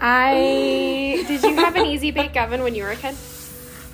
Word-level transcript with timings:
I 0.00 1.24
did 1.26 1.42
you 1.42 1.56
have 1.56 1.76
an 1.76 1.86
easy 1.86 2.10
bake 2.10 2.36
oven 2.36 2.62
when 2.62 2.74
you 2.74 2.84
were 2.84 2.90
a 2.90 2.96
kid? 2.96 3.14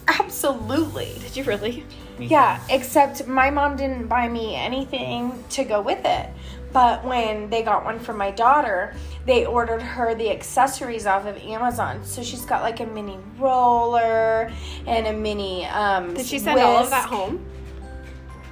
Absolutely. 0.09 1.17
Did 1.21 1.37
you 1.37 1.45
really? 1.45 1.85
Me 2.19 2.27
Yeah, 2.27 2.61
except 2.71 3.27
my 3.27 3.51
mom 3.51 3.77
didn't 3.77 4.07
buy 4.07 4.29
me 4.29 4.55
anything 4.55 5.43
to 5.51 5.65
go 5.65 5.83
with 5.83 6.05
it. 6.05 6.31
But 6.73 7.05
when 7.05 7.49
they 7.51 7.63
got 7.63 7.85
one 7.85 7.99
for 7.99 8.13
my 8.13 8.31
daughter, 8.31 8.95
they 9.25 9.47
ordered 9.47 9.83
her 9.83 10.15
the 10.15 10.31
accessories 10.31 11.07
off 11.07 11.27
of 11.27 11.37
Amazon. 11.39 12.05
So 12.05 12.23
she's 12.23 12.45
got 12.45 12.63
like 12.63 12.81
a 12.81 12.87
mini 12.87 13.19
roller 13.39 14.53
and 14.87 15.07
a 15.07 15.13
mini 15.13 15.65
um 15.67 16.15
Did 16.15 16.27
she 16.27 16.39
send 16.39 16.61
all 16.61 16.85
of 16.85 16.91
that 16.91 17.09
home? 17.09 17.45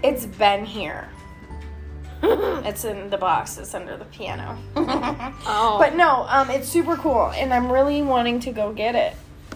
It's 0.02 0.26
been 0.26 0.64
here. 0.64 1.08
it's 2.64 2.84
in 2.84 3.10
the 3.10 3.18
box. 3.18 3.58
It's 3.58 3.74
under 3.74 3.96
the 3.96 4.04
piano. 4.06 4.56
Oh, 5.46 5.76
But 5.78 5.94
no, 5.94 6.26
um, 6.28 6.50
it's 6.50 6.68
super 6.68 6.96
cool, 6.96 7.30
and 7.34 7.52
I'm 7.52 7.70
really 7.70 8.02
wanting 8.02 8.40
to 8.40 8.52
go 8.52 8.72
get 8.72 8.94
it 8.94 9.14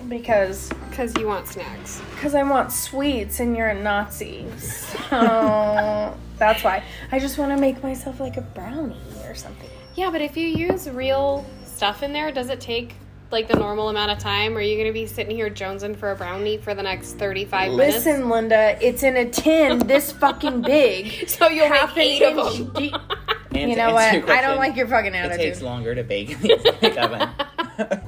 because 0.09 0.71
because 0.91 1.17
you 1.19 1.27
want 1.27 1.47
snacks. 1.49 2.01
because 2.15 2.35
I 2.35 2.43
want 2.43 2.73
sweets, 2.73 3.41
and 3.41 3.57
you're 3.57 3.69
a 3.69 3.75
Nazi. 3.81 4.47
So 4.59 4.99
that's 6.39 6.63
why 6.65 6.83
I 7.13 7.19
just 7.19 7.39
want 7.39 7.53
to 7.53 7.57
make 7.57 7.83
myself 7.83 8.21
like 8.21 8.37
a 8.37 8.43
brownie 8.43 8.97
or 9.25 9.35
something. 9.35 9.69
Yeah, 9.95 10.11
but 10.11 10.21
if 10.21 10.37
you 10.37 10.47
use 10.47 10.89
real 10.89 11.45
stuff 11.65 12.03
in 12.03 12.13
there, 12.13 12.31
does 12.33 12.51
it 12.51 12.61
take 12.61 12.95
like 13.31 13.47
the 13.49 13.57
normal 13.57 13.89
amount 13.89 14.11
of 14.11 14.19
time? 14.19 14.55
Or 14.55 14.59
are 14.59 14.63
you 14.63 14.77
going 14.77 14.87
to 14.87 14.93
be 14.93 15.07
sitting 15.07 15.35
here 15.37 15.51
jonesing 15.51 15.97
for 15.97 16.11
a 16.11 16.17
brownie 16.17 16.57
for 16.57 16.75
the 16.75 16.83
next 16.83 17.15
35 17.15 17.73
minutes? 17.73 17.97
Listen, 18.07 18.29
Linda, 18.29 18.79
it's 18.81 19.03
in 19.03 19.17
a 19.17 19.29
tin 19.29 19.79
this 19.87 20.13
fucking 20.21 20.63
big. 20.63 21.29
So 21.29 21.49
you'll 21.49 21.67
half 21.69 21.95
make 21.97 22.23
an 22.23 22.29
eight 22.29 22.39
of 22.39 22.57
them. 22.57 22.73
deep. 22.75 22.95
And 23.51 23.71
You 23.71 23.77
know 23.77 23.95
what? 23.95 24.03
answer 24.15 24.27
your 24.27 24.37
I 24.37 24.41
don't 24.43 24.59
like 24.59 24.77
your 24.77 24.87
fucking 24.87 25.15
attitude. 25.17 25.41
It 25.41 25.45
takes 25.49 25.63
longer 25.63 25.95
to 25.95 26.05
bake 26.05 26.31
in 26.33 26.43
the 26.43 27.01
oven. 27.79 28.01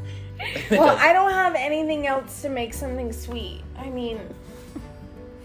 Well, 0.70 0.96
I 0.98 1.12
don't 1.14 1.30
have 1.30 1.54
anything 1.56 2.06
else 2.06 2.42
to 2.42 2.50
make 2.50 2.74
something 2.74 3.10
sweet. 3.12 3.62
I 3.78 3.88
mean, 3.88 4.20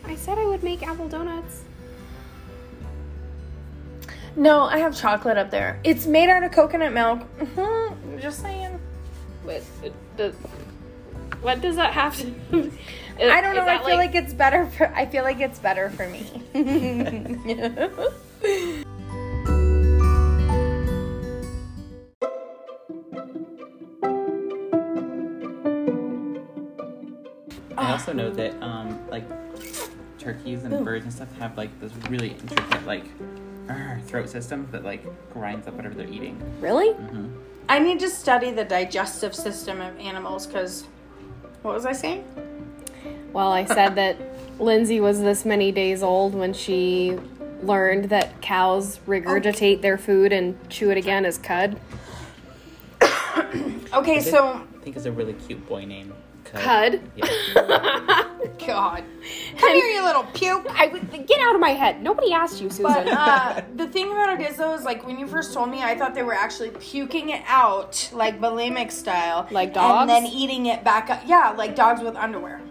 I 0.03 0.15
said 0.17 0.37
I 0.37 0.45
would 0.45 0.63
make 0.63 0.85
apple 0.85 1.07
donuts. 1.07 1.63
no, 4.35 4.63
I 4.63 4.79
have 4.79 4.95
chocolate 4.95 5.37
up 5.37 5.49
there. 5.49 5.79
It's 5.85 6.05
made 6.05 6.29
out 6.29 6.43
of 6.43 6.51
coconut 6.51 6.91
milk. 6.93 7.21
hmm 7.39 8.19
Just 8.19 8.41
saying. 8.41 8.77
What, 9.45 9.61
uh, 9.83 9.89
the, 10.17 10.31
what 11.41 11.61
does 11.61 11.75
that 11.75 11.93
have 11.93 12.17
to? 12.17 12.33
I 12.51 13.41
don't 13.41 13.51
Is 13.51 13.57
know. 13.57 13.61
I 13.61 13.65
that 13.65 13.85
feel 13.85 13.95
like, 13.95 14.15
it's 14.15 14.33
better 14.33 14.65
for. 14.65 14.91
I 14.95 15.05
feel 15.05 15.23
like 15.23 15.39
it's 15.39 15.59
better 15.59 15.91
for 15.91 16.09
me. 16.09 16.25
I 27.77 27.91
also 27.91 28.13
know 28.13 28.31
that 28.31 28.59
um, 28.63 28.99
like 29.09 29.25
turkeys 30.17 30.63
and 30.63 30.83
birds 30.83 31.05
and 31.05 31.13
stuff 31.13 31.27
have 31.37 31.55
like 31.55 31.79
this 31.79 31.91
really 32.09 32.31
intricate 32.31 32.85
like 32.87 33.05
throat 34.07 34.27
system 34.27 34.67
that 34.71 34.83
like 34.83 35.05
grinds 35.31 35.67
up 35.67 35.75
whatever 35.75 35.93
they're 35.93 36.09
eating. 36.09 36.41
really. 36.59 36.95
I 37.67 37.79
need 37.79 37.99
to 38.01 38.09
study 38.09 38.51
the 38.51 38.63
digestive 38.63 39.33
system 39.33 39.81
of 39.81 39.97
animals 39.99 40.45
because. 40.47 40.85
What 41.61 41.73
was 41.73 41.85
I 41.85 41.93
saying? 41.93 42.23
Well, 43.33 43.51
I 43.51 43.65
said 43.65 43.95
that 43.95 44.17
Lindsay 44.59 44.99
was 44.99 45.21
this 45.21 45.45
many 45.45 45.71
days 45.71 46.03
old 46.03 46.35
when 46.35 46.53
she 46.53 47.17
learned 47.63 48.09
that 48.09 48.41
cows 48.41 48.99
regurgitate 49.07 49.81
their 49.81 49.97
food 49.97 50.31
and 50.31 50.57
chew 50.69 50.91
it 50.91 50.97
again 50.97 51.25
as 51.25 51.37
cud. 51.37 51.79
Okay, 53.93 54.19
so 54.19 54.47
I 54.47 54.83
think 54.83 54.97
it's 54.97 55.05
a 55.05 55.11
really 55.11 55.33
cute 55.33 55.65
boy 55.69 55.85
name. 55.85 56.13
Cud. 56.43 56.61
Cud. 56.61 57.01
Yeah. 57.15 58.01
God, 58.65 59.03
come 59.57 59.73
here, 59.73 59.85
you 59.85 60.03
little 60.03 60.23
puke. 60.33 60.65
I 60.69 60.87
would 60.87 61.11
get 61.27 61.39
out 61.41 61.55
of 61.55 61.61
my 61.61 61.71
head. 61.71 62.01
Nobody 62.01 62.31
asked 62.33 62.61
you, 62.61 62.69
Susan. 62.69 62.83
But 62.83 63.07
uh, 63.07 63.61
the 63.75 63.87
thing 63.87 64.11
about 64.11 64.39
it 64.39 64.49
is, 64.49 64.57
though, 64.57 64.73
is 64.73 64.83
like 64.83 65.05
when 65.05 65.19
you 65.19 65.27
first 65.27 65.53
told 65.53 65.69
me, 65.69 65.81
I 65.83 65.95
thought 65.97 66.13
they 66.15 66.23
were 66.23 66.33
actually 66.33 66.71
puking 66.71 67.29
it 67.29 67.41
out, 67.47 68.09
like 68.13 68.39
bulimic 68.39 68.91
style, 68.91 69.47
Like 69.51 69.73
dogs? 69.73 70.01
and 70.01 70.09
then 70.09 70.25
eating 70.31 70.67
it 70.67 70.83
back 70.83 71.09
up. 71.09 71.21
Yeah, 71.25 71.49
like 71.57 71.75
dogs 71.75 72.01
with 72.01 72.15
underwear. 72.15 72.61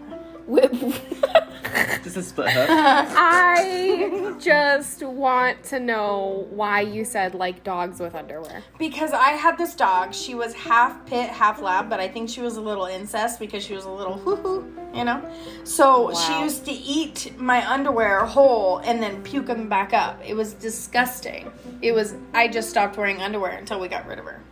Just 2.05 2.17
a 2.17 2.21
split 2.21 2.51
hook. 2.51 2.67
I 2.69 4.35
just 4.39 5.01
want 5.01 5.63
to 5.63 5.79
know 5.79 6.45
why 6.51 6.81
you 6.81 7.03
said 7.03 7.33
like 7.33 7.63
dogs 7.63 7.99
with 7.99 8.13
underwear. 8.13 8.61
Because 8.77 9.11
I 9.11 9.31
had 9.31 9.57
this 9.57 9.73
dog, 9.73 10.13
she 10.13 10.35
was 10.35 10.53
half 10.53 11.03
pit, 11.07 11.31
half 11.31 11.63
lab, 11.63 11.89
but 11.89 11.99
I 11.99 12.07
think 12.07 12.29
she 12.29 12.41
was 12.41 12.57
a 12.57 12.61
little 12.61 12.85
incest 12.85 13.39
because 13.39 13.63
she 13.63 13.73
was 13.73 13.85
a 13.85 13.89
little 13.89 14.19
hoo 14.19 14.35
hoo, 14.35 14.71
you 14.93 15.03
know. 15.03 15.19
So 15.63 16.13
she 16.13 16.39
used 16.41 16.63
to 16.65 16.71
eat 16.71 17.33
my 17.39 17.67
underwear 17.67 18.23
whole 18.23 18.77
and 18.85 19.01
then 19.01 19.23
puke 19.23 19.47
them 19.47 19.67
back 19.67 19.91
up. 19.91 20.21
It 20.23 20.35
was 20.35 20.53
disgusting. 20.53 21.51
It 21.81 21.93
was. 21.93 22.13
I 22.35 22.49
just 22.49 22.69
stopped 22.69 22.97
wearing 22.97 23.19
underwear 23.19 23.53
until 23.53 23.79
we 23.79 23.87
got 23.87 24.05
rid 24.05 24.19
of 24.19 24.25
her. 24.25 24.43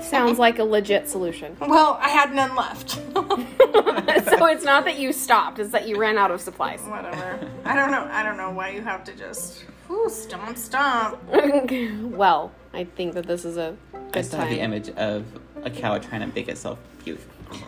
Sounds 0.00 0.38
like 0.38 0.58
a 0.58 0.64
legit 0.64 1.08
solution. 1.08 1.56
Well, 1.60 1.98
I 2.00 2.08
had 2.08 2.34
none 2.34 2.54
left. 2.54 2.90
so 3.14 4.46
it's 4.46 4.64
not 4.64 4.84
that 4.84 4.98
you 4.98 5.12
stopped; 5.12 5.58
it's 5.58 5.70
that 5.72 5.86
you 5.88 5.96
ran 5.98 6.18
out 6.18 6.30
of 6.30 6.40
supplies. 6.40 6.80
Whatever. 6.82 7.38
I 7.64 7.74
don't 7.74 7.90
know. 7.90 8.08
I 8.10 8.22
don't 8.22 8.36
know 8.36 8.50
why 8.50 8.70
you 8.70 8.80
have 8.82 9.04
to 9.04 9.12
just 9.16 9.64
whew, 9.86 10.08
stomp 10.08 10.56
stomp. 10.56 11.18
well, 12.16 12.52
I 12.72 12.84
think 12.84 13.14
that 13.14 13.26
this 13.26 13.44
is 13.44 13.56
a 13.56 13.76
I 13.94 13.98
good 14.12 14.24
still 14.26 14.40
have 14.40 14.48
the 14.50 14.60
image 14.60 14.88
of 14.90 15.24
a 15.64 15.70
cow 15.70 15.98
trying 15.98 16.20
to 16.22 16.34
make 16.34 16.48
itself 16.48 16.78
puke. 17.04 17.20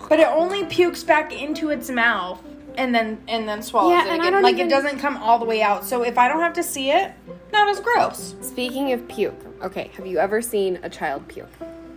But 0.08 0.18
it 0.20 0.26
only 0.28 0.64
pukes 0.64 1.04
back 1.04 1.32
into 1.32 1.70
its 1.70 1.90
mouth 1.90 2.42
and 2.76 2.94
then 2.94 3.22
and 3.28 3.46
then 3.48 3.62
swallows 3.62 3.92
Yeah, 3.92 4.00
it 4.06 4.08
and 4.08 4.12
I 4.12 4.16
again. 4.16 4.32
don't 4.32 4.42
like 4.42 4.54
even- 4.54 4.66
it 4.66 4.70
doesn't 4.70 4.98
come 4.98 5.16
all 5.18 5.38
the 5.38 5.44
way 5.44 5.62
out. 5.62 5.84
So 5.84 6.02
if 6.02 6.18
I 6.18 6.28
don't 6.28 6.40
have 6.40 6.54
to 6.54 6.62
see 6.62 6.90
it, 6.90 7.12
not 7.52 7.68
as 7.68 7.80
gross. 7.80 8.34
Speaking 8.40 8.92
of 8.92 9.06
puke, 9.08 9.38
okay, 9.62 9.90
have 9.96 10.06
you 10.06 10.18
ever 10.18 10.40
seen 10.42 10.78
a 10.82 10.88
child 10.90 11.28
puke? 11.28 11.48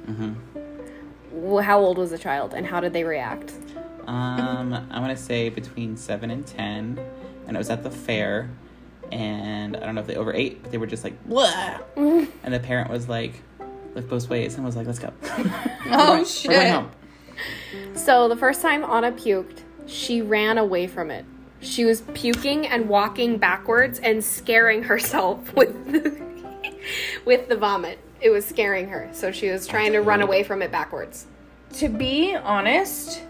Hmm 0.08 1.60
How 1.60 1.80
old 1.80 1.98
was 1.98 2.12
the 2.12 2.18
child, 2.18 2.54
and 2.54 2.66
how 2.66 2.80
did 2.80 2.94
they 2.94 3.04
react? 3.04 3.54
Um, 4.08 4.74
I 4.90 5.00
want 5.00 5.16
to 5.16 5.22
say 5.22 5.50
between 5.50 5.98
seven 5.98 6.32
and 6.32 6.48
ten, 6.48 7.00
and 7.46 7.56
it 7.56 7.60
was 7.60 7.70
at 7.70 7.84
the 7.84 7.92
fair, 7.92 8.50
and 9.12 9.76
I 9.76 9.82
don't 9.82 9.96
know 9.96 10.02
if 10.02 10.08
they 10.08 10.16
overate, 10.16 10.64
but 10.64 10.72
they 10.72 10.78
were 10.78 10.88
just 10.88 11.04
like 11.04 11.22
blah, 11.26 11.80
and 11.96 12.54
the 12.54 12.60
parent 12.60 12.90
was 12.90 13.10
like, 13.10 13.42
look 13.96 14.08
both 14.08 14.30
ways, 14.30 14.56
and 14.56 14.66
was 14.66 14.76
like, 14.76 14.88
let's 14.88 15.00
go. 15.00 15.12
Oh 15.90 16.26
going 16.46 16.72
home. 16.72 16.92
So 17.94 18.28
the 18.28 18.36
first 18.36 18.62
time 18.62 18.84
Anna 18.84 19.12
puked, 19.12 19.62
she 19.86 20.22
ran 20.22 20.58
away 20.58 20.88
from 20.88 21.12
it. 21.12 21.26
She 21.60 21.86
was 21.86 22.02
puking 22.14 22.68
and 22.68 22.88
walking 22.88 23.38
backwards 23.38 24.00
and 24.00 24.24
scaring 24.24 24.84
herself 24.84 25.54
with 25.56 25.92
the, 25.92 26.22
with 27.26 27.50
the 27.50 27.56
vomit. 27.56 28.00
It 28.20 28.30
was 28.30 28.46
scaring 28.46 28.90
her, 28.90 29.10
so 29.12 29.32
she 29.32 29.50
was 29.50 29.68
trying 29.68 29.92
to 29.94 30.02
run 30.02 30.22
away 30.22 30.44
from 30.44 30.62
it 30.62 30.72
backwards. 30.72 31.28
To 31.74 31.90
be 31.90 32.36
honest, 32.36 33.22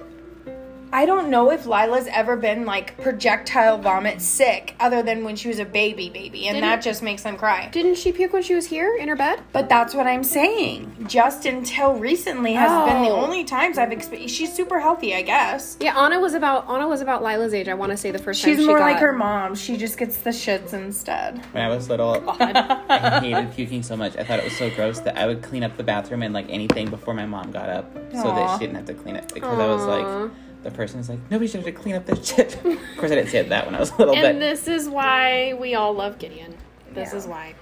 I 0.97 1.05
don't 1.05 1.29
know 1.29 1.51
if 1.51 1.67
Lila's 1.67 2.07
ever 2.07 2.35
been 2.35 2.65
like 2.65 2.99
projectile 2.99 3.77
vomit 3.77 4.19
sick 4.19 4.73
other 4.79 5.03
than 5.03 5.23
when 5.23 5.35
she 5.35 5.47
was 5.47 5.59
a 5.59 5.65
baby 5.65 6.09
baby 6.09 6.47
and 6.47 6.55
Didn't- 6.55 6.67
that 6.67 6.81
just 6.81 7.03
makes 7.03 7.21
them 7.21 7.37
cry. 7.37 7.69
Didn't 7.71 7.99
she 7.99 8.11
puke 8.11 8.33
when 8.33 8.41
she 8.41 8.55
was 8.55 8.65
here 8.65 8.95
in 8.99 9.07
her 9.07 9.15
bed? 9.15 9.41
But 9.53 9.69
that's 9.69 9.93
what 9.93 10.07
I'm 10.07 10.23
saying. 10.23 11.05
Just 11.07 11.45
until 11.45 11.93
recently 11.93 12.53
has 12.53 12.71
been 12.91 13.03
the 13.03 13.09
Oh. 13.09 13.21
only 13.23 13.43
times 13.43 13.77
I've 13.77 13.91
experienced. 13.91 14.33
She's 14.33 14.51
super 14.51 14.79
healthy, 14.79 15.13
I 15.13 15.21
guess. 15.21 15.77
Yeah, 15.79 15.95
Anna 15.95 16.19
was 16.19 16.33
about 16.33 16.67
Anna 16.67 16.87
was 16.87 17.01
about 17.01 17.21
Lila's 17.21 17.53
age. 17.53 17.67
I 17.69 17.75
want 17.75 17.91
to 17.91 17.97
say 17.97 18.09
the 18.09 18.17
first 18.17 18.39
She's 18.39 18.45
time 18.45 18.53
she 18.55 18.61
She's 18.61 18.67
more 18.67 18.79
got, 18.79 18.85
like 18.85 18.97
her 18.97 19.13
mom. 19.13 19.53
She 19.53 19.77
just 19.77 19.99
gets 19.99 20.17
the 20.17 20.31
shits 20.31 20.73
instead. 20.73 21.45
When 21.51 21.61
I 21.63 21.67
was 21.69 21.89
little, 21.89 22.23
I 22.39 23.19
hated 23.21 23.53
puking 23.53 23.83
so 23.83 23.95
much. 23.95 24.17
I 24.17 24.23
thought 24.23 24.39
it 24.39 24.45
was 24.45 24.57
so 24.57 24.71
gross 24.71 24.99
that 25.01 25.15
I 25.15 25.27
would 25.27 25.43
clean 25.43 25.61
up 25.63 25.77
the 25.77 25.83
bathroom 25.83 26.23
and 26.23 26.33
like 26.33 26.47
anything 26.49 26.89
before 26.89 27.13
my 27.13 27.27
mom 27.27 27.51
got 27.51 27.69
up, 27.69 27.85
so 28.13 28.23
that 28.23 28.53
she 28.53 28.65
didn't 28.65 28.77
have 28.77 28.85
to 28.85 28.95
clean 28.95 29.15
it. 29.15 29.31
Because 29.31 29.59
I 29.59 29.67
was 29.67 29.85
like, 29.85 30.31
the 30.63 30.71
person 30.71 30.99
is 30.99 31.09
like, 31.09 31.19
nobody 31.29 31.47
should 31.47 31.63
have 31.63 31.65
to 31.65 31.71
clean 31.71 31.95
up 31.95 32.05
their 32.05 32.21
shit. 32.21 32.55
of 32.65 32.97
course, 32.97 33.11
I 33.11 33.15
didn't 33.15 33.29
say 33.29 33.39
it 33.39 33.49
that 33.49 33.65
when 33.65 33.75
I 33.75 33.79
was 33.79 33.91
a 33.91 33.97
little, 33.97 34.15
bit. 34.15 34.25
And 34.25 34.35
but 34.35 34.39
this 34.39 34.67
is 34.67 34.89
why 34.89 35.53
we 35.53 35.75
all 35.75 35.93
love 35.93 36.19
Gideon. 36.19 36.55
This 36.93 37.11
Yeah. 37.11 37.17
is 37.19 37.27
why. 37.27 37.55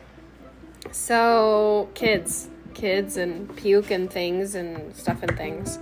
So, 0.92 1.90
kids, 1.94 2.50
kids, 2.74 3.18
and 3.18 3.54
puke 3.56 3.92
and 3.92 4.10
things 4.10 4.56
and 4.56 4.96
stuff 4.96 5.24
and 5.24 5.36
things. 5.38 5.80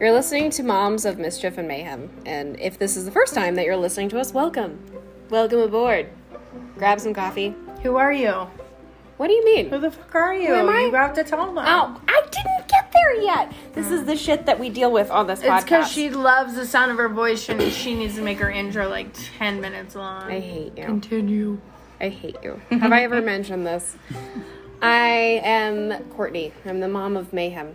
You're 0.00 0.12
listening 0.12 0.50
to 0.50 0.62
Moms 0.62 1.04
of 1.04 1.18
Mischief 1.18 1.58
and 1.58 1.66
Mayhem. 1.66 2.08
And 2.24 2.58
if 2.60 2.78
this 2.78 2.96
is 2.96 3.04
the 3.04 3.10
first 3.10 3.34
time 3.34 3.56
that 3.56 3.64
you're 3.64 3.76
listening 3.76 4.08
to 4.10 4.20
us, 4.20 4.32
welcome. 4.32 4.78
Welcome 5.28 5.58
aboard. 5.58 6.08
Grab 6.76 7.00
some 7.00 7.12
coffee. 7.12 7.54
Who 7.82 7.96
are 7.96 8.12
you? 8.12 8.46
What 9.16 9.26
do 9.26 9.32
you 9.32 9.44
mean? 9.44 9.68
Who 9.70 9.80
the 9.80 9.90
fuck 9.90 10.14
are 10.14 10.34
you? 10.34 10.54
am 10.54 10.68
I? 10.68 10.82
You 10.82 10.94
have 10.94 11.14
to 11.14 11.24
tell 11.24 11.44
them. 11.46 11.58
Oh, 11.58 12.00
I 12.06 12.22
didn't 12.30 12.57
get 12.90 12.92
there 12.92 13.22
yet. 13.22 13.52
This 13.74 13.90
is 13.90 14.04
the 14.04 14.16
shit 14.16 14.46
that 14.46 14.58
we 14.58 14.70
deal 14.70 14.90
with 14.92 15.10
on 15.10 15.26
this 15.26 15.40
It's 15.40 15.48
podcast. 15.48 15.64
because 15.64 15.92
she 15.92 16.10
loves 16.10 16.54
the 16.54 16.66
sound 16.66 16.90
of 16.90 16.96
her 16.98 17.08
voice 17.08 17.48
and 17.48 17.60
she 17.72 17.94
needs 17.94 18.14
to 18.16 18.22
make 18.22 18.38
her 18.38 18.50
intro 18.50 18.88
like 18.88 19.08
10 19.38 19.60
minutes 19.60 19.94
long. 19.94 20.24
I 20.30 20.40
hate 20.40 20.76
you. 20.76 20.84
Continue. 20.84 21.60
I 22.00 22.08
hate 22.08 22.36
you. 22.42 22.60
Have 22.70 22.92
I 22.92 23.02
ever 23.02 23.20
mentioned 23.20 23.66
this? 23.66 23.96
I 24.80 25.40
am 25.44 26.04
Courtney. 26.10 26.52
I'm 26.64 26.80
the 26.80 26.88
mom 26.88 27.16
of 27.16 27.32
Mayhem. 27.32 27.74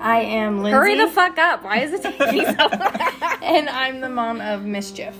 I 0.00 0.20
am 0.22 0.62
Lindsay. 0.62 0.72
Hurry 0.72 0.96
the 0.96 1.08
fuck 1.08 1.38
up. 1.38 1.62
Why 1.62 1.78
is 1.80 1.92
it 1.92 2.02
taking 2.02 2.44
so 2.44 2.66
long? 2.72 3.42
and 3.42 3.68
I'm 3.68 4.00
the 4.00 4.08
mom 4.08 4.40
of 4.40 4.64
Mischief. 4.64 5.14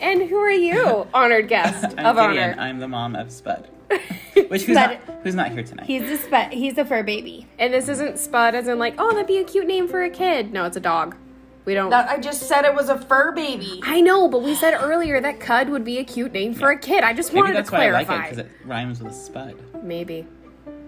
And 0.00 0.22
who 0.28 0.36
are 0.36 0.50
you, 0.50 1.06
honored 1.14 1.48
guest 1.48 1.94
I'm 1.96 2.06
of 2.06 2.16
Gideon. 2.16 2.50
honor? 2.50 2.56
I'm 2.60 2.78
the 2.80 2.88
mom 2.88 3.14
of 3.16 3.30
Spud. 3.32 3.68
Which 4.48 4.62
who's 4.64 4.76
Spud. 4.76 4.98
not 5.06 5.18
who's 5.22 5.34
not 5.34 5.52
here 5.52 5.62
tonight. 5.62 5.86
He's 5.86 6.02
the 6.08 6.16
spe- 6.16 6.52
he's 6.52 6.76
a 6.78 6.84
fur 6.84 7.02
baby. 7.02 7.46
And 7.58 7.72
this 7.72 7.88
isn't 7.88 8.18
Spud 8.18 8.54
as 8.54 8.68
in 8.68 8.78
like, 8.78 8.94
oh, 8.98 9.10
that'd 9.12 9.26
be 9.26 9.38
a 9.38 9.44
cute 9.44 9.66
name 9.66 9.88
for 9.88 10.02
a 10.02 10.10
kid. 10.10 10.52
No, 10.52 10.64
it's 10.64 10.76
a 10.76 10.80
dog. 10.80 11.16
We 11.64 11.74
don't. 11.74 11.90
That, 11.90 12.08
I 12.08 12.18
just 12.18 12.42
said 12.44 12.64
it 12.64 12.74
was 12.74 12.88
a 12.88 12.96
fur 12.98 13.32
baby. 13.32 13.80
I 13.82 14.00
know, 14.00 14.28
but 14.28 14.42
we 14.42 14.54
said 14.54 14.74
earlier 14.80 15.20
that 15.20 15.40
Cud 15.40 15.68
would 15.68 15.84
be 15.84 15.98
a 15.98 16.04
cute 16.04 16.32
name 16.32 16.54
for 16.54 16.70
a 16.70 16.78
kid. 16.78 17.02
I 17.02 17.12
just 17.12 17.32
Maybe 17.32 17.42
wanted 17.42 17.56
that's 17.56 17.70
to 17.70 17.76
why 17.76 17.88
I 17.88 17.90
like 17.90 18.06
clarify. 18.06 18.26
it 18.26 18.30
because 18.30 18.44
it 18.46 18.50
rhymes 18.64 19.02
with 19.02 19.14
Spud. 19.14 19.56
Maybe. 19.82 20.26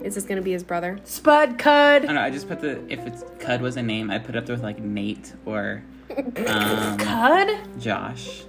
Is 0.05 0.15
this 0.15 0.25
gonna 0.25 0.43
be 0.43 0.53
his 0.53 0.63
brother? 0.63 0.99
Spud 1.03 1.59
Cud. 1.59 2.03
I 2.05 2.07
don't 2.07 2.15
know. 2.15 2.21
I 2.21 2.31
just 2.31 2.47
put 2.49 2.61
the 2.61 2.81
if 2.93 3.05
it's 3.07 3.25
Cud 3.41 3.61
was 3.61 3.77
a 3.77 3.83
name, 3.83 4.11
I 4.13 4.21
put 4.21 4.37
it 4.37 4.39
up 4.39 4.47
there 4.47 4.55
with 4.55 4.63
like 4.63 4.79
Nate 4.79 5.33
or 5.45 5.83
um, 6.47 6.97
Cud? 6.99 7.49
Josh. 7.81 8.43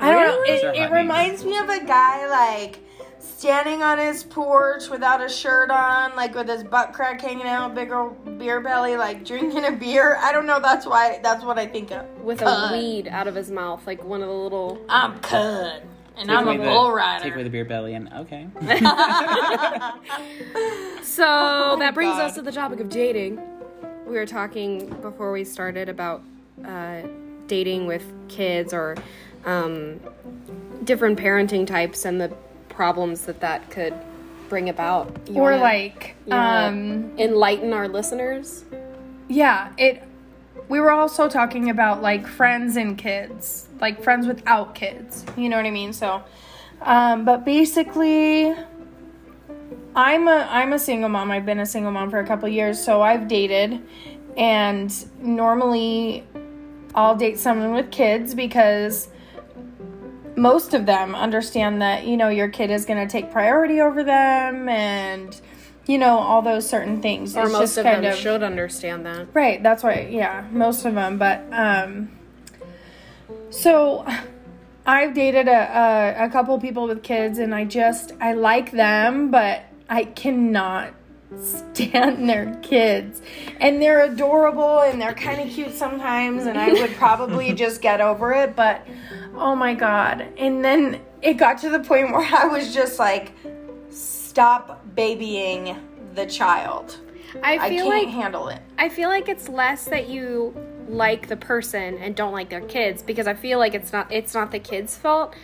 I 0.00 0.10
don't 0.10 0.20
Really? 0.22 0.48
know. 0.48 0.54
Those 0.56 0.64
are 0.64 0.72
It, 0.74 0.78
hot 0.78 0.90
it 0.90 0.94
reminds 0.94 1.44
me 1.44 1.56
of 1.58 1.68
a 1.68 1.84
guy 1.84 2.28
like 2.28 2.80
standing 3.26 3.82
on 3.82 3.98
his 3.98 4.22
porch 4.24 4.88
without 4.88 5.22
a 5.24 5.28
shirt 5.28 5.70
on, 5.70 6.14
like 6.16 6.34
with 6.34 6.48
his 6.48 6.62
butt 6.64 6.92
crack 6.92 7.20
hanging 7.20 7.46
out, 7.46 7.74
big 7.74 7.92
old 7.92 8.38
beer 8.38 8.60
belly, 8.60 8.96
like 8.96 9.24
drinking 9.24 9.64
a 9.64 9.72
beer. 9.72 10.16
I 10.20 10.32
don't 10.32 10.46
know. 10.46 10.60
That's 10.60 10.86
why. 10.86 11.20
That's 11.22 11.44
what 11.44 11.58
I 11.58 11.66
think 11.66 11.90
of. 11.90 12.06
With 12.22 12.42
a 12.42 12.70
weed 12.72 13.08
out 13.08 13.26
of 13.28 13.34
his 13.34 13.50
mouth, 13.50 13.86
like 13.86 14.02
one 14.04 14.22
of 14.22 14.28
the 14.28 14.34
little. 14.34 14.78
I'm 14.88 15.18
Cud, 15.20 15.82
and 16.16 16.28
Take 16.28 16.38
I'm 16.38 16.48
a 16.48 16.56
bull 16.56 16.64
the- 16.64 16.70
bull 17.00 17.20
Take 17.20 17.34
away 17.34 17.42
the 17.42 17.50
beer 17.50 17.64
belly 17.64 17.94
and 17.94 18.12
okay. 18.14 18.46
So 21.02 21.76
that 21.78 21.94
brings 21.94 22.14
Oh 22.14 22.18
God. 22.18 22.24
us 22.26 22.34
to 22.34 22.42
the 22.42 22.52
topic 22.52 22.80
of 22.80 22.88
dating. 22.88 23.40
We 24.06 24.14
were 24.16 24.26
talking 24.26 24.88
before 25.00 25.32
we 25.32 25.44
started 25.44 25.88
about 25.88 26.22
uh, 26.64 27.02
dating 27.46 27.86
with 27.86 28.04
kids 28.28 28.72
or 28.74 28.96
um, 29.44 29.98
different 30.84 31.18
parenting 31.18 31.66
types 31.66 32.04
and 32.04 32.20
the 32.20 32.32
problems 32.76 33.22
that 33.22 33.40
that 33.40 33.70
could 33.70 33.94
bring 34.48 34.68
about. 34.68 35.10
You 35.28 35.40
Or 35.40 35.50
wanna- 35.52 35.62
like, 35.62 36.14
um, 36.30 37.10
enlighten 37.18 37.72
our 37.72 37.88
listeners. 37.88 38.64
yeah, 39.28 39.68
it. 39.76 40.02
We 40.68 40.80
were 40.80 40.90
also 40.90 41.28
talking 41.28 41.70
about 41.70 42.02
like 42.02 42.26
friends 42.26 42.76
and 42.76 42.98
kids, 42.98 43.68
like 43.80 44.02
friends 44.02 44.26
without 44.26 44.74
kids. 44.74 45.24
You 45.36 45.48
know 45.48 45.56
what 45.56 45.66
I 45.66 45.70
mean? 45.70 45.92
So, 45.92 46.22
um, 46.82 47.24
but 47.24 47.44
basically, 47.44 48.52
I'm 49.94 50.28
a 50.28 50.46
I'm 50.50 50.72
a 50.72 50.78
single 50.78 51.08
mom. 51.08 51.30
I've 51.30 51.46
been 51.46 51.60
a 51.60 51.66
single 51.66 51.92
mom 51.92 52.10
for 52.10 52.18
a 52.18 52.26
couple 52.26 52.48
years, 52.48 52.82
so 52.84 53.00
I've 53.00 53.28
dated, 53.28 53.80
and 54.36 54.92
normally, 55.22 56.24
I'll 56.94 57.16
date 57.16 57.38
someone 57.38 57.72
with 57.72 57.90
kids 57.90 58.34
because 58.34 59.08
most 60.36 60.74
of 60.74 60.86
them 60.86 61.14
understand 61.14 61.80
that 61.82 62.06
you 62.06 62.16
know 62.16 62.28
your 62.28 62.48
kid 62.48 62.70
is 62.70 62.84
going 62.84 63.06
to 63.06 63.10
take 63.10 63.32
priority 63.32 63.80
over 63.80 64.04
them 64.04 64.68
and 64.68 65.40
you 65.86 65.98
know 65.98 66.18
all 66.18 66.42
those 66.42 66.68
certain 66.68 67.00
things 67.00 67.36
Or 67.36 67.44
It's 67.44 67.52
most 67.52 67.76
of 67.78 67.84
them 67.84 68.04
of 68.04 68.14
should 68.16 68.42
understand 68.42 69.06
that. 69.06 69.28
Right, 69.32 69.62
that's 69.62 69.82
why, 69.82 70.08
yeah, 70.10 70.46
most 70.50 70.84
of 70.84 70.94
them. 70.94 71.18
But 71.18 71.44
um, 71.52 72.10
so 73.50 74.06
I've 74.86 75.14
dated 75.14 75.48
a, 75.48 76.20
a 76.20 76.26
a 76.26 76.30
couple 76.30 76.58
people 76.60 76.86
with 76.86 77.02
kids, 77.02 77.38
and 77.38 77.54
I 77.54 77.64
just 77.64 78.12
I 78.20 78.34
like 78.34 78.72
them, 78.72 79.30
but 79.30 79.62
I 79.88 80.04
cannot 80.04 80.92
stand 81.40 82.28
their 82.28 82.54
kids, 82.62 83.22
and 83.60 83.80
they're 83.80 84.04
adorable 84.04 84.80
and 84.80 85.00
they're 85.00 85.14
kind 85.14 85.40
of 85.40 85.54
cute 85.54 85.72
sometimes, 85.72 86.46
and 86.46 86.58
I 86.58 86.72
would 86.72 86.94
probably 86.94 87.52
just 87.64 87.80
get 87.80 88.00
over 88.00 88.32
it, 88.32 88.56
but 88.56 88.86
oh 89.34 89.54
my 89.54 89.74
god! 89.74 90.26
And 90.38 90.64
then 90.64 91.00
it 91.22 91.34
got 91.34 91.58
to 91.58 91.70
the 91.70 91.80
point 91.80 92.12
where 92.12 92.26
I 92.26 92.46
was 92.46 92.74
just 92.74 92.98
like, 92.98 93.32
stop 93.90 94.84
babying 94.94 95.76
the 96.14 96.26
child. 96.26 96.98
I 97.42 97.58
I 97.58 97.68
feel 97.68 97.84
can't 97.84 98.06
like 98.06 98.08
handle 98.08 98.48
it. 98.48 98.60
I 98.78 98.88
feel 98.88 99.08
like 99.08 99.28
it's 99.28 99.48
less 99.48 99.84
that 99.86 100.08
you 100.08 100.54
like 100.88 101.28
the 101.28 101.36
person 101.36 101.98
and 101.98 102.14
don't 102.14 102.32
like 102.32 102.48
their 102.48 102.60
kids 102.60 103.02
because 103.02 103.26
I 103.26 103.34
feel 103.34 103.58
like 103.58 103.74
it's 103.74 103.92
not 103.92 104.10
it's 104.12 104.34
not 104.34 104.50
the 104.52 104.58
kids' 104.58 104.96
fault. 104.96 105.34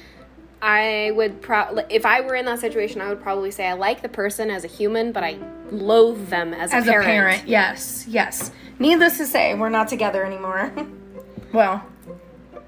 I 0.62 1.10
would 1.16 1.42
probably, 1.42 1.84
if 1.90 2.06
I 2.06 2.20
were 2.20 2.36
in 2.36 2.44
that 2.46 2.60
situation, 2.60 3.00
I 3.00 3.08
would 3.08 3.20
probably 3.20 3.50
say 3.50 3.66
I 3.66 3.72
like 3.72 4.00
the 4.00 4.08
person 4.08 4.48
as 4.48 4.62
a 4.64 4.68
human, 4.68 5.10
but 5.12 5.24
I 5.24 5.36
loathe 5.72 6.28
them 6.28 6.54
as 6.54 6.70
a 6.70 6.74
parent. 6.74 6.88
as 6.88 6.88
a 6.88 7.02
parent 7.02 7.48
yes 7.48 8.04
yes 8.06 8.50
needless 8.78 9.16
to 9.16 9.24
say 9.24 9.54
we're 9.54 9.70
not 9.70 9.88
together 9.88 10.22
anymore 10.22 10.70
well 11.54 11.82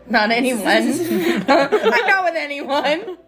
not 0.09 0.31
anyone 0.31 0.65
i'm 0.67 1.47
not 1.47 2.25
with 2.25 2.35
anyone 2.35 3.19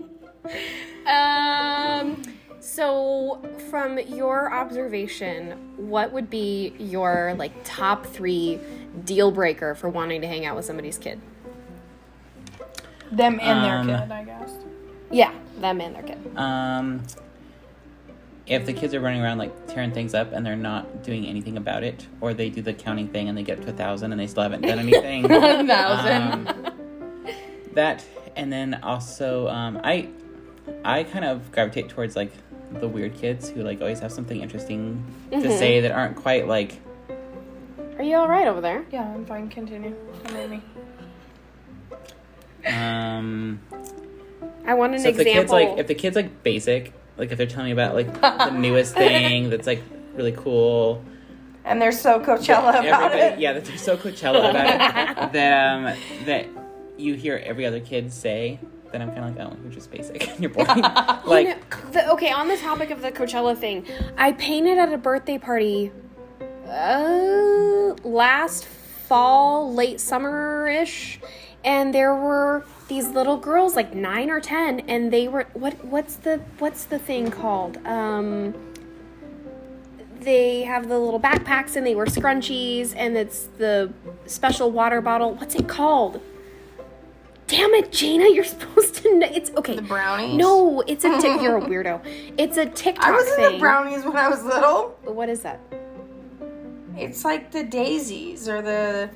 Um. 1.06 2.22
So, 2.58 3.40
from 3.70 3.98
your 3.98 4.52
observation, 4.52 5.52
what 5.76 6.12
would 6.12 6.28
be 6.28 6.74
your 6.78 7.34
like 7.38 7.52
top 7.64 8.06
three 8.06 8.58
deal 9.04 9.30
breaker 9.30 9.74
for 9.76 9.88
wanting 9.88 10.20
to 10.22 10.26
hang 10.26 10.44
out 10.46 10.56
with 10.56 10.64
somebody's 10.64 10.98
kid? 10.98 11.20
Them 13.12 13.38
and 13.40 13.58
Um, 13.66 13.86
their 13.86 13.98
kid 14.00 14.10
i 14.12 14.24
guess 14.24 14.50
Yeah, 15.10 15.32
them 15.60 15.80
and 15.80 15.94
their 15.94 16.02
kid. 16.02 16.18
Um, 16.36 17.02
if 18.46 18.64
the 18.66 18.72
kids 18.72 18.94
are 18.94 19.00
running 19.00 19.20
around 19.22 19.38
like 19.38 19.66
tearing 19.66 19.90
things 19.92 20.14
up 20.14 20.32
and 20.32 20.44
they're 20.46 20.54
not 20.56 21.02
doing 21.02 21.26
anything 21.26 21.56
about 21.56 21.82
it, 21.82 22.06
or 22.20 22.32
they 22.34 22.48
do 22.48 22.62
the 22.62 22.72
counting 22.72 23.08
thing 23.08 23.28
and 23.28 23.36
they 23.36 23.42
get 23.42 23.60
to 23.62 23.70
a 23.70 23.72
thousand 23.72 24.12
and 24.12 24.20
they 24.20 24.26
still 24.28 24.42
haven't 24.44 24.62
done 24.62 24.78
anything. 24.78 25.24
a 25.30 25.66
thousand 25.66 26.22
um, 26.48 26.66
that 27.74 28.04
and 28.36 28.52
then 28.52 28.78
also 28.82 29.48
um, 29.48 29.80
I 29.82 30.08
I 30.84 31.02
kind 31.04 31.24
of 31.24 31.50
gravitate 31.52 31.88
towards 31.88 32.14
like 32.16 32.32
the 32.80 32.86
weird 32.88 33.14
kids 33.14 33.48
who 33.48 33.62
like 33.62 33.80
always 33.80 34.00
have 34.00 34.12
something 34.12 34.40
interesting 34.40 35.02
to 35.30 35.50
say 35.56 35.80
that 35.80 35.92
aren't 35.92 36.16
quite 36.16 36.46
like 36.48 36.80
Are 37.98 38.02
you 38.04 38.16
all 38.16 38.28
right 38.28 38.46
over 38.48 38.60
there? 38.60 38.84
yeah 38.90 39.08
i'm 39.14 39.24
fine 39.24 39.48
continue 39.48 39.94
Come 40.24 40.36
at 40.36 40.50
me. 40.50 40.62
Um 42.66 43.60
I 44.66 44.74
want 44.74 44.94
an 44.94 45.00
so 45.00 45.08
if 45.08 45.16
the 45.16 45.24
kids 45.24 45.50
like 45.50 45.78
if 45.78 45.86
the 45.86 45.94
kids 45.94 46.16
like 46.16 46.42
basic 46.42 46.92
like 47.16 47.30
if 47.30 47.38
they're 47.38 47.46
telling 47.46 47.66
me 47.66 47.72
about 47.72 47.94
like 47.94 48.12
the 48.20 48.50
newest 48.58 48.94
thing 48.94 49.50
that's 49.50 49.66
like 49.66 49.82
really 50.14 50.32
cool. 50.32 51.04
And 51.64 51.82
they're 51.82 51.92
so 51.92 52.20
coachella 52.20 52.87
about 52.87 53.14
it. 53.14 53.38
yeah 53.38 53.52
that 53.52 53.64
they're 53.64 53.76
so 53.76 53.96
Coachella 53.96 54.50
about 54.50 54.66
it 54.66 55.32
that 55.32 55.73
um 55.73 55.96
that 56.25 56.46
you 56.96 57.14
hear 57.14 57.42
every 57.44 57.66
other 57.66 57.80
kid 57.80 58.12
say 58.12 58.58
then 58.92 59.02
I'm 59.02 59.08
kind 59.12 59.25
of 59.25 59.37
like 59.37 59.46
oh 59.46 59.56
you're 59.62 59.73
just 59.73 59.90
basic 59.90 60.28
and 60.28 60.40
you're 60.40 60.50
boring. 60.50 60.68
Like 61.26 61.46
You 61.49 61.54
know, 61.54 61.90
the, 61.90 62.11
okay, 62.12 62.30
on 62.30 62.46
the 62.49 62.56
topic 62.56 62.90
of 62.90 63.02
the 63.02 63.11
Coachella 63.11 63.56
thing, 63.56 63.85
I 64.16 64.32
painted 64.32 64.78
at 64.78 64.92
a 64.92 64.99
birthday 64.99 65.38
party 65.38 65.90
uh, 66.68 67.94
last 68.04 68.64
fall, 68.64 69.73
late 69.75 70.00
summer 70.00 70.68
ish, 70.68 71.20
and 71.66 71.92
there 71.92 72.14
were 72.14 72.64
these 72.88 73.08
little 73.08 73.37
girls, 73.37 73.75
like 73.76 73.94
nine 73.94 74.30
or 74.30 74.40
ten, 74.40 74.80
and 74.88 75.12
they 75.12 75.28
were 75.28 75.46
what? 75.52 75.85
What's 75.85 76.16
the 76.16 76.40
what's 76.61 76.85
the 76.85 76.99
thing 76.99 77.30
called? 77.30 77.76
Um, 77.87 78.54
they 80.20 80.62
have 80.62 80.88
the 80.88 80.99
little 80.99 81.20
backpacks 81.20 81.76
and 81.76 81.87
they 81.87 81.94
wear 81.94 82.06
scrunchies, 82.06 82.94
and 82.96 83.16
it's 83.16 83.49
the 83.58 83.92
special 84.26 84.70
water 84.70 85.00
bottle. 85.00 85.35
What's 85.35 85.54
it 85.56 85.68
called? 85.68 86.20
Damn 87.49 87.75
it, 87.75 87.92
Gina! 87.92 88.28
You're 88.32 88.44
supposed 88.44 88.94
to 88.96 89.18
know. 89.18 89.28
It's 89.30 89.50
okay. 89.56 89.76
the 89.76 89.82
brownies 89.82 90.35
No, 90.37 90.80
it's 90.87 91.04
a 91.04 91.20
tick. 91.20 91.40
You're 91.42 91.58
a 91.58 91.61
weirdo. 91.61 92.00
It's 92.38 92.56
a 92.56 92.66
TikTok 92.66 93.04
i 93.06 93.11
was 93.12 93.26
in 93.28 93.37
thing. 93.37 93.52
the 93.52 93.58
brownies 93.58 94.04
when 94.04 94.16
i 94.16 94.28
was 94.28 94.42
little 94.42 94.96
What 95.04 95.28
is 95.28 95.42
that? 95.42 95.61
It's 96.96 97.24
like 97.24 97.50
the 97.50 97.62
daisies 97.62 98.48
or 98.48 98.62
the 98.62 99.10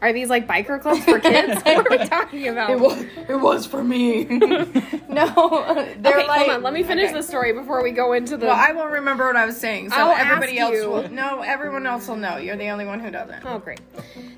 Are 0.00 0.12
these 0.12 0.28
like 0.28 0.46
biker 0.46 0.80
clubs 0.80 1.04
for 1.04 1.18
kids? 1.18 1.60
what 1.62 1.86
are 1.86 1.98
we 1.98 2.04
talking 2.06 2.48
about? 2.48 2.70
it 2.70 2.78
was, 2.78 3.04
it 3.28 3.40
was 3.40 3.66
for 3.66 3.82
me 3.82 4.24
no 5.08 5.94
they're 5.98 6.18
okay, 6.18 6.26
like 6.26 6.40
hold 6.40 6.50
on. 6.50 6.62
Let 6.62 6.72
me 6.72 6.82
finish 6.82 7.06
okay. 7.06 7.14
the 7.14 7.22
story 7.22 7.52
before 7.52 7.82
we 7.82 7.90
go 7.90 8.12
into 8.12 8.36
the. 8.36 8.46
Well, 8.46 8.56
I 8.56 8.72
won't 8.72 8.92
remember 8.92 9.26
what 9.26 9.36
I 9.36 9.46
was 9.46 9.56
saying, 9.56 9.90
so 9.90 9.96
I'll 9.96 10.16
everybody 10.16 10.58
else 10.58 10.74
you. 10.74 10.90
will. 10.90 11.08
No, 11.08 11.40
everyone 11.40 11.86
else 11.86 12.08
will 12.08 12.16
know. 12.16 12.36
You're 12.36 12.56
the 12.56 12.68
only 12.68 12.84
one 12.84 13.00
who 13.00 13.10
doesn't. 13.10 13.44
Oh, 13.44 13.58
great. 13.58 13.80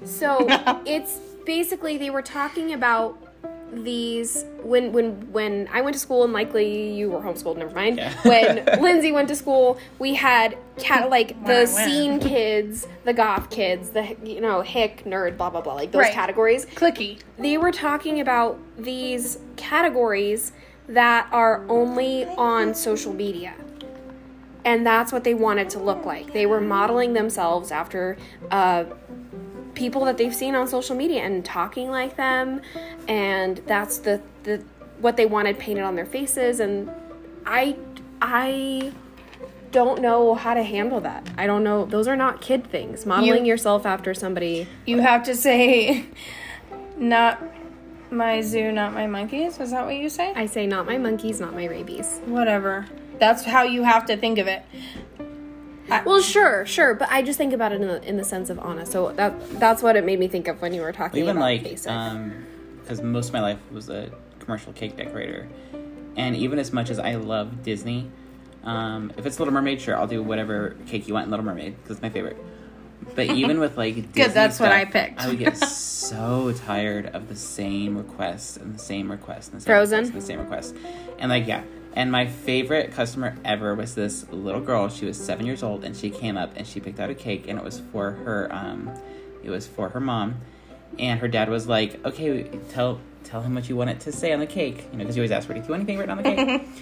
So 0.05 0.47
it's 0.87 1.19
basically 1.45 1.99
they 1.99 2.11
were 2.11 2.23
talking 2.23 2.73
about 2.73 3.19
these 3.73 4.45
when 4.63 4.93
when 4.93 5.31
when 5.33 5.69
I 5.73 5.81
went 5.81 5.95
to 5.95 6.01
school 6.01 6.25
and 6.25 6.33
likely 6.33 6.93
you 6.95 7.11
were 7.11 7.21
homeschooled. 7.21 7.57
Never 7.57 7.75
mind. 7.75 7.99
Yeah. 7.99 8.15
when 8.23 8.65
Lindsay 8.83 9.13
went 9.13 9.29
to 9.29 9.37
school, 9.37 9.79
we 9.99 10.15
had 10.15 10.57
cat 10.79 11.09
like 11.11 11.37
When 11.37 11.45
the 11.45 11.67
scene 11.67 12.19
kids, 12.21 12.87
the 13.05 13.13
goth 13.13 13.51
kids, 13.51 13.91
the 13.91 14.17
you 14.25 14.41
know 14.41 14.63
hick 14.63 15.05
nerd, 15.05 15.37
blah 15.37 15.51
blah 15.51 15.61
blah, 15.61 15.75
like 15.75 15.93
those 15.93 16.01
Right. 16.01 16.13
categories. 16.13 16.67
Clicky. 16.67 17.21
they 17.39 17.57
were 17.59 17.73
talking 17.73 18.21
about 18.21 18.59
these 18.79 19.39
categories 19.57 20.53
that 20.89 21.29
are 21.33 21.65
only 21.69 22.25
on 22.37 22.75
social 22.75 23.13
media. 23.13 23.55
and 24.65 24.87
that's 24.87 25.11
what 25.11 25.25
they 25.25 25.33
wanted 25.33 25.71
to 25.71 25.79
look 25.79 26.05
like. 26.05 26.33
They 26.35 26.45
were 26.45 26.61
modeling 26.61 27.15
themselves 27.15 27.71
after 27.73 28.19
uh, 28.51 28.85
people 29.81 30.05
that 30.05 30.19
they've 30.19 30.35
seen 30.35 30.55
on 30.55 30.69
social 30.69 30.95
media 30.95 31.23
and 31.23 31.43
talking 31.45 31.91
like 31.91 32.17
them, 32.17 32.61
and 33.09 33.57
that's 33.67 33.99
the 33.99 34.21
the 34.45 34.63
what 35.01 35.17
they 35.17 35.25
wanted 35.27 35.59
painted 35.59 35.83
on 35.83 35.97
their 35.97 36.05
faces. 36.07 36.61
And 36.61 36.91
I 37.47 37.77
I 38.21 38.93
don't 39.73 40.03
know 40.03 40.35
how 40.35 40.53
to 40.53 40.63
handle 40.63 41.01
that. 41.01 41.27
I 41.39 41.47
don't 41.47 41.65
know. 41.65 41.87
Those 41.87 42.07
are 42.09 42.17
not 42.17 42.41
kid 42.43 42.71
things. 42.71 43.07
Modeling 43.07 43.47
You- 43.47 43.53
yourself 43.53 43.87
after 43.87 44.13
somebody. 44.13 44.69
You 44.85 44.99
have 45.01 45.23
to 45.25 45.35
say, 45.35 46.05
not 46.99 47.43
my 48.11 48.43
zoo, 48.43 48.71
not 48.73 48.93
my 48.93 49.07
monkeys. 49.07 49.59
Is 49.61 49.71
that 49.71 49.87
what 49.87 49.95
you 49.95 50.11
say? 50.11 50.33
I 50.35 50.45
say 50.47 50.67
not 50.67 50.85
my 50.87 50.99
monkeys, 50.99 51.41
not 51.41 51.55
my 51.55 51.67
rabies. 51.67 52.21
Whatever. 52.27 52.87
That's 53.19 53.45
how 53.45 53.63
you 53.63 53.85
have 53.85 54.05
to 54.07 54.17
think 54.17 54.39
of 54.39 54.47
it. 54.47 54.63
Well, 56.05 56.21
sure, 56.23 56.65
sure, 56.67 56.95
but 56.95 57.09
I 57.11 57.23
just 57.23 57.37
think 57.39 57.53
about 57.53 57.73
it 57.73 57.81
in 57.81 57.89
the 57.89 58.03
in 58.09 58.17
the 58.17 58.25
sense 58.25 58.51
of 58.51 58.59
Anna. 58.59 58.87
So 58.87 59.13
that 59.13 59.35
that's 59.61 59.83
what 59.83 59.97
it 59.97 60.05
made 60.05 60.19
me 60.19 60.29
think 60.29 60.49
of 60.49 60.61
when 60.63 60.73
you 60.75 60.83
were 60.83 60.93
talking 60.93 61.21
even 61.23 61.37
about 61.37 61.43
like 61.43 61.63
basic. 61.63 61.91
um 61.91 62.47
because 62.83 63.03
most 63.03 63.29
of 63.29 63.33
my 63.33 63.41
life 63.41 63.59
was 63.71 63.89
a 63.89 64.11
commercial 64.39 64.73
cake 64.73 64.97
decorator 64.97 65.49
and 66.17 66.35
even 66.35 66.59
as 66.59 66.73
much 66.73 66.91
as 66.91 66.99
i 66.99 67.15
love 67.15 67.63
disney 67.63 68.11
um 68.65 69.13
if 69.17 69.27
it's 69.27 69.39
little 69.39 69.55
mermaid 69.55 69.81
sure 69.81 69.97
i'll 69.97 70.09
do 70.09 70.23
whatever 70.23 70.77
cake 70.87 71.07
you 71.07 71.15
want 71.15 71.25
in 71.25 71.31
little 71.31 71.45
mermaid 71.45 71.77
because 71.77 71.93
it's 71.99 72.03
my 72.03 72.09
favorite 72.11 72.37
but 73.15 73.27
even 73.31 73.61
with 73.61 73.77
like 73.77 73.95
Disney 74.13 74.33
that's 74.33 74.61
what 74.61 74.73
I 74.73 74.85
picked. 74.85 75.21
I 75.21 75.29
would 75.29 75.39
get 75.39 75.57
so 76.01 76.53
tired 76.53 77.07
of 77.07 77.29
the 77.29 77.37
same 77.37 77.97
requests 77.97 78.57
and 78.57 78.75
the 78.75 78.79
same 78.79 79.11
requests 79.11 79.49
and 79.49 79.57
the 79.57 79.61
same 79.63 79.67
Frozen? 79.75 79.99
requests 79.99 80.13
and 80.13 80.23
the 80.23 80.27
same 80.27 80.41
requests. 80.41 80.75
And 81.19 81.31
like 81.31 81.47
yeah. 81.47 81.63
And 81.95 82.13
my 82.13 82.27
favorite 82.27 82.93
customer 82.93 83.37
ever 83.45 83.75
was 83.75 83.95
this 83.95 84.29
little 84.31 84.61
girl. 84.61 84.89
She 84.89 85.07
was 85.07 85.19
seven 85.19 85.45
years 85.45 85.63
old 85.63 85.85
and 85.85 85.97
she 85.97 86.09
came 86.11 86.37
up 86.37 86.53
and 86.57 86.67
she 86.67 86.79
picked 86.81 87.01
out 87.01 87.11
a 87.11 87.15
cake 87.15 87.47
and 87.49 87.59
it 87.59 87.65
was 87.65 87.81
for 87.93 88.13
her 88.13 88.49
um 88.53 88.91
it 89.43 89.51
was 89.51 89.67
for 89.67 89.89
her 89.91 90.01
mom. 90.01 90.37
And 90.99 91.21
her 91.21 91.29
dad 91.29 91.49
was 91.49 91.67
like, 91.67 92.05
Okay, 92.05 92.45
tell 92.71 93.01
tell 93.25 93.43
him 93.43 93.55
what 93.55 93.69
you 93.69 93.77
want 93.77 93.91
it 93.91 94.01
to 94.01 94.13
say 94.13 94.33
on 94.33 94.41
the 94.41 94.47
cake. 94.47 94.87
You 94.93 94.99
know, 94.99 95.05
because 95.05 95.17
you 95.17 95.23
always 95.23 95.31
ask 95.33 95.49
her, 95.49 95.55
Do 95.55 95.61
you 95.61 95.67
want 95.67 95.81
anything 95.81 95.99
written 95.99 96.17
on 96.19 96.23
the 96.23 96.23
cake? 96.23 96.69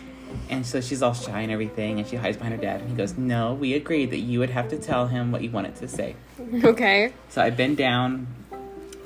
And 0.50 0.66
so 0.66 0.82
she's 0.82 1.02
all 1.02 1.14
shy 1.14 1.40
and 1.40 1.50
everything, 1.50 1.98
and 1.98 2.06
she 2.06 2.16
hides 2.16 2.36
behind 2.36 2.54
her 2.54 2.60
dad. 2.60 2.80
And 2.80 2.90
he 2.90 2.94
goes, 2.94 3.16
No, 3.16 3.54
we 3.54 3.72
agreed 3.72 4.10
that 4.10 4.18
you 4.18 4.38
would 4.40 4.50
have 4.50 4.68
to 4.68 4.78
tell 4.78 5.06
him 5.06 5.32
what 5.32 5.42
you 5.42 5.50
wanted 5.50 5.76
to 5.76 5.88
say. 5.88 6.16
okay. 6.64 7.14
So 7.30 7.40
I 7.40 7.48
bend 7.48 7.78
down, 7.78 8.26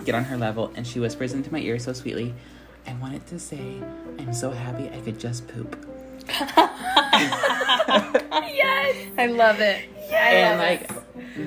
get 0.05 0.17
on 0.17 0.25
her 0.25 0.37
level, 0.37 0.73
and 0.75 0.85
she 0.85 0.99
whispers 0.99 1.33
into 1.33 1.53
my 1.53 1.61
ear 1.61 1.79
so 1.79 1.93
sweetly, 1.93 2.35
I 2.87 2.95
wanted 2.95 3.25
to 3.29 3.39
say, 3.39 3.81
I'm 4.19 4.35
so 4.35 4.51
happy 4.51 4.91
I 4.91 5.01
could 5.01 5.21
just 5.21 5.47
poop. 5.47 5.77
Yes. 8.53 9.09
I 9.19 9.27
love 9.27 9.61
it. 9.61 9.89
and 10.11 10.59
like, 10.59 10.91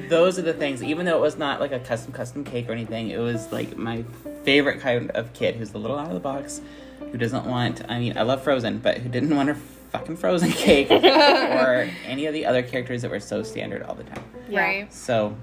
those 0.10 0.40
are 0.40 0.42
the 0.42 0.54
things, 0.54 0.82
even 0.84 1.06
though 1.06 1.18
it 1.18 1.22
was 1.22 1.38
not 1.38 1.60
like 1.60 1.72
a 1.72 1.80
custom, 1.80 2.12
custom 2.14 2.44
cake 2.44 2.70
or 2.70 2.72
anything, 2.72 3.10
it 3.10 3.20
was 3.20 3.52
like 3.52 3.78
my 3.78 4.04
favorite 4.44 4.80
kind 4.82 5.12
of 5.12 5.34
kid 5.34 5.56
who's 5.56 5.74
a 5.74 5.78
little 5.78 5.98
out 5.98 6.08
of 6.08 6.14
the 6.14 6.20
box, 6.20 6.62
who 7.00 7.18
doesn't 7.18 7.46
want, 7.46 7.82
I 7.90 8.00
mean, 8.00 8.18
I 8.18 8.24
love 8.24 8.44
Frozen, 8.44 8.80
but 8.80 8.98
who 9.00 9.10
didn't 9.10 9.36
want 9.36 9.50
her 9.50 9.56
fucking 9.92 10.18
Frozen 10.18 10.52
cake 10.54 10.92
or 10.92 11.90
any 12.06 12.26
of 12.26 12.34
the 12.34 12.46
other 12.46 12.64
characters 12.64 13.02
that 13.02 13.12
were 13.12 13.20
so 13.20 13.44
standard 13.44 13.84
all 13.84 13.96
the 13.96 14.04
time. 14.04 14.24
Yeah. 14.50 14.62
Right. 14.62 14.94
So, 14.94 15.36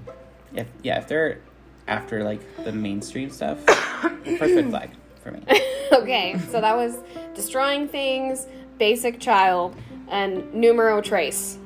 if 0.55 0.67
yeah, 0.81 0.99
if 0.99 1.07
they're 1.07 1.39
after 1.87 2.23
like 2.23 2.41
the 2.63 2.71
mainstream 2.71 3.29
stuff, 3.29 3.63
first 3.65 4.55
red 4.55 4.69
flag 4.69 4.91
for 5.21 5.31
me. 5.31 5.43
okay, 5.93 6.39
so 6.51 6.61
that 6.61 6.75
was 6.75 6.97
destroying 7.35 7.87
things, 7.87 8.47
basic 8.77 9.19
child, 9.19 9.75
and 10.09 10.53
numero 10.53 11.01
tres. 11.01 11.57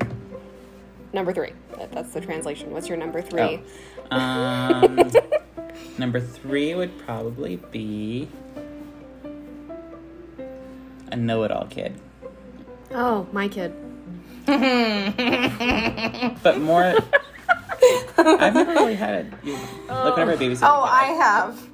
Number 1.13 1.33
three. 1.33 1.51
That, 1.77 1.91
that's 1.91 2.13
the 2.13 2.21
translation. 2.21 2.71
What's 2.71 2.87
your 2.87 2.97
number 2.97 3.21
three? 3.21 3.61
Oh. 4.11 4.17
Um, 4.17 5.11
number 5.97 6.19
three 6.19 6.75
would 6.75 6.97
probably 6.99 7.57
be 7.71 8.27
a 11.11 11.15
know-it-all 11.15 11.67
kid, 11.69 11.99
Oh, 12.91 13.27
my 13.31 13.47
kid. 13.47 13.73
but 16.43 16.59
more. 16.59 16.83
I've 18.17 18.53
never 18.53 18.71
really 18.71 18.95
had 18.95 19.25
it. 19.25 19.33
You, 19.43 19.53
like 19.89 20.15
whenever 20.15 20.31
I 20.31 20.37
babysit. 20.37 20.59
Oh, 20.63 20.83
I 20.83 21.05
have. 21.07 21.69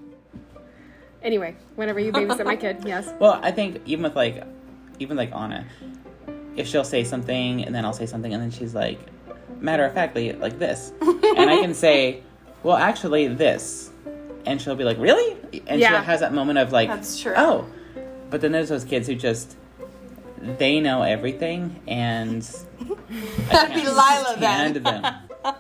Anyway, 1.22 1.56
whenever 1.76 2.00
you 2.00 2.12
babysit 2.12 2.46
my 2.46 2.56
kid, 2.56 2.84
yes. 2.86 3.14
Well, 3.20 3.40
I 3.44 3.52
think 3.52 3.82
even 3.86 4.04
with 4.04 4.16
like, 4.16 4.44
even 5.04 5.18
like 5.18 5.32
Anna, 5.36 5.66
if 6.56 6.68
she'll 6.68 6.84
say 6.84 7.04
something 7.04 7.64
and 7.66 7.76
then 7.76 7.86
I'll 7.86 7.94
say 7.94 8.06
something 8.08 8.34
and 8.34 8.42
then 8.42 8.50
she's 8.52 8.74
like, 8.74 9.00
matter 9.60 9.86
of 9.86 9.94
factly, 9.94 10.32
like 10.34 10.58
this, 10.58 10.92
and 11.02 11.50
I 11.50 11.58
can 11.62 11.74
say, 11.74 12.24
well, 12.64 12.78
actually, 12.78 13.28
this, 13.28 13.92
and 14.46 14.60
she'll 14.62 14.76
be 14.76 14.84
like, 14.86 14.98
really, 14.98 15.38
and 15.68 15.80
Yeah. 15.80 16.00
she 16.00 16.06
has 16.06 16.22
that 16.22 16.34
moment 16.34 16.58
of 16.60 16.72
like, 16.72 16.90
That's 16.90 17.20
true. 17.20 17.34
Oh, 17.36 17.66
but 18.30 18.42
then 18.42 18.52
there's 18.52 18.70
those 18.70 18.84
kids 18.86 19.08
who 19.08 19.16
just 19.16 19.56
they 20.42 20.80
know 20.80 21.04
everything 21.04 21.80
and 21.88 22.42
That'd 23.50 23.76
be 23.76 23.82
can't 23.82 23.96
Lila 23.96 24.36
then. 24.40 24.84
them. 24.84 25.16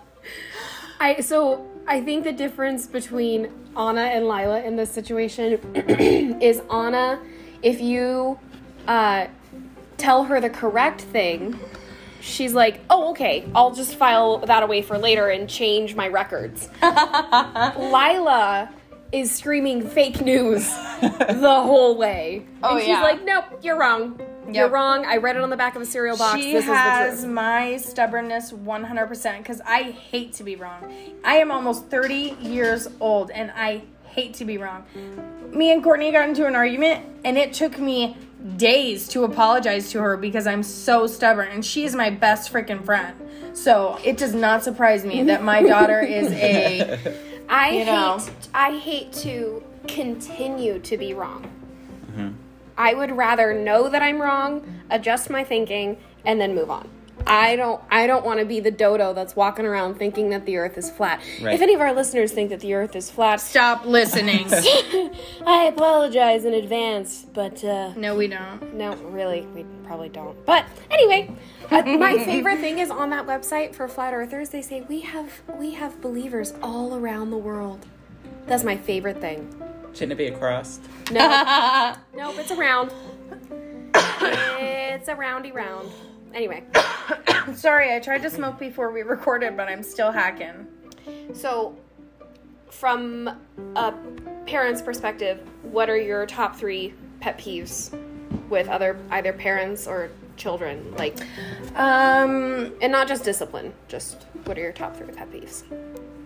I 0.99 1.19
so 1.21 1.65
I 1.87 2.01
think 2.01 2.23
the 2.23 2.31
difference 2.33 2.87
between 2.87 3.49
Anna 3.77 4.01
and 4.01 4.25
Lila 4.27 4.61
in 4.61 4.75
this 4.75 4.89
situation 4.91 5.59
is 6.41 6.61
Anna, 6.71 7.19
if 7.61 7.79
you 7.81 8.39
uh, 8.87 9.27
tell 9.97 10.25
her 10.25 10.39
the 10.41 10.49
correct 10.49 11.01
thing, 11.01 11.59
she's 12.21 12.53
like, 12.53 12.81
"Oh, 12.89 13.11
okay, 13.11 13.45
I'll 13.55 13.73
just 13.73 13.95
file 13.95 14.39
that 14.39 14.63
away 14.63 14.81
for 14.81 14.97
later 14.97 15.29
and 15.29 15.49
change 15.49 15.95
my 15.95 16.07
records." 16.07 16.69
Lila 17.77 18.69
is 19.11 19.31
screaming 19.31 19.87
fake 19.87 20.21
news 20.21 20.67
the 21.01 21.61
whole 21.63 21.95
way, 21.97 22.45
Oh, 22.63 22.71
and 22.75 22.79
she's 22.79 22.89
yeah. 22.89 23.01
like, 23.01 23.23
"Nope, 23.23 23.45
you're 23.61 23.77
wrong." 23.77 24.19
You're 24.45 24.67
wrong. 24.67 25.05
I 25.05 25.17
read 25.17 25.37
it 25.37 25.41
on 25.41 25.49
the 25.49 25.55
back 25.55 25.77
of 25.77 25.81
a 25.81 25.85
cereal 25.85 26.17
box. 26.17 26.37
She 26.41 26.51
this 26.51 26.65
has 26.65 27.13
is 27.13 27.21
the 27.21 27.27
truth. 27.27 27.33
my 27.33 27.77
stubbornness 27.77 28.51
100% 28.51 29.37
because 29.37 29.61
I 29.65 29.83
hate 29.83 30.33
to 30.33 30.43
be 30.43 30.57
wrong. 30.57 30.93
I 31.23 31.35
am 31.35 31.49
almost 31.49 31.85
30 31.85 32.35
years 32.41 32.89
old 32.99 33.31
and 33.31 33.51
I 33.55 33.83
hate 34.03 34.33
to 34.35 34.45
be 34.45 34.57
wrong. 34.57 34.83
Me 35.53 35.71
and 35.71 35.81
Courtney 35.81 36.11
got 36.11 36.27
into 36.27 36.45
an 36.45 36.55
argument 36.57 37.05
and 37.23 37.37
it 37.37 37.53
took 37.53 37.79
me 37.79 38.17
days 38.57 39.07
to 39.09 39.23
apologize 39.23 39.91
to 39.91 39.99
her 39.99 40.17
because 40.17 40.47
I'm 40.47 40.63
so 40.63 41.07
stubborn 41.07 41.49
and 41.49 41.65
she 41.65 41.85
is 41.85 41.95
my 41.95 42.09
best 42.09 42.51
freaking 42.51 42.83
friend. 42.83 43.15
So 43.53 43.99
it 44.03 44.17
does 44.17 44.33
not 44.33 44.63
surprise 44.63 45.05
me 45.05 45.23
that 45.23 45.43
my 45.43 45.61
daughter 45.63 46.01
is 46.01 46.31
a. 46.33 46.99
I 47.49 47.69
you 47.71 47.85
hate. 47.85 48.31
I 48.53 48.77
hate 48.77 49.13
to 49.13 49.63
continue 49.87 50.79
to 50.79 50.97
be 50.97 51.13
wrong. 51.13 51.43
Mm-hmm. 52.11 52.29
I 52.77 52.93
would 52.93 53.11
rather 53.11 53.53
know 53.53 53.89
that 53.89 54.01
I'm 54.01 54.21
wrong, 54.21 54.81
adjust 54.89 55.29
my 55.29 55.43
thinking, 55.43 55.97
and 56.25 56.41
then 56.41 56.55
move 56.55 56.71
on. 56.71 56.89
I 57.25 57.55
don't 57.55 57.81
I 57.89 58.07
don't 58.07 58.25
want 58.25 58.39
to 58.39 58.45
be 58.45 58.59
the 58.59 58.71
dodo 58.71 59.13
that's 59.13 59.35
walking 59.35 59.65
around 59.65 59.95
thinking 59.95 60.29
that 60.31 60.45
the 60.45 60.57
earth 60.57 60.77
is 60.77 60.89
flat. 60.89 61.21
Right. 61.41 61.53
If 61.55 61.61
any 61.61 61.73
of 61.73 61.81
our 61.81 61.93
listeners 61.93 62.31
think 62.31 62.49
that 62.49 62.59
the 62.59 62.73
earth 62.73 62.95
is 62.95 63.09
flat, 63.09 63.41
Stop 63.41 63.85
listening. 63.85 64.47
I 65.45 65.71
apologize 65.73 66.45
in 66.45 66.53
advance, 66.53 67.25
but 67.33 67.63
uh 67.63 67.93
no, 67.95 68.15
we 68.15 68.27
don't. 68.27 68.73
no, 68.75 68.95
really, 68.95 69.41
we 69.55 69.65
probably 69.85 70.09
don't. 70.09 70.43
But 70.45 70.65
anyway, 70.91 71.31
uh, 71.71 71.81
my 71.83 72.17
favorite 72.25 72.59
thing 72.59 72.79
is 72.79 72.89
on 72.89 73.09
that 73.11 73.25
website 73.25 73.73
for 73.73 73.87
flat 73.87 74.13
earthers. 74.13 74.49
They 74.49 74.61
say 74.61 74.81
we 74.81 75.01
have 75.01 75.41
we 75.57 75.71
have 75.71 76.01
believers 76.01 76.53
all 76.61 76.95
around 76.95 77.29
the 77.31 77.37
world. 77.37 77.85
That's 78.47 78.63
my 78.63 78.75
favorite 78.77 79.21
thing. 79.21 79.47
Shouldn't 79.93 80.13
it 80.13 80.17
be 80.17 80.27
a 80.27 80.37
cross? 80.37 80.79
No, 81.11 81.19
nope, 82.15 82.35
it's 82.37 82.51
a 82.51 82.55
round. 82.55 82.91
It's 84.95 85.07
a 85.07 85.15
roundy 85.15 85.51
round. 85.51 85.89
Anyway, 86.33 86.63
Sorry, 87.53 87.93
I 87.95 87.99
tried 87.99 88.21
to 88.23 88.29
smoke 88.29 88.57
before 88.59 88.91
we 88.91 89.01
recorded, 89.03 89.55
but 89.57 89.67
I'm 89.67 89.83
still 89.83 90.11
hacking. 90.11 90.67
so 91.33 91.75
from 92.69 93.29
a 93.75 93.93
parent's 94.45 94.81
perspective, 94.81 95.39
what 95.63 95.89
are 95.89 95.97
your 95.97 96.25
top 96.25 96.55
three 96.55 96.93
pet 97.19 97.37
peeves 97.37 97.97
with 98.49 98.67
other 98.67 98.97
either 99.11 99.33
parents 99.33 99.87
or 99.87 100.09
children? 100.37 100.93
Like, 100.97 101.17
Um, 101.75 102.73
and 102.81 102.91
not 102.91 103.07
just 103.07 103.23
discipline. 103.23 103.73
Just 103.87 104.23
what 104.45 104.57
are 104.57 104.61
your 104.61 104.71
top 104.71 104.95
three 104.95 105.07
pet 105.13 105.31
peeves? 105.31 105.63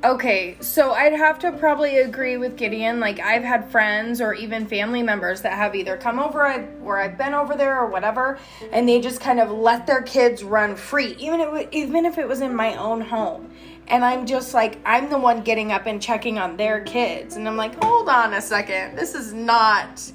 Okay, 0.03 0.57
so 0.59 0.91
I'd 0.91 1.13
have 1.13 1.39
to 1.39 1.51
probably 1.51 1.97
agree 1.97 2.37
with 2.37 2.55
Gideon. 2.55 2.99
Like, 2.99 3.19
I've 3.19 3.43
had 3.43 3.71
friends 3.71 4.21
or 4.21 4.35
even 4.35 4.67
family 4.67 5.01
members 5.01 5.41
that 5.41 5.53
have 5.53 5.73
either 5.73 5.97
come 5.97 6.19
over 6.19 6.69
or 6.83 6.99
I've 6.99 7.17
been 7.17 7.33
over 7.33 7.55
there 7.55 7.81
or 7.81 7.87
whatever, 7.87 8.37
and 8.71 8.87
they 8.87 9.01
just 9.01 9.19
kind 9.19 9.39
of 9.39 9.49
let 9.49 9.87
their 9.87 10.03
kids 10.03 10.43
run 10.43 10.75
free, 10.75 11.15
even 11.17 11.39
if, 11.39 11.67
even 11.71 12.05
if 12.05 12.19
it 12.19 12.27
was 12.27 12.41
in 12.41 12.53
my 12.53 12.75
own 12.75 13.01
home. 13.01 13.51
And 13.87 14.05
I'm 14.05 14.27
just 14.27 14.53
like, 14.53 14.77
I'm 14.85 15.09
the 15.09 15.17
one 15.17 15.41
getting 15.41 15.71
up 15.71 15.87
and 15.87 15.99
checking 15.99 16.37
on 16.37 16.57
their 16.57 16.81
kids. 16.81 17.35
And 17.35 17.47
I'm 17.47 17.57
like, 17.57 17.83
hold 17.83 18.07
on 18.07 18.33
a 18.33 18.41
second. 18.41 18.97
This 18.97 19.15
is 19.15 19.33
not 19.33 20.11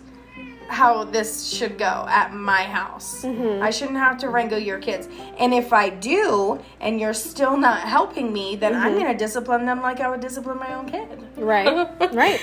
how 0.73 1.05
this 1.05 1.47
should 1.49 1.77
go 1.79 2.07
at 2.09 2.33
my 2.35 2.63
house. 2.63 3.23
Mm-hmm. 3.25 3.63
I 3.63 3.71
shouldn't 3.71 3.99
have 3.99 4.17
to 4.19 4.29
wrangle 4.31 4.59
your 4.59 4.79
kids. 4.79 5.09
And 5.39 5.53
if 5.53 5.73
I 5.73 5.91
do, 5.91 6.61
and 6.81 6.99
you're 6.99 7.15
still 7.15 7.57
not 7.57 7.81
helping 7.81 8.33
me, 8.33 8.57
then 8.57 8.75
I'm 8.75 8.93
Mm-hmm. 8.93 9.01
going 9.01 9.13
to 9.13 9.19
discipline 9.19 9.67
them 9.67 9.83
like 9.83 10.01
I 10.01 10.09
would 10.11 10.21
discipline 10.21 10.59
my 10.59 10.73
own 10.75 10.89
kid. 10.91 11.09
Right. 11.37 11.89
right. 12.13 12.41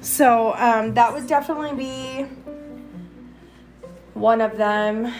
So 0.00 0.54
um, 0.56 0.94
that 0.94 1.12
would 1.12 1.26
definitely 1.26 1.74
be 1.76 2.26
one 4.14 4.40
of 4.40 4.56
them. 4.56 5.12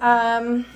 Um, 0.00 0.66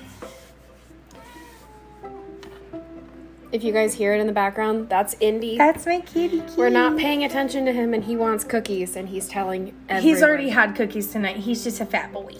If 3.51 3.63
you 3.63 3.73
guys 3.73 3.95
hear 3.95 4.13
it 4.13 4.19
in 4.19 4.27
the 4.27 4.33
background, 4.33 4.89
that's 4.89 5.15
Indy. 5.19 5.57
that's 5.57 5.85
my 5.85 6.01
kitty. 6.01 6.41
kitty. 6.41 6.53
We're 6.55 6.69
not 6.69 6.97
paying 6.97 7.23
attention 7.23 7.65
to 7.65 7.73
him 7.73 7.95
and 7.95 8.03
he 8.03 8.15
wants 8.15 8.43
cookies 8.43 8.95
and 8.95 9.09
he's 9.09 9.27
telling 9.27 9.73
everyone. 9.89 10.03
He's 10.03 10.21
already 10.21 10.49
had 10.49 10.75
cookies 10.75 11.07
tonight. 11.11 11.37
He's 11.37 11.63
just 11.63 11.81
a 11.81 11.85
fat 11.85 12.13
boy. 12.13 12.35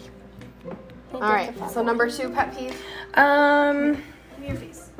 All 1.13 1.21
right. 1.21 1.53
So 1.71 1.81
number 1.81 2.09
2 2.09 2.29
pet 2.29 2.55
peeve. 2.55 2.79
Um, 3.15 4.01
Your 4.45 4.55
face. 4.55 4.91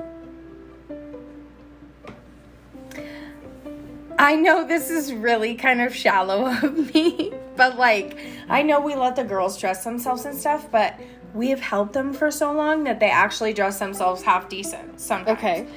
I 4.18 4.36
know 4.36 4.66
this 4.66 4.90
is 4.90 5.14
really 5.14 5.56
kind 5.56 5.80
of 5.80 5.96
shallow 5.96 6.48
of 6.64 6.94
me, 6.94 7.32
but 7.56 7.78
like, 7.78 8.18
I 8.50 8.64
know 8.64 8.82
we 8.82 8.96
let 8.96 9.16
the 9.16 9.24
girls 9.24 9.58
dress 9.60 9.84
themselves 9.84 10.26
and 10.26 10.36
stuff, 10.38 10.70
but 10.72 11.00
we 11.34 11.50
have 11.50 11.60
helped 11.60 11.94
them 11.94 12.14
for 12.14 12.32
so 12.32 12.52
long 12.52 12.84
that 12.86 13.00
they 13.00 13.10
actually 13.10 13.54
dress 13.54 13.80
themselves 13.80 14.24
half 14.24 14.50
decent 14.50 15.00
sometimes. 15.00 15.38
Okay. 15.38 15.68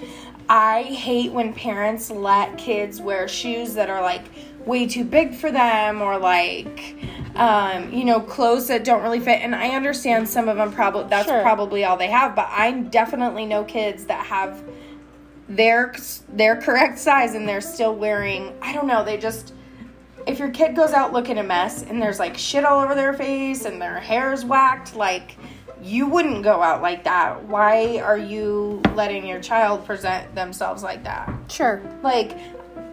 I 0.48 0.82
hate 0.82 1.32
when 1.32 1.54
parents 1.54 2.10
let 2.10 2.58
kids 2.58 3.00
wear 3.00 3.28
shoes 3.28 3.74
that 3.74 3.88
are 3.88 4.02
like 4.02 4.24
way 4.66 4.86
too 4.86 5.04
big 5.04 5.34
for 5.34 5.50
them 5.50 6.02
or 6.02 6.18
like 6.18 6.96
um, 7.34 7.92
you 7.92 8.04
know 8.04 8.20
clothes 8.20 8.68
that 8.68 8.84
don't 8.84 9.02
really 9.02 9.18
fit 9.20 9.40
and 9.40 9.54
I 9.54 9.70
understand 9.70 10.28
some 10.28 10.48
of 10.48 10.56
them 10.56 10.72
probably 10.72 11.08
that's 11.08 11.28
Sure. 11.28 11.42
probably 11.42 11.84
all 11.84 11.96
they 11.96 12.08
have 12.08 12.36
but 12.36 12.46
I 12.50 12.72
definitely 12.72 13.46
know 13.46 13.64
kids 13.64 14.04
that 14.06 14.26
have 14.26 14.62
their 15.48 15.94
their 16.28 16.56
correct 16.60 16.98
size 16.98 17.34
and 17.34 17.48
they're 17.48 17.60
still 17.60 17.94
wearing 17.94 18.52
I 18.62 18.72
don't 18.72 18.86
know 18.86 19.04
they 19.04 19.16
just 19.16 19.52
if 20.26 20.38
your 20.38 20.50
kid 20.50 20.76
goes 20.76 20.92
out 20.92 21.12
looking 21.12 21.38
a 21.38 21.42
mess 21.42 21.82
and 21.82 22.00
there's 22.00 22.18
like 22.18 22.36
shit 22.36 22.64
all 22.64 22.80
over 22.80 22.94
their 22.94 23.12
face 23.12 23.64
and 23.64 23.80
their 23.80 23.98
hair's 23.98 24.44
whacked 24.44 24.94
like 24.94 25.36
you 25.82 26.06
wouldn't 26.06 26.44
go 26.44 26.62
out 26.62 26.80
like 26.80 27.04
that 27.04 27.42
why 27.44 27.98
are 27.98 28.18
you 28.18 28.80
letting 28.94 29.26
your 29.26 29.40
child 29.40 29.84
present 29.84 30.32
themselves 30.34 30.82
like 30.82 31.02
that 31.04 31.32
Sure. 31.48 31.82
like 32.02 32.36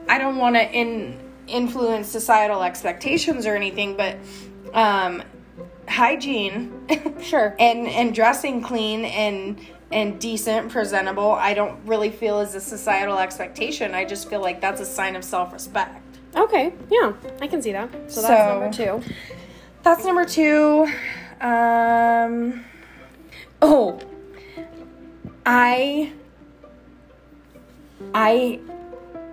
i 0.08 0.18
don't 0.18 0.38
want 0.38 0.56
to 0.56 0.72
in 0.72 1.20
influence 1.48 2.08
societal 2.08 2.64
expectations 2.64 3.46
or 3.46 3.56
anything 3.56 3.96
but 3.96 4.18
um 4.74 5.22
hygiene 5.88 6.72
Sure. 7.22 7.56
and 7.60 7.88
and 7.88 8.14
dressing 8.14 8.62
clean 8.62 9.06
and 9.06 9.60
and 9.92 10.20
decent 10.20 10.70
presentable 10.72 11.32
i 11.32 11.54
don't 11.54 11.84
really 11.86 12.12
feel 12.12 12.40
is 12.42 12.54
a 12.54 12.62
societal 12.62 13.18
expectation 13.18 13.94
i 13.94 14.06
just 14.06 14.30
feel 14.30 14.42
like 14.42 14.62
that's 14.62 14.82
a 14.82 14.86
sign 14.86 15.16
of 15.16 15.24
self-respect 15.24 16.09
Okay. 16.36 16.74
Yeah. 16.90 17.14
I 17.42 17.48
can 17.48 17.62
see 17.62 17.72
that. 17.72 17.90
So 18.12 18.22
that's 18.22 18.28
So- 18.28 18.60
number 18.60 19.02
2. 19.04 19.14
That's 19.82 20.04
number 20.04 20.26
two. 20.26 20.88
Um. 21.40 22.66
Oh. 23.62 24.00
I. 25.46 26.12
I 28.14 28.60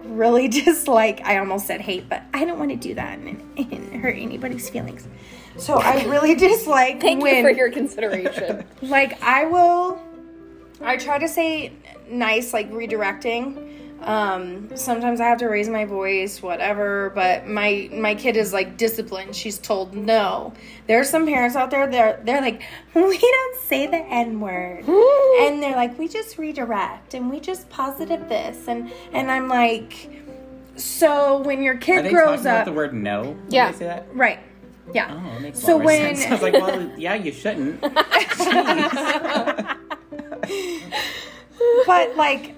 really 0.04 0.48
dislike. 0.64 1.20
I 1.24 1.38
almost 1.38 1.66
said 1.66 1.80
hate, 1.80 2.08
but 2.08 2.22
I 2.32 2.44
don't 2.44 2.58
want 2.58 2.70
to 2.70 2.76
do 2.76 2.94
that 2.94 3.18
and, 3.18 3.42
and 3.58 4.00
hurt 4.00 4.16
anybody's 4.16 4.70
feelings. 4.70 5.06
So 5.56 5.74
I 5.74 6.04
really 6.04 6.34
dislike 6.48 7.00
Thank 7.00 7.22
when 7.22 7.36
you 7.36 7.42
for 7.42 7.50
your 7.50 7.70
consideration. 7.70 8.64
like 8.82 9.20
I 9.22 9.46
will 9.46 10.00
I 10.80 10.96
try 10.96 11.18
to 11.18 11.26
say 11.28 11.72
nice 12.08 12.52
like 12.52 12.70
redirecting. 12.70 13.85
Um 14.06 14.70
sometimes 14.76 15.20
I 15.20 15.26
have 15.26 15.38
to 15.38 15.46
raise 15.48 15.68
my 15.68 15.84
voice 15.84 16.40
whatever, 16.40 17.10
but 17.14 17.46
my 17.48 17.90
my 17.92 18.14
kid 18.14 18.36
is 18.36 18.52
like 18.52 18.76
disciplined. 18.76 19.34
She's 19.34 19.58
told 19.58 19.94
no. 19.94 20.52
There's 20.86 21.10
some 21.10 21.26
parents 21.26 21.56
out 21.56 21.70
there 21.70 21.86
they're 21.88 22.20
they're 22.24 22.40
like 22.40 22.62
we 22.94 23.18
don't 23.18 23.56
say 23.62 23.86
the 23.88 23.96
n 23.98 24.40
word. 24.40 24.84
and 24.86 25.62
they're 25.62 25.74
like 25.76 25.98
we 25.98 26.06
just 26.08 26.38
redirect 26.38 27.14
and 27.14 27.28
we 27.30 27.40
just 27.40 27.68
positive 27.68 28.28
this 28.28 28.68
and 28.68 28.92
and 29.12 29.30
I'm 29.30 29.48
like 29.48 30.22
so 30.76 31.38
when 31.38 31.62
your 31.62 31.76
kid 31.76 32.08
grows 32.10 32.46
up 32.46 32.64
the 32.66 32.72
word 32.72 32.94
no? 32.94 33.22
when 33.32 33.42
Yeah. 33.50 33.72
They 33.72 33.78
say 33.78 33.84
that? 33.86 34.06
right. 34.14 34.38
Yeah. 34.94 35.20
Oh, 35.20 35.36
it 35.36 35.40
makes 35.42 35.58
So 35.60 35.76
when- 35.78 36.14
sense. 36.14 36.26
I 36.26 36.30
was 36.32 36.42
like, 36.42 36.52
well, 36.52 36.92
yeah, 36.96 37.14
you 37.14 37.32
shouldn't. 37.32 37.82
But 41.86 42.16
like 42.16 42.54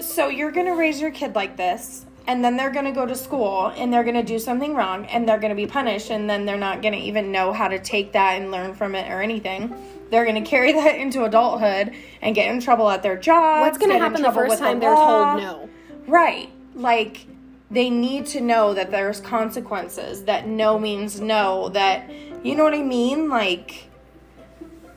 so 0.00 0.28
you're 0.28 0.50
gonna 0.50 0.74
raise 0.74 1.00
your 1.00 1.10
kid 1.10 1.34
like 1.34 1.56
this 1.56 2.06
and 2.26 2.44
then 2.44 2.56
they're 2.56 2.70
gonna 2.70 2.92
go 2.92 3.06
to 3.06 3.14
school 3.14 3.72
and 3.76 3.92
they're 3.92 4.04
gonna 4.04 4.22
do 4.22 4.38
something 4.38 4.74
wrong 4.74 5.06
and 5.06 5.28
they're 5.28 5.38
gonna 5.38 5.54
be 5.54 5.66
punished 5.66 6.10
and 6.10 6.28
then 6.28 6.44
they're 6.44 6.56
not 6.56 6.82
gonna 6.82 6.96
even 6.96 7.32
know 7.32 7.52
how 7.52 7.68
to 7.68 7.78
take 7.78 8.12
that 8.12 8.40
and 8.40 8.50
learn 8.50 8.74
from 8.74 8.94
it 8.94 9.10
or 9.10 9.20
anything. 9.20 9.74
They're 10.10 10.24
gonna 10.24 10.42
carry 10.44 10.72
that 10.80 10.96
into 10.96 11.24
adulthood 11.24 11.92
and 12.22 12.34
get 12.34 12.52
in 12.52 12.60
trouble 12.60 12.88
at 12.90 13.02
their 13.02 13.16
job 13.16 13.62
What's 13.62 13.78
going 13.78 13.90
to 13.90 13.98
happen 13.98 14.22
the 14.22 14.32
first 14.32 14.58
time 14.58 14.80
they're 14.80 14.94
told 14.94 15.38
no? 15.38 15.68
right. 16.06 16.50
Like 16.74 17.26
they 17.70 17.90
need 17.90 18.26
to 18.26 18.40
know 18.40 18.74
that 18.74 18.90
there's 18.90 19.20
consequences 19.20 20.24
that 20.24 20.46
no 20.46 20.78
means 20.78 21.20
no 21.20 21.68
that 21.70 22.10
you 22.42 22.54
know 22.54 22.64
what 22.64 22.74
i 22.74 22.82
mean? 22.82 23.28
Like 23.28 23.89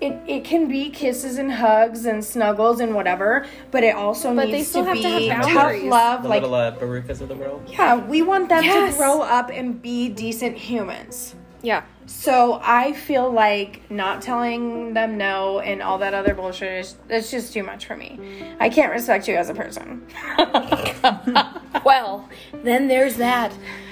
it, 0.04 0.20
it 0.28 0.44
can 0.44 0.68
be 0.68 0.90
kisses 0.90 1.38
and 1.38 1.52
hugs 1.52 2.06
and 2.06 2.24
snuggles 2.24 2.80
and 2.80 2.94
whatever, 2.94 3.46
but 3.72 3.84
it 3.84 3.96
also 3.96 4.34
But 4.36 4.48
they 4.48 4.52
needs 4.54 4.68
still 4.70 4.84
to 4.84 4.90
have 4.90 4.98
to 4.98 5.04
be 5.04 5.28
have 5.28 5.44
tough 5.46 5.84
love. 5.84 6.24
The 6.24 6.30
Like, 6.30 6.42
little 6.42 6.56
uh, 6.56 6.76
barukas 6.76 7.22
of 7.22 7.30
the 7.30 7.36
world. 7.36 7.62
yeah, 7.68 7.96
we 7.96 8.22
want 8.22 8.50
them 8.50 8.64
Yes. 8.64 8.94
to 8.94 8.98
grow 9.00 9.22
up 9.22 9.50
and 9.50 9.82
be 9.82 10.10
decent 10.10 10.58
humans. 10.58 11.36
Yeah. 11.62 11.84
So 12.06 12.60
I 12.62 12.92
feel 12.92 13.32
like 13.32 13.90
not 13.90 14.22
telling 14.22 14.94
them 14.94 15.18
no 15.18 15.60
and 15.62 15.82
all 15.82 15.98
that 16.00 16.14
other 16.14 16.34
bullshit 16.36 16.74
is 16.80 16.96
it's 17.10 17.32
just 17.32 17.54
too 17.54 17.64
much 17.64 17.86
for 17.86 17.96
me. 17.96 18.20
I 18.60 18.68
can't 18.68 18.92
respect 18.92 19.28
you 19.30 19.36
as 19.36 19.50
a 19.50 19.54
person. 19.54 20.06
Well, 21.86 22.30
then 22.64 22.88
there's 22.88 23.16
that. 23.18 23.52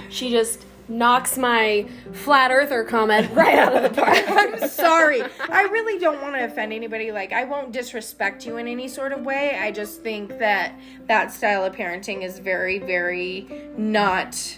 She 0.09 0.29
just 0.29 0.65
knocks 0.91 1.37
my 1.37 1.87
flat 2.11 2.51
earther 2.51 2.83
comment 2.83 3.31
right 3.33 3.57
out 3.57 3.75
of 3.75 3.83
the 3.83 4.01
park. 4.01 4.23
I'm 4.27 4.67
sorry. 4.67 5.23
I 5.49 5.63
really 5.63 5.99
don't 5.99 6.21
want 6.21 6.35
to 6.35 6.45
offend 6.45 6.73
anybody. 6.73 7.11
Like, 7.11 7.31
I 7.33 7.45
won't 7.45 7.71
disrespect 7.71 8.45
you 8.45 8.57
in 8.57 8.67
any 8.67 8.87
sort 8.87 9.13
of 9.13 9.25
way. 9.25 9.57
I 9.57 9.71
just 9.71 10.01
think 10.01 10.39
that 10.39 10.75
that 11.07 11.31
style 11.31 11.63
of 11.65 11.73
parenting 11.73 12.23
is 12.23 12.39
very, 12.39 12.79
very 12.79 13.47
not 13.77 14.57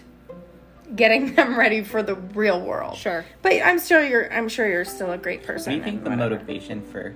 getting 0.96 1.34
them 1.36 1.58
ready 1.58 1.84
for 1.84 2.04
the 2.04 2.16
real 2.16 2.62
world. 2.62 2.98
Sure. 2.98 3.26
But 3.42 3.54
I'm 3.64 3.80
still 3.80 4.04
you're 4.04 4.32
I'm 4.34 4.50
sure 4.50 4.68
you're 4.68 4.86
still 4.86 5.12
a 5.12 5.18
great 5.18 5.44
person. 5.44 5.54
What 5.54 5.56
person. 5.56 5.72
do 5.72 5.78
you 5.78 5.84
think 5.84 6.04
the 6.04 6.10
whatever. 6.10 6.36
motivation 6.36 6.82
for 6.82 7.16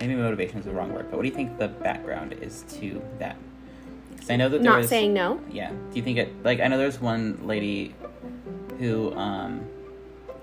maybe 0.00 0.14
motivation 0.14 0.58
is 0.58 0.64
the 0.64 0.72
wrong 0.72 0.92
word, 0.92 1.06
but 1.10 1.16
what 1.16 1.22
do 1.22 1.28
you 1.28 1.34
think 1.34 1.58
the 1.58 1.68
background 1.68 2.32
is 2.34 2.64
to 2.80 3.02
that? 3.18 3.36
Because 4.20 4.30
I 4.30 4.36
know 4.36 4.50
that 4.50 4.62
there 4.62 4.70
Not 4.70 4.78
was- 4.80 4.88
saying 4.90 5.14
no. 5.14 5.40
Yeah. 5.50 5.70
Do 5.70 5.96
you 5.96 6.02
think 6.02 6.18
it 6.18 6.44
like 6.44 6.60
I 6.60 6.68
know 6.68 6.76
there's 6.76 7.00
one 7.00 7.40
lady 7.46 7.94
who 8.78 9.14
um 9.14 9.66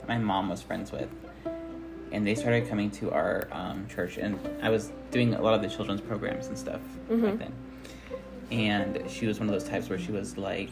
my 0.07 0.17
mom 0.17 0.49
was 0.49 0.63
friends 0.63 0.91
with 0.91 1.07
and 2.11 2.25
they 2.25 2.33
started 2.33 2.67
coming 2.67 2.89
to 2.89 3.11
our 3.11 3.47
um, 3.51 3.85
church 3.87 4.17
and 4.17 4.39
I 4.63 4.69
was 4.69 4.91
doing 5.11 5.33
a 5.35 5.41
lot 5.41 5.53
of 5.53 5.61
the 5.61 5.67
children's 5.69 6.01
programs 6.01 6.47
and 6.47 6.57
stuff 6.57 6.79
back 7.09 7.37
then. 7.37 7.53
And 8.49 9.03
she 9.11 9.27
was 9.27 9.39
one 9.39 9.47
of 9.47 9.53
those 9.53 9.69
types 9.69 9.89
where 9.89 9.99
she 9.99 10.11
was 10.11 10.37
like 10.37 10.69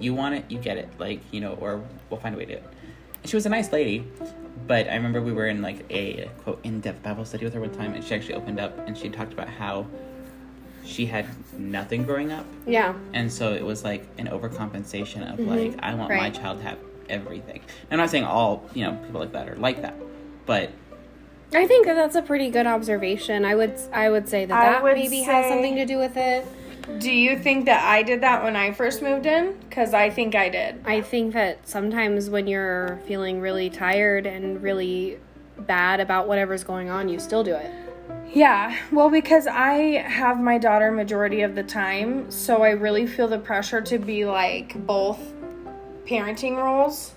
you 0.00 0.12
want 0.12 0.34
it, 0.34 0.44
you 0.50 0.58
get 0.58 0.76
it, 0.76 0.88
like, 0.98 1.20
you 1.30 1.40
know, 1.40 1.54
or 1.54 1.82
we'll 2.10 2.20
find 2.20 2.34
a 2.34 2.38
way 2.38 2.46
to 2.46 2.52
do 2.56 2.58
it. 2.58 2.64
And 3.22 3.30
she 3.30 3.36
was 3.36 3.46
a 3.46 3.48
nice 3.48 3.72
lady, 3.72 4.06
but 4.66 4.88
I 4.88 4.94
remember 4.96 5.22
we 5.22 5.32
were 5.32 5.46
in 5.46 5.62
like 5.62 5.84
a 5.90 6.28
quote 6.42 6.60
in 6.64 6.80
depth 6.80 7.02
Bible 7.02 7.24
study 7.24 7.44
with 7.44 7.54
her 7.54 7.60
one 7.60 7.70
time 7.70 7.94
and 7.94 8.02
she 8.04 8.14
actually 8.14 8.34
opened 8.34 8.58
up 8.58 8.76
and 8.88 8.98
she 8.98 9.08
talked 9.08 9.32
about 9.32 9.48
how 9.48 9.86
she 10.86 11.06
had 11.06 11.26
nothing 11.58 12.04
growing 12.04 12.32
up 12.32 12.46
Yeah. 12.66 12.94
and 13.12 13.30
so 13.32 13.52
it 13.52 13.64
was 13.64 13.84
like 13.84 14.06
an 14.18 14.28
overcompensation 14.28 15.30
of 15.30 15.38
mm-hmm. 15.38 15.48
like 15.48 15.78
I 15.82 15.94
want 15.94 16.10
my 16.10 16.30
child 16.30 16.58
to 16.58 16.64
have 16.64 16.78
everything. 17.08 17.60
I'm 17.90 17.98
not 17.98 18.10
saying 18.10 18.24
all 18.24 18.68
you 18.74 18.84
know 18.84 18.94
people 19.04 19.20
like 19.20 19.32
that 19.32 19.48
are 19.48 19.56
like 19.56 19.82
that, 19.82 19.94
but 20.46 20.70
I 21.54 21.66
think 21.66 21.86
that 21.86 21.94
that's 21.94 22.16
a 22.16 22.22
pretty 22.22 22.50
good 22.50 22.66
observation. 22.66 23.44
I 23.44 23.54
would 23.54 23.78
I 23.92 24.10
would 24.10 24.28
say 24.28 24.44
that 24.44 24.62
I 24.62 24.72
that 24.72 24.82
would 24.82 24.94
maybe 24.94 25.22
has 25.22 25.48
something 25.48 25.76
to 25.76 25.86
do 25.86 25.98
with 25.98 26.16
it. 26.16 26.46
Do 26.98 27.10
you 27.10 27.38
think 27.38 27.64
that 27.64 27.82
I 27.84 28.02
did 28.02 28.20
that 28.20 28.44
when 28.44 28.54
I 28.54 28.72
first 28.72 29.02
moved 29.02 29.26
in? 29.26 29.56
Because 29.68 29.92
I 29.92 30.08
think 30.08 30.36
I 30.36 30.48
did. 30.48 30.80
I 30.84 31.00
think 31.00 31.32
that 31.32 31.68
sometimes 31.68 32.30
when 32.30 32.46
you're 32.46 33.00
feeling 33.06 33.40
really 33.40 33.70
tired 33.70 34.24
and 34.24 34.62
really 34.62 35.18
bad 35.58 35.98
about 35.98 36.28
whatever's 36.28 36.62
going 36.62 36.88
on, 36.88 37.08
you 37.08 37.18
still 37.18 37.42
do 37.42 37.54
it. 37.54 37.72
Yeah, 38.32 38.76
well, 38.92 39.08
because 39.08 39.46
I 39.46 40.02
have 40.02 40.40
my 40.40 40.58
daughter 40.58 40.90
majority 40.90 41.42
of 41.42 41.54
the 41.54 41.62
time, 41.62 42.30
so 42.30 42.62
I 42.62 42.70
really 42.70 43.06
feel 43.06 43.28
the 43.28 43.38
pressure 43.38 43.80
to 43.82 43.98
be 43.98 44.24
like 44.26 44.86
both 44.86 45.18
parenting 46.06 46.56
roles. 46.56 47.12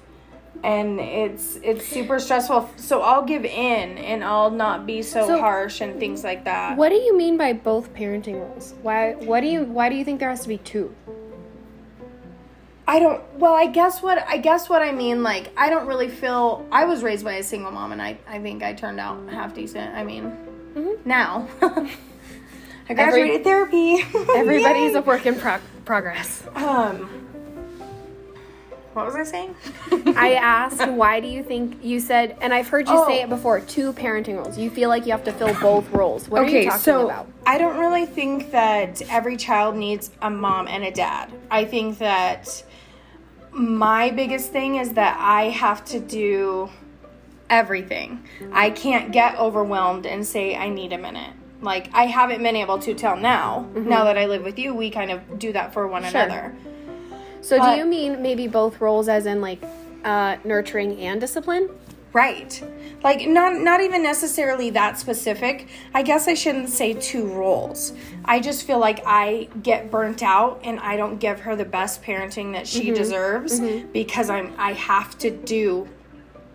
and 0.64 1.00
it's 1.00 1.56
it's 1.64 1.86
super 1.88 2.20
stressful. 2.20 2.70
So 2.76 3.02
I'll 3.02 3.24
give 3.24 3.46
in 3.46 3.98
and 3.98 4.24
I'll 4.26 4.52
not 4.52 4.86
be 4.86 5.02
so, 5.02 5.26
So- 5.28 5.40
harsh 5.40 5.80
and 5.82 6.00
things 6.00 6.24
like 6.24 6.44
that. 6.46 6.76
What 6.78 6.90
do 6.90 6.96
you 6.96 7.16
mean 7.18 7.38
by 7.38 7.54
both 7.54 7.94
parenting 7.94 8.40
roles? 8.42 8.74
Why 8.82 9.14
what 9.14 9.40
do 9.42 9.48
you 9.48 9.64
why 9.64 9.88
do 9.90 9.96
you 9.96 10.04
think 10.04 10.20
there 10.20 10.30
has 10.30 10.42
to 10.42 10.50
be 10.50 10.58
two? 10.58 10.94
I 12.88 13.00
don't. 13.00 13.22
Well, 13.38 13.54
I 13.54 13.68
guess 13.68 14.02
what 14.02 14.18
I 14.28 14.38
guess 14.38 14.68
what 14.68 14.82
I 14.82 14.92
mean. 14.92 15.22
Like, 15.24 15.52
I 15.56 15.70
don't 15.70 15.86
really 15.88 16.10
feel. 16.10 16.66
I 16.72 16.86
was 16.86 17.04
raised 17.04 17.24
by 17.24 17.34
a 17.34 17.44
single 17.44 17.72
mom, 17.72 17.92
and 17.94 18.02
I 18.02 18.18
I 18.28 18.40
think 18.40 18.62
I 18.64 18.74
turned 18.74 19.00
out 19.00 19.30
half 19.30 19.54
decent. 19.54 19.96
I 19.96 20.04
mean, 20.04 20.36
now 21.06 21.48
I 22.90 22.94
graduated 22.94 23.44
therapy. 23.44 23.98
Everybody's 24.36 24.96
a 24.96 25.02
work 25.02 25.26
in 25.26 25.36
prog- 25.36 25.62
progress. 25.86 26.44
um. 26.56 27.10
What 28.94 29.06
was 29.06 29.16
I 29.16 29.24
saying? 29.24 29.56
I 30.18 30.34
asked, 30.34 30.86
why 30.90 31.20
do 31.20 31.28
you 31.28 31.44
think 31.44 31.78
you 31.84 32.00
said, 32.00 32.36
and 32.42 32.52
I've 32.54 32.68
heard 32.68 32.88
you 32.88 32.96
Oh. 32.98 33.08
say 33.08 33.22
it 33.22 33.30
before, 33.30 33.60
two 33.62 33.94
parenting 33.94 34.36
roles. 34.38 34.58
You 34.58 34.72
feel 34.72 34.90
like 34.90 35.06
you 35.06 35.12
have 35.12 35.24
to 35.26 35.32
fill 35.32 35.54
both 35.62 35.90
roles. 35.92 36.28
What 36.28 36.42
are 36.42 36.48
you 36.48 36.66
talking 36.66 36.80
so 36.80 37.06
about? 37.06 37.28
I 37.46 37.60
don't 37.60 37.78
really 37.78 38.08
think 38.08 38.50
that 38.52 39.02
every 39.10 39.38
child 39.38 39.76
needs 39.76 40.10
a 40.24 40.30
mom 40.32 40.68
and 40.68 40.84
a 40.84 40.92
dad. 40.92 41.32
I 41.52 41.66
think 41.66 42.00
that 42.00 42.64
my 43.52 44.10
biggest 44.10 44.52
thing 44.52 44.76
is 44.78 44.94
that 44.94 45.16
I 45.20 45.44
have 45.50 45.86
to 45.86 46.00
do 46.00 46.70
everything. 47.50 48.24
I 48.52 48.70
can't 48.70 49.12
get 49.12 49.38
overwhelmed 49.38 50.06
and 50.06 50.26
say 50.26 50.56
I 50.56 50.70
need 50.70 50.94
a 50.94 50.98
minute. 50.98 51.34
Like 51.62 51.90
I 51.94 52.06
haven't 52.06 52.42
been 52.42 52.56
able 52.56 52.80
to 52.80 52.94
till 52.94 53.16
now. 53.18 53.68
Now 53.76 54.06
that 54.06 54.18
I 54.18 54.26
live 54.28 54.44
with 54.44 54.58
you, 54.58 54.74
we 54.74 54.90
kind 54.90 55.12
of 55.12 55.40
do 55.40 55.52
that 55.54 55.74
for 55.74 55.88
one 55.88 56.04
Mm-hmm. 56.04 56.12
Sure. 56.12 56.22
another. 56.22 56.56
So 57.42 57.58
but- 57.58 57.72
do 57.74 57.80
you 57.80 57.86
mean 57.86 58.22
maybe 58.22 58.48
both 58.48 58.80
roles 58.80 59.08
as 59.10 59.26
in 59.26 59.42
like 59.42 59.62
uh, 60.06 60.38
nurturing 60.44 61.00
and 61.00 61.20
discipline? 61.20 61.70
Right. 62.12 62.64
Like 63.04 63.28
not 63.28 63.54
not 63.62 63.82
even 63.82 64.02
necessarily 64.02 64.72
that 64.72 64.98
specific. 64.98 65.68
I 65.94 66.02
guess 66.02 66.28
I 66.28 66.34
shouldn't 66.34 66.70
say 66.70 66.94
two 66.94 67.28
roles. 67.28 67.94
I 68.26 68.40
just 68.40 68.66
feel 68.66 68.80
like 68.80 69.02
I 69.06 69.48
get 69.62 69.92
burnt 69.92 70.24
out 70.24 70.60
and 70.64 70.80
I 70.80 70.98
don't 70.98 71.20
give 71.20 71.42
her 71.42 71.56
the 71.56 71.66
best 71.66 72.02
parenting 72.02 72.54
that 72.54 72.68
she 72.68 72.90
deserves 72.92 73.60
because 73.94 74.30
I'm 74.32 74.54
I 74.58 74.74
have 74.74 75.18
to 75.20 75.30
do 75.30 75.88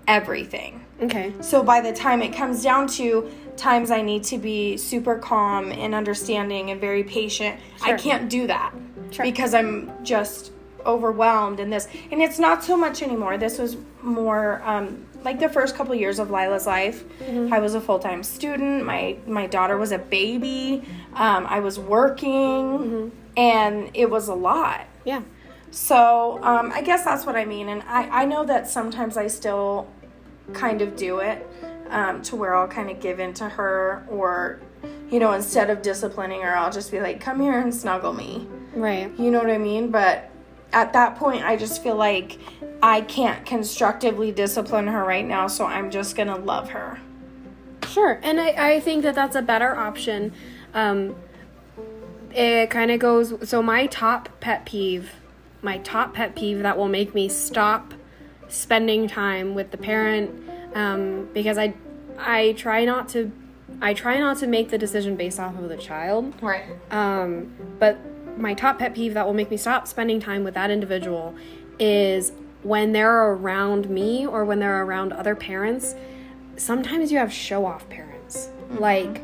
everything. 0.09 0.84
Okay. 1.03 1.33
So 1.41 1.63
by 1.63 1.81
the 1.81 1.93
time 1.93 2.23
it 2.23 2.33
comes 2.33 2.63
down 2.63 2.87
to 2.89 3.31
times 3.57 3.91
I 3.91 4.03
need 4.03 4.25
to 4.25 4.39
be 4.39 4.77
super 4.77 5.19
calm 5.19 5.71
and 5.73 5.95
understanding 5.95 6.71
and 6.71 6.81
very 6.81 7.05
patient, 7.05 7.59
I 7.83 7.95
can't 7.95 8.29
do 8.29 8.47
that 8.47 8.73
Sure. 9.11 9.25
because 9.25 9.55
I'm 9.55 9.93
just 10.05 10.53
overwhelmed 10.87 11.61
in 11.61 11.71
this. 11.71 11.89
And 12.11 12.21
it's 12.23 12.39
not 12.39 12.63
so 12.63 12.77
much 12.77 13.03
anymore. 13.03 13.39
This 13.39 13.59
was 13.59 13.77
more 14.03 14.61
um, 14.65 15.07
like 15.25 15.41
the 15.41 15.49
first 15.49 15.75
couple 15.77 15.95
years 15.95 16.19
of 16.19 16.31
Lila's 16.31 16.67
life. 16.67 17.05
I 17.51 17.59
was 17.59 17.75
a 17.75 17.81
full 17.81 17.99
time 17.99 18.23
student. 18.23 18.85
My 18.85 19.17
my 19.27 19.47
daughter 19.47 19.77
was 19.79 19.93
a 19.93 19.99
baby. 19.99 20.83
Um, 21.15 21.47
I 21.49 21.61
was 21.61 21.79
working, 21.79 23.11
and 23.37 23.91
it 23.95 24.11
was 24.11 24.29
a 24.29 24.35
lot. 24.35 24.87
Yeah. 25.05 25.23
So 25.71 26.39
um, 26.43 26.71
I 26.73 26.83
guess 26.83 27.05
that's 27.05 27.25
what 27.27 27.35
I 27.37 27.45
mean. 27.45 27.69
And 27.69 27.83
I, 27.83 28.23
I 28.23 28.25
know 28.27 28.45
that 28.45 28.69
sometimes 28.69 29.17
I 29.17 29.27
still 29.27 29.89
kind 30.53 30.83
of 30.83 30.97
do 30.97 31.19
it 31.19 31.49
um, 31.91 32.23
to 32.23 32.37
where 32.37 32.55
I'll 32.55 32.69
kind 32.69 32.91
of 32.91 33.01
give 33.01 33.21
in 33.21 33.35
to 33.35 33.49
her 33.49 34.07
or, 34.09 34.61
you 35.11 35.19
know, 35.19 35.33
instead 35.33 35.71
of 35.71 35.83
disciplining 35.83 36.43
her, 36.43 36.57
I'll 36.57 36.73
just 36.73 36.91
be 36.91 37.01
like, 37.01 37.21
come 37.21 37.41
here 37.41 37.59
and 37.59 37.75
snuggle 37.75 38.13
me. 38.13 38.47
Right. 38.75 39.11
You 39.19 39.31
know 39.31 39.39
what 39.39 39.51
I 39.51 39.59
mean? 39.59 39.91
But 39.91 40.31
at 40.73 40.93
that 40.93 41.17
point, 41.17 41.45
I 41.45 41.57
just 41.57 41.83
feel 41.83 41.97
like 41.97 42.39
I 42.83 43.01
can't 43.03 43.47
constructively 43.47 44.33
discipline 44.33 44.89
her 44.89 45.05
right 45.05 45.27
now. 45.27 45.47
So 45.47 45.67
I'm 45.67 45.91
just 45.91 46.17
going 46.17 46.29
to 46.29 46.37
love 46.37 46.71
her. 46.71 46.99
Sure, 47.95 48.19
and 48.25 48.41
I, 48.41 48.73
I 48.73 48.81
think 48.81 49.05
that 49.05 49.15
that's 49.15 49.37
a 49.37 49.43
better 49.43 49.77
option. 49.77 50.33
Um, 50.73 51.15
it 52.35 52.69
kind 52.71 52.91
of 52.91 52.99
goes. 52.99 53.49
So 53.49 53.63
my 53.63 53.87
top 53.87 54.29
pet 54.41 54.67
peeve, 54.67 55.13
my 55.63 55.79
top 55.79 56.15
pet 56.15 56.35
peeve 56.35 56.63
that 56.63 56.77
will 56.77 56.89
make 56.89 57.15
me 57.15 57.29
stop 57.29 57.95
spending 58.49 59.09
time 59.09 59.55
with 59.55 59.71
the 59.71 59.77
parent, 59.77 60.31
um, 60.75 61.29
because 61.33 61.59
I, 61.59 61.75
I 62.19 62.53
try 62.53 62.85
not 62.85 63.09
to, 63.11 63.31
I 63.81 63.95
try 63.95 64.19
not 64.19 64.39
to 64.39 64.47
make 64.47 64.71
the 64.71 64.79
decision 64.79 65.17
based 65.17 65.41
off 65.41 65.59
of 65.59 65.69
the 65.69 65.77
child. 65.77 66.33
Right. 66.43 66.65
Um, 66.91 67.55
but 67.79 67.99
my 68.39 68.55
top 68.55 68.79
pet 68.79 68.95
peeve 68.95 69.15
that 69.15 69.27
will 69.27 69.35
make 69.35 69.51
me 69.51 69.57
stop 69.57 69.87
spending 69.87 70.21
time 70.21 70.45
with 70.45 70.55
that 70.55 70.71
individual 70.71 71.35
is 71.79 72.33
when 72.63 72.93
they're 72.93 73.33
around 73.33 73.91
me 73.91 74.27
or 74.27 74.45
when 74.45 74.59
they're 74.59 74.83
around 74.83 75.13
other 75.13 75.35
parents. 75.35 75.95
Sometimes 76.57 77.13
you 77.13 77.19
have 77.19 77.33
show 77.33 77.67
off 77.67 77.89
parents. 77.89 78.49
Like, 78.71 79.21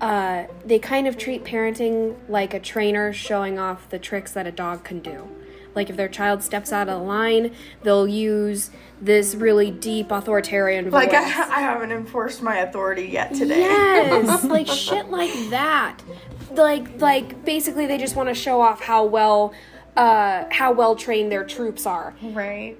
uh, 0.00 0.44
they 0.64 0.78
kind 0.78 1.06
of 1.06 1.16
treat 1.16 1.44
parenting 1.44 2.16
like 2.28 2.54
a 2.54 2.58
trainer 2.58 3.12
showing 3.12 3.58
off 3.58 3.88
the 3.90 3.98
tricks 3.98 4.32
that 4.32 4.46
a 4.46 4.50
dog 4.50 4.82
can 4.82 5.00
do. 5.00 5.28
Like, 5.74 5.90
if 5.90 5.96
their 5.96 6.08
child 6.08 6.42
steps 6.42 6.72
out 6.72 6.88
of 6.88 7.02
line, 7.02 7.54
they'll 7.82 8.08
use 8.08 8.70
this 9.00 9.34
really 9.34 9.70
deep 9.70 10.10
authoritarian 10.10 10.90
voice. 10.90 11.06
Like, 11.06 11.14
I, 11.14 11.22
I 11.22 11.60
haven't 11.60 11.90
enforced 11.92 12.40
my 12.42 12.58
authority 12.58 13.06
yet 13.06 13.34
today. 13.34 13.60
Yes, 13.60 14.44
like 14.56 14.68
shit 14.68 15.10
like 15.10 15.32
that. 15.50 15.98
Like 16.52 17.00
like 17.00 17.44
basically 17.44 17.86
they 17.86 17.98
just 17.98 18.14
want 18.14 18.28
to 18.28 18.34
show 18.34 18.60
off 18.60 18.82
how 18.82 19.04
well 19.04 19.54
uh 19.96 20.44
how 20.50 20.72
well 20.72 20.94
trained 20.94 21.32
their 21.32 21.44
troops 21.44 21.86
are. 21.86 22.14
right. 22.22 22.76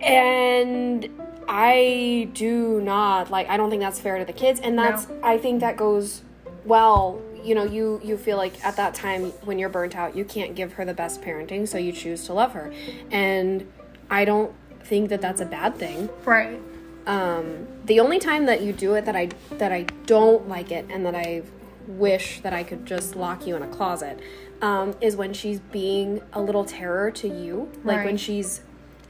And 0.00 1.08
I 1.48 2.28
do 2.32 2.80
not 2.80 3.30
like 3.30 3.48
I 3.48 3.56
don't 3.56 3.70
think 3.70 3.82
that's 3.82 3.98
fair 4.00 4.18
to 4.18 4.24
the 4.24 4.32
kids 4.32 4.60
and 4.60 4.78
that's 4.78 5.06
I 5.22 5.36
think 5.38 5.60
that 5.60 5.76
goes 5.76 6.22
well, 6.64 7.20
you 7.44 7.54
know, 7.54 7.64
you 7.64 8.00
you 8.04 8.16
feel 8.16 8.36
like 8.36 8.64
at 8.64 8.76
that 8.76 8.94
time 8.94 9.30
when 9.44 9.58
you're 9.58 9.68
burnt 9.68 9.96
out, 9.96 10.16
you 10.16 10.24
can't 10.24 10.54
give 10.54 10.74
her 10.74 10.84
the 10.84 10.94
best 10.94 11.22
parenting, 11.22 11.66
so 11.68 11.78
you 11.78 11.92
choose 11.92 12.24
to 12.24 12.32
love 12.32 12.52
her. 12.52 12.72
And 13.10 13.70
I 14.10 14.24
don't 14.24 14.52
think 14.84 15.10
that 15.10 15.20
that's 15.20 15.40
a 15.40 15.44
bad 15.44 15.76
thing 15.76 16.08
Right. 16.24 16.58
um, 17.06 17.66
the 17.84 18.00
only 18.00 18.18
time 18.18 18.46
that 18.46 18.62
you 18.62 18.72
do 18.72 18.94
it 18.94 19.04
that 19.04 19.14
I 19.16 19.28
that 19.58 19.72
I 19.72 19.82
don't 20.06 20.48
like 20.48 20.70
it 20.72 20.86
and 20.90 21.04
that 21.06 21.14
I 21.14 21.42
wish 21.86 22.40
that 22.40 22.52
I 22.52 22.62
could 22.62 22.84
just 22.86 23.16
lock 23.16 23.46
you 23.46 23.56
in 23.56 23.62
a 23.62 23.68
closet 23.68 24.20
um, 24.60 24.94
is 25.00 25.16
when 25.16 25.32
she's 25.32 25.60
being 25.60 26.20
a 26.32 26.40
little 26.40 26.64
terror 26.64 27.10
to 27.12 27.28
you, 27.28 27.70
like 27.84 28.04
when 28.04 28.16
she's 28.16 28.60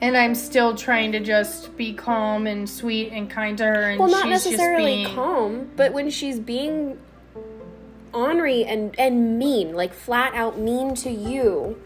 And 0.00 0.16
I'm 0.16 0.34
still 0.36 0.76
trying 0.76 1.10
to 1.12 1.20
just 1.20 1.76
be 1.76 1.92
calm 1.92 2.46
and 2.46 2.68
sweet 2.70 3.10
and 3.12 3.28
kind 3.28 3.58
to 3.58 3.64
her. 3.64 3.90
And 3.90 3.98
well, 3.98 4.08
not 4.08 4.22
she's 4.24 4.30
necessarily 4.46 5.02
just 5.02 5.04
being, 5.06 5.16
calm, 5.16 5.70
but 5.76 5.92
when 5.92 6.10
she's 6.10 6.38
being 6.38 6.98
ornery 8.12 8.64
and 8.64 8.98
and 8.98 9.38
mean, 9.38 9.74
like 9.74 9.92
flat 9.92 10.34
out 10.34 10.58
mean 10.58 10.94
to 10.96 11.10
you, 11.10 11.80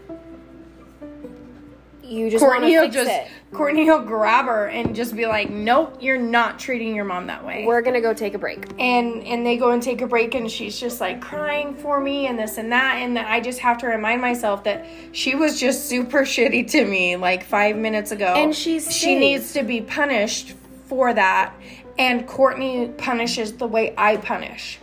you 2.03 2.29
just 2.29 2.43
want 2.43 2.59
Courtney 2.59 2.71
to 2.73 2.79
will 2.79 2.83
fix 2.85 2.95
just 2.95 3.09
it. 3.09 3.27
Courtney 3.53 3.85
will 3.85 4.01
grab 4.01 4.45
her 4.45 4.67
and 4.67 4.95
just 4.95 5.15
be 5.15 5.25
like, 5.25 5.49
"Nope, 5.49 5.97
you're 5.99 6.17
not 6.17 6.59
treating 6.59 6.95
your 6.95 7.05
mom 7.05 7.27
that 7.27 7.45
way." 7.45 7.65
We're 7.65 7.81
gonna 7.81 8.01
go 8.01 8.13
take 8.13 8.33
a 8.33 8.37
break. 8.37 8.65
and 8.79 9.23
and 9.23 9.45
they 9.45 9.57
go 9.57 9.71
and 9.71 9.81
take 9.81 10.01
a 10.01 10.07
break, 10.07 10.35
and 10.35 10.49
she's 10.49 10.79
just 10.79 10.99
like 10.99 11.21
crying 11.21 11.75
for 11.75 11.99
me 12.01 12.27
and 12.27 12.37
this 12.37 12.57
and 12.57 12.71
that, 12.71 12.97
and 12.97 13.17
I 13.17 13.39
just 13.39 13.59
have 13.59 13.77
to 13.79 13.87
remind 13.87 14.21
myself 14.21 14.63
that 14.65 14.85
she 15.11 15.35
was 15.35 15.59
just 15.59 15.87
super 15.87 16.21
shitty 16.21 16.69
to 16.71 16.85
me 16.85 17.15
like 17.15 17.43
five 17.43 17.75
minutes 17.77 18.11
ago, 18.11 18.33
And 18.35 18.55
she's 18.55 18.91
she 18.93 19.15
needs 19.15 19.53
to 19.53 19.63
be 19.63 19.81
punished 19.81 20.53
for 20.87 21.13
that, 21.13 21.53
and 21.97 22.27
Courtney 22.27 22.89
punishes 22.97 23.53
the 23.53 23.67
way 23.67 23.93
I 23.97 24.17
punish, 24.17 24.79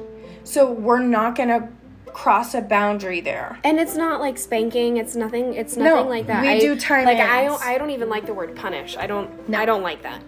so 0.51 0.71
we're 0.71 1.01
not 1.01 1.37
gonna 1.37 1.71
cross 2.07 2.55
a 2.55 2.61
boundary 2.61 3.21
there. 3.21 3.59
And 3.63 3.79
it's 3.79 3.95
not 3.95 4.21
like 4.21 4.37
spanking. 4.37 4.97
It's 4.97 5.15
nothing. 5.15 5.55
It's 5.55 5.77
No, 5.77 5.97
nothing 5.97 6.09
like 6.09 6.27
that. 6.27 6.43
we 6.43 6.49
I, 6.49 6.59
do 6.59 6.79
time 6.79 7.05
Like 7.05 7.19
I 7.19 7.45
don't. 7.45 7.63
I 7.63 7.79
don't 7.79 7.91
even 7.91 8.09
like 8.09 8.27
the 8.27 8.35
word 8.35 8.57
punish. 8.57 8.97
I 8.97 9.07
don't. 9.07 9.49
No. 9.49 9.59
I 9.59 9.65
don't 9.65 9.83
like 9.83 10.03
that. 10.03 10.23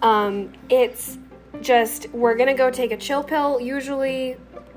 Um, 0.00 0.52
it's 0.68 1.18
just 1.60 2.08
we're 2.10 2.36
gonna 2.36 2.54
go 2.54 2.70
take 2.70 2.92
a 2.92 2.96
chill 2.96 3.22
pill. 3.22 3.60
Usually, 3.60 4.36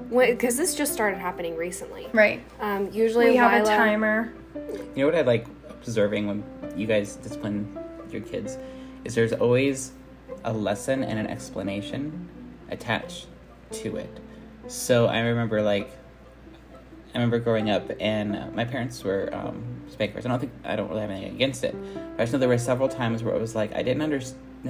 because 0.09 0.57
this 0.57 0.75
just 0.75 0.93
started 0.93 1.19
happening 1.19 1.55
recently. 1.55 2.07
Right. 2.11 2.41
Um, 2.59 2.91
usually 2.91 3.27
We 3.27 3.35
have 3.37 3.63
a 3.63 3.65
timer. 3.65 4.33
You 4.55 4.91
know 4.97 5.05
what 5.05 5.15
I 5.15 5.21
like 5.21 5.47
observing 5.69 6.27
when 6.27 6.43
you 6.75 6.85
guys 6.85 7.15
discipline 7.15 7.77
your 8.11 8.21
kids 8.21 8.57
is 9.05 9.15
there's 9.15 9.33
always 9.33 9.93
a 10.43 10.51
lesson 10.51 11.03
and 11.03 11.17
an 11.17 11.27
explanation 11.27 12.27
attached 12.69 13.27
to 13.71 13.95
it. 13.95 14.19
So 14.71 15.07
I 15.07 15.19
remember 15.19 15.61
like 15.61 15.89
I 17.13 17.17
remember 17.17 17.39
growing 17.39 17.69
up 17.69 17.91
and 17.99 18.35
uh, 18.37 18.45
my 18.53 18.63
parents 18.63 19.03
were 19.03 19.29
um, 19.33 19.61
spankers. 19.89 20.25
I 20.25 20.29
don't 20.29 20.39
think 20.39 20.53
I 20.63 20.77
don't 20.77 20.87
really 20.87 21.01
have 21.01 21.11
anything 21.11 21.35
against 21.35 21.65
it. 21.65 21.75
But 21.93 22.21
I 22.21 22.23
just 22.23 22.31
know 22.31 22.39
there 22.39 22.47
were 22.47 22.57
several 22.57 22.87
times 22.87 23.21
where 23.21 23.35
it 23.35 23.41
was 23.41 23.53
like 23.53 23.75
I 23.75 23.83
didn't 23.83 24.01
under- 24.01 24.21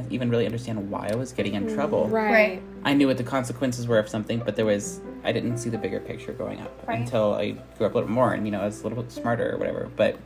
even 0.09 0.31
really 0.31 0.45
understand 0.47 0.89
why 0.89 1.09
I 1.11 1.15
was 1.15 1.33
getting 1.33 1.53
in 1.53 1.67
trouble. 1.71 2.07
Right. 2.07 2.31
Right. 2.31 2.61
I 2.83 2.95
knew 2.95 3.05
what 3.05 3.17
the 3.17 3.23
consequences 3.23 3.85
were 3.87 3.99
of 3.99 4.09
something, 4.09 4.39
but 4.39 4.55
there 4.55 4.65
was 4.65 5.01
I 5.23 5.31
didn't 5.31 5.59
see 5.59 5.69
the 5.69 5.77
bigger 5.77 5.99
picture 5.99 6.31
growing 6.33 6.59
up 6.61 6.71
Right. 6.87 6.99
until 6.99 7.35
I 7.35 7.51
grew 7.77 7.85
up 7.85 7.93
a 7.93 7.97
little 7.99 8.09
more 8.09 8.33
and 8.33 8.47
you 8.47 8.51
know 8.51 8.61
I 8.61 8.65
was 8.65 8.79
a 8.79 8.83
little 8.87 9.03
bit 9.03 9.11
smarter 9.11 9.53
or 9.53 9.57
whatever. 9.59 9.87
But 9.95 10.17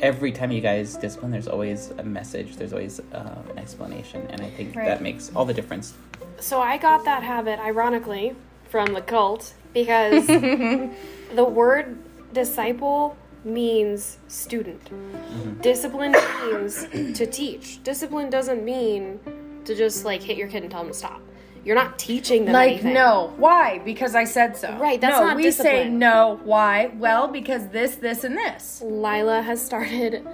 every 0.00 0.32
time 0.32 0.50
you 0.50 0.60
guys 0.60 0.96
discipline, 0.96 1.30
there's 1.30 1.46
always 1.46 1.90
a 1.98 2.02
message. 2.02 2.56
There's 2.56 2.72
always 2.72 2.98
uh, 3.12 3.40
an 3.50 3.58
explanation, 3.58 4.26
and 4.30 4.40
I 4.40 4.50
think 4.50 4.74
Right. 4.74 4.86
that 4.86 5.00
makes 5.00 5.30
all 5.36 5.44
the 5.44 5.54
difference. 5.54 5.94
So 6.40 6.60
I 6.60 6.76
got 6.76 7.04
that 7.04 7.22
habit, 7.22 7.58
ironically, 7.60 8.34
from 8.68 8.92
the 8.94 9.00
cult 9.02 9.54
because 9.72 10.26
the 11.34 11.44
word 11.44 11.98
disciple 12.32 13.16
means 13.44 14.18
student. 14.28 14.84
Mm-hmm. 14.84 15.60
Discipline 15.60 16.12
means 16.12 16.86
to 17.18 17.26
teach. 17.26 17.82
Discipline 17.82 18.30
doesn't 18.30 18.64
mean 18.64 19.20
to 19.64 19.74
just 19.74 20.04
like 20.04 20.22
hit 20.22 20.36
your 20.36 20.48
kid 20.48 20.62
and 20.62 20.70
tell 20.70 20.82
them 20.82 20.92
to 20.92 20.98
stop. 20.98 21.20
You're 21.64 21.74
not 21.76 21.98
teaching 21.98 22.44
them 22.44 22.54
Like 22.54 22.70
anything. 22.74 22.94
no, 22.94 23.32
why? 23.36 23.78
Because 23.80 24.14
I 24.14 24.24
said 24.24 24.56
so. 24.56 24.74
Right, 24.78 25.00
that's 25.00 25.18
no, 25.18 25.26
not 25.26 25.36
we 25.36 25.44
say 25.44 25.48
discipline. 25.48 25.98
no. 25.98 26.40
Why? 26.44 26.86
Well, 26.96 27.28
because 27.28 27.68
this, 27.68 27.96
this, 27.96 28.24
and 28.24 28.36
this. 28.36 28.80
Lila 28.82 29.42
has 29.42 29.64
started 29.64 30.26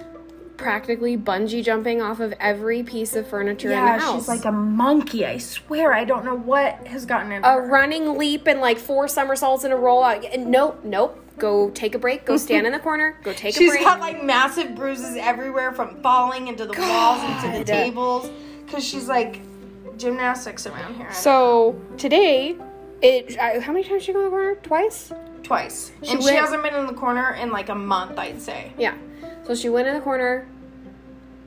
practically 0.56 1.16
bungee 1.16 1.62
jumping 1.64 2.00
off 2.00 2.20
of 2.20 2.32
every 2.38 2.82
piece 2.82 3.16
of 3.16 3.26
furniture 3.26 3.70
in 3.72 3.80
the 3.84 3.98
house. 3.98 4.14
she's 4.20 4.28
like 4.28 4.44
a 4.44 4.52
monkey. 4.52 5.26
I 5.26 5.38
swear, 5.38 5.92
I 5.92 6.04
don't 6.04 6.24
know 6.24 6.36
what 6.36 6.86
has 6.86 7.04
gotten 7.06 7.32
into 7.32 7.48
a 7.48 7.52
her. 7.54 7.66
running 7.66 8.16
leap 8.18 8.46
and 8.46 8.60
like 8.60 8.78
four 8.78 9.08
somersaults 9.08 9.64
in 9.64 9.72
a 9.72 9.76
roll. 9.76 10.02
Uh, 10.02 10.20
Nope, 10.38 10.80
nope. 10.84 11.20
Go 11.36 11.70
take 11.70 11.96
a 11.96 11.98
break. 11.98 12.24
Go 12.24 12.36
stand 12.36 12.64
in 12.66 12.72
the 12.72 12.78
corner. 12.78 13.18
Go 13.24 13.32
take 13.36 13.56
a 13.56 13.58
She's 13.58 13.72
break. 13.72 13.82
got 13.82 13.98
like 13.98 14.22
massive 14.22 14.76
bruises 14.76 15.16
everywhere 15.16 15.72
from 15.72 16.00
falling 16.00 16.46
into 16.46 16.64
the 16.64 16.74
walls, 16.78 17.22
into 17.44 17.58
the 17.58 17.64
tables, 17.64 18.30
because 18.64 18.84
she's 18.86 19.08
like 19.08 19.40
gymnastics 19.98 20.66
around 20.66 20.94
here. 20.96 21.12
So 21.12 21.80
today, 21.98 22.56
it 23.02 23.36
I, 23.38 23.58
how 23.58 23.72
many 23.72 23.82
times 23.84 24.02
did 24.02 24.06
she 24.06 24.12
go 24.12 24.20
in 24.20 24.24
the 24.26 24.30
corner? 24.30 24.54
Twice. 24.56 25.12
twice, 25.42 25.90
She 26.04 26.12
and 26.12 26.22
she 26.22 26.34
hasn't 26.34 26.62
been 26.62 26.74
in 26.74 26.86
the 26.86 26.92
corner 26.94 27.34
in 27.34 27.50
like 27.50 27.68
a 27.68 27.74
month, 27.74 28.16
I'd 28.18 28.40
say. 28.40 28.72
Yeah. 28.78 28.94
So 29.46 29.54
she 29.54 29.68
went 29.68 29.86
in 29.88 29.94
the 29.94 30.00
corner, 30.00 30.46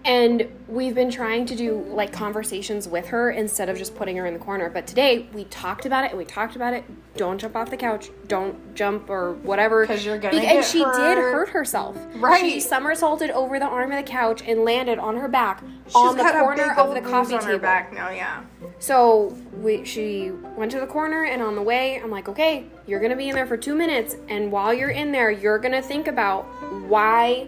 and 0.05 0.47
we've 0.67 0.93
been 0.95 1.09
trying 1.09 1.45
to 1.47 1.55
do 1.55 1.79
like 1.89 2.13
conversations 2.13 2.87
with 2.87 3.07
her 3.07 3.31
instead 3.31 3.67
of 3.69 3.77
just 3.77 3.95
putting 3.95 4.15
her 4.17 4.25
in 4.25 4.33
the 4.33 4.39
corner. 4.39 4.69
But 4.69 4.87
today 4.87 5.27
we 5.33 5.43
talked 5.45 5.85
about 5.85 6.05
it 6.05 6.11
and 6.11 6.17
we 6.17 6.23
talked 6.25 6.55
about 6.55 6.73
it. 6.73 6.85
Don't 7.17 7.39
jump 7.39 7.55
off 7.55 7.69
the 7.71 7.77
couch. 7.77 8.09
Don't 8.27 8.75
jump 8.75 9.09
or 9.09 9.33
whatever. 9.33 9.81
Because 9.81 10.05
you're 10.05 10.17
gonna 10.19 10.39
Be- 10.39 10.45
And 10.45 10.63
she 10.63 10.77
did 10.79 10.85
hurt. 11.17 11.33
hurt 11.33 11.49
herself. 11.49 11.97
Right. 12.15 12.39
She 12.39 12.59
somersaulted 12.61 13.31
over 13.31 13.59
the 13.59 13.65
arm 13.65 13.91
of 13.91 13.97
the 14.05 14.09
couch 14.09 14.43
and 14.45 14.63
landed 14.63 14.99
on 14.99 15.17
her 15.17 15.27
back 15.27 15.61
She's 15.87 15.95
on 15.95 16.15
the 16.15 16.23
corner 16.23 16.73
of 16.77 16.93
the 16.93 17.01
coffee 17.01 17.33
on 17.33 17.39
table. 17.41 17.53
her 17.53 17.59
back 17.59 17.91
now. 17.91 18.09
Yeah. 18.11 18.43
So 18.79 19.35
we 19.61 19.83
she 19.83 20.31
went 20.55 20.71
to 20.71 20.79
the 20.79 20.87
corner 20.87 21.23
and 21.25 21.41
on 21.41 21.55
the 21.55 21.61
way 21.63 21.99
I'm 22.01 22.11
like, 22.11 22.29
okay, 22.29 22.65
you're 22.85 22.99
gonna 23.01 23.15
be 23.17 23.27
in 23.29 23.35
there 23.35 23.47
for 23.47 23.57
two 23.57 23.75
minutes, 23.75 24.15
and 24.29 24.51
while 24.51 24.73
you're 24.73 24.91
in 24.91 25.11
there, 25.11 25.31
you're 25.31 25.57
gonna 25.59 25.81
think 25.81 26.07
about 26.07 26.43
why 26.87 27.47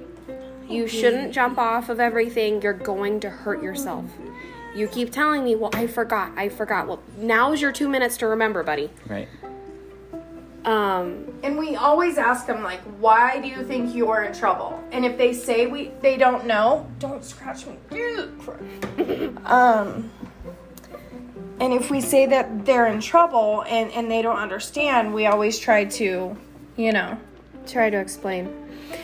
you 0.69 0.87
shouldn't 0.87 1.33
jump 1.33 1.57
off 1.57 1.89
of 1.89 1.99
everything. 1.99 2.61
You're 2.61 2.73
going 2.73 3.19
to 3.21 3.29
hurt 3.29 3.61
yourself. 3.63 4.05
You 4.75 4.87
keep 4.87 5.11
telling 5.11 5.43
me, 5.43 5.55
well, 5.55 5.71
I 5.73 5.87
forgot, 5.87 6.31
I 6.37 6.49
forgot. 6.49 6.87
Well, 6.87 7.01
now's 7.17 7.59
your 7.59 7.71
two 7.71 7.89
minutes 7.89 8.17
to 8.17 8.27
remember, 8.27 8.63
buddy. 8.63 8.89
Right. 9.07 9.27
Um, 10.65 11.25
And 11.41 11.57
we 11.57 11.75
always 11.75 12.17
ask 12.17 12.45
them 12.45 12.63
like, 12.63 12.81
"Why 12.99 13.39
do 13.39 13.47
you 13.47 13.63
think 13.63 13.95
you 13.95 14.09
are 14.11 14.23
in 14.23 14.33
trouble?" 14.33 14.83
And 14.91 15.05
if 15.05 15.17
they 15.17 15.33
say 15.33 15.67
we 15.67 15.91
they 16.01 16.17
don't 16.17 16.45
know, 16.45 16.85
don't 16.99 17.23
scratch 17.23 17.65
me. 17.65 17.77
Um. 19.45 20.11
And 21.61 21.73
if 21.73 21.89
we 21.89 21.99
say 22.01 22.25
that 22.27 22.65
they're 22.65 22.87
in 22.87 22.99
trouble 22.99 23.63
and 23.67 23.89
and 23.91 24.11
they 24.11 24.21
don't 24.21 24.37
understand, 24.37 25.13
we 25.13 25.25
always 25.27 25.57
try 25.59 25.85
to, 25.85 26.37
you 26.75 26.91
know. 26.91 27.17
Try 27.67 27.89
to 27.89 27.97
explain. 27.97 28.53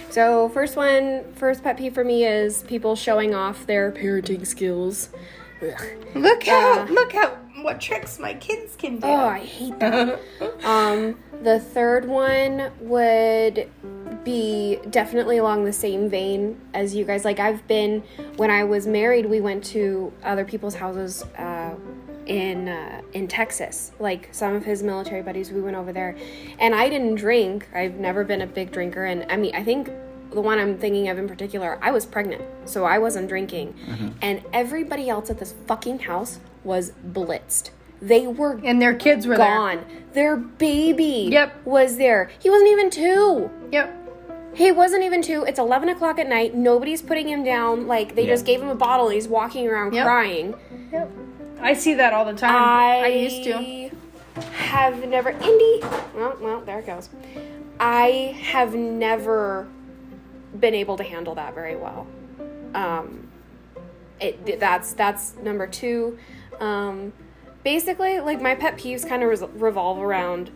So 0.09 0.49
first 0.49 0.75
one, 0.75 1.23
first 1.33 1.63
pet 1.63 1.77
peeve 1.77 1.93
for 1.93 2.03
me 2.03 2.25
is 2.25 2.63
people 2.63 2.95
showing 2.95 3.35
off 3.35 3.65
their 3.67 3.91
parenting 3.91 4.45
skills. 4.47 5.09
Ugh. 5.61 5.81
Look 6.15 6.43
how 6.43 6.81
Uh, 6.81 6.85
look 6.85 7.13
how 7.13 7.37
what 7.61 7.79
tricks 7.81 8.19
my 8.19 8.33
kids 8.35 8.75
can 8.75 8.99
do. 8.99 9.07
Oh, 9.07 9.15
I 9.27 9.39
hate 9.39 9.79
that. 9.79 10.19
um, 10.63 11.17
the 11.41 11.59
third 11.59 12.05
one 12.05 12.71
would 12.79 13.69
be 14.23 14.79
definitely 14.89 15.37
along 15.37 15.65
the 15.65 15.73
same 15.73 16.09
vein 16.09 16.59
as 16.73 16.95
you 16.95 17.05
guys. 17.05 17.23
Like 17.25 17.39
I've 17.39 17.65
been 17.67 18.03
when 18.37 18.51
I 18.51 18.63
was 18.63 18.87
married, 18.87 19.25
we 19.27 19.39
went 19.41 19.63
to 19.65 20.11
other 20.23 20.45
people's 20.45 20.75
houses 20.75 21.23
uh, 21.37 21.75
in 22.25 22.67
uh, 22.67 23.01
in 23.13 23.27
Texas. 23.27 23.91
Like 23.99 24.29
some 24.31 24.53
of 24.55 24.65
his 24.65 24.83
military 24.83 25.21
buddies, 25.21 25.51
we 25.51 25.61
went 25.61 25.75
over 25.75 25.91
there, 25.93 26.15
and 26.59 26.73
I 26.75 26.89
didn't 26.89 27.15
drink. 27.15 27.67
I've 27.73 27.95
never 27.95 28.23
been 28.23 28.41
a 28.41 28.47
big 28.47 28.71
drinker, 28.71 29.05
and 29.05 29.25
I 29.31 29.38
mean, 29.38 29.55
I 29.55 29.63
think 29.63 29.89
the 30.31 30.41
one 30.41 30.59
I'm 30.59 30.77
thinking 30.77 31.07
of 31.09 31.17
in 31.17 31.27
particular, 31.27 31.77
I 31.81 31.91
was 31.91 32.05
pregnant, 32.05 32.41
so 32.65 32.83
I 32.83 32.97
wasn't 32.97 33.27
drinking, 33.29 33.75
and 34.21 34.41
everybody 34.53 35.09
else 35.09 35.29
at 35.29 35.39
this 35.39 35.53
fucking 35.67 35.99
house 35.99 36.39
was 36.63 36.91
blitzed. 37.11 37.69
They 38.01 38.27
were 38.27 38.59
and 38.63 38.81
their 38.81 38.93
kids 38.95 39.25
were 39.25 39.38
gone. 39.38 39.85
Their 40.13 40.35
baby 40.35 41.29
Yep. 41.31 41.65
was 41.65 41.97
there. 41.97 42.29
He 42.39 42.49
wasn't 42.49 42.69
even 42.71 42.89
two. 42.89 43.49
Yep. 43.71 44.01
He 44.53 44.71
wasn't 44.71 45.03
even 45.03 45.21
two. 45.21 45.43
It's 45.43 45.59
11 45.59 45.89
o'clock 45.89 46.17
at 46.19 46.27
night. 46.29 46.55
Nobody's 46.55 47.01
putting 47.01 47.27
him 47.27 47.43
down. 47.43 47.88
Like, 47.88 48.15
they 48.15 48.23
Yeah. 48.23 48.29
just 48.33 48.45
gave 48.45 48.61
him 48.61 48.69
a 48.69 48.75
bottle 48.75 49.07
and 49.07 49.15
he's 49.15 49.27
walking 49.27 49.67
around 49.67 49.93
Yep. 49.93 50.05
crying. 50.05 50.55
Yep. 50.93 51.09
I 51.59 51.73
see 51.73 51.95
that 51.95 52.13
all 52.13 52.25
the 52.25 52.33
time. 52.33 52.55
I, 52.55 53.01
I 53.03 53.07
used 53.07 53.43
to. 53.45 53.91
have 54.53 55.07
never. 55.07 55.29
Indy. 55.29 55.79
Well, 56.15 56.37
well, 56.39 56.61
there 56.61 56.79
it 56.79 56.85
goes. 56.85 57.09
I 57.79 58.35
have 58.41 58.73
never 58.73 59.67
been 60.59 60.73
able 60.73 60.97
to 60.97 61.03
handle 61.03 61.35
that 61.35 61.53
very 61.53 61.75
well. 61.75 62.07
Um, 62.73 63.29
it 64.19 64.59
that's 64.59 64.93
that's 64.93 65.35
number 65.37 65.67
two. 65.67 66.17
Um, 66.59 67.13
basically, 67.63 68.19
like 68.19 68.41
my 68.41 68.55
pet 68.55 68.77
peeves 68.77 69.07
kind 69.07 69.23
of 69.23 69.29
res- 69.29 69.49
revolve 69.55 69.99
around 69.99 70.51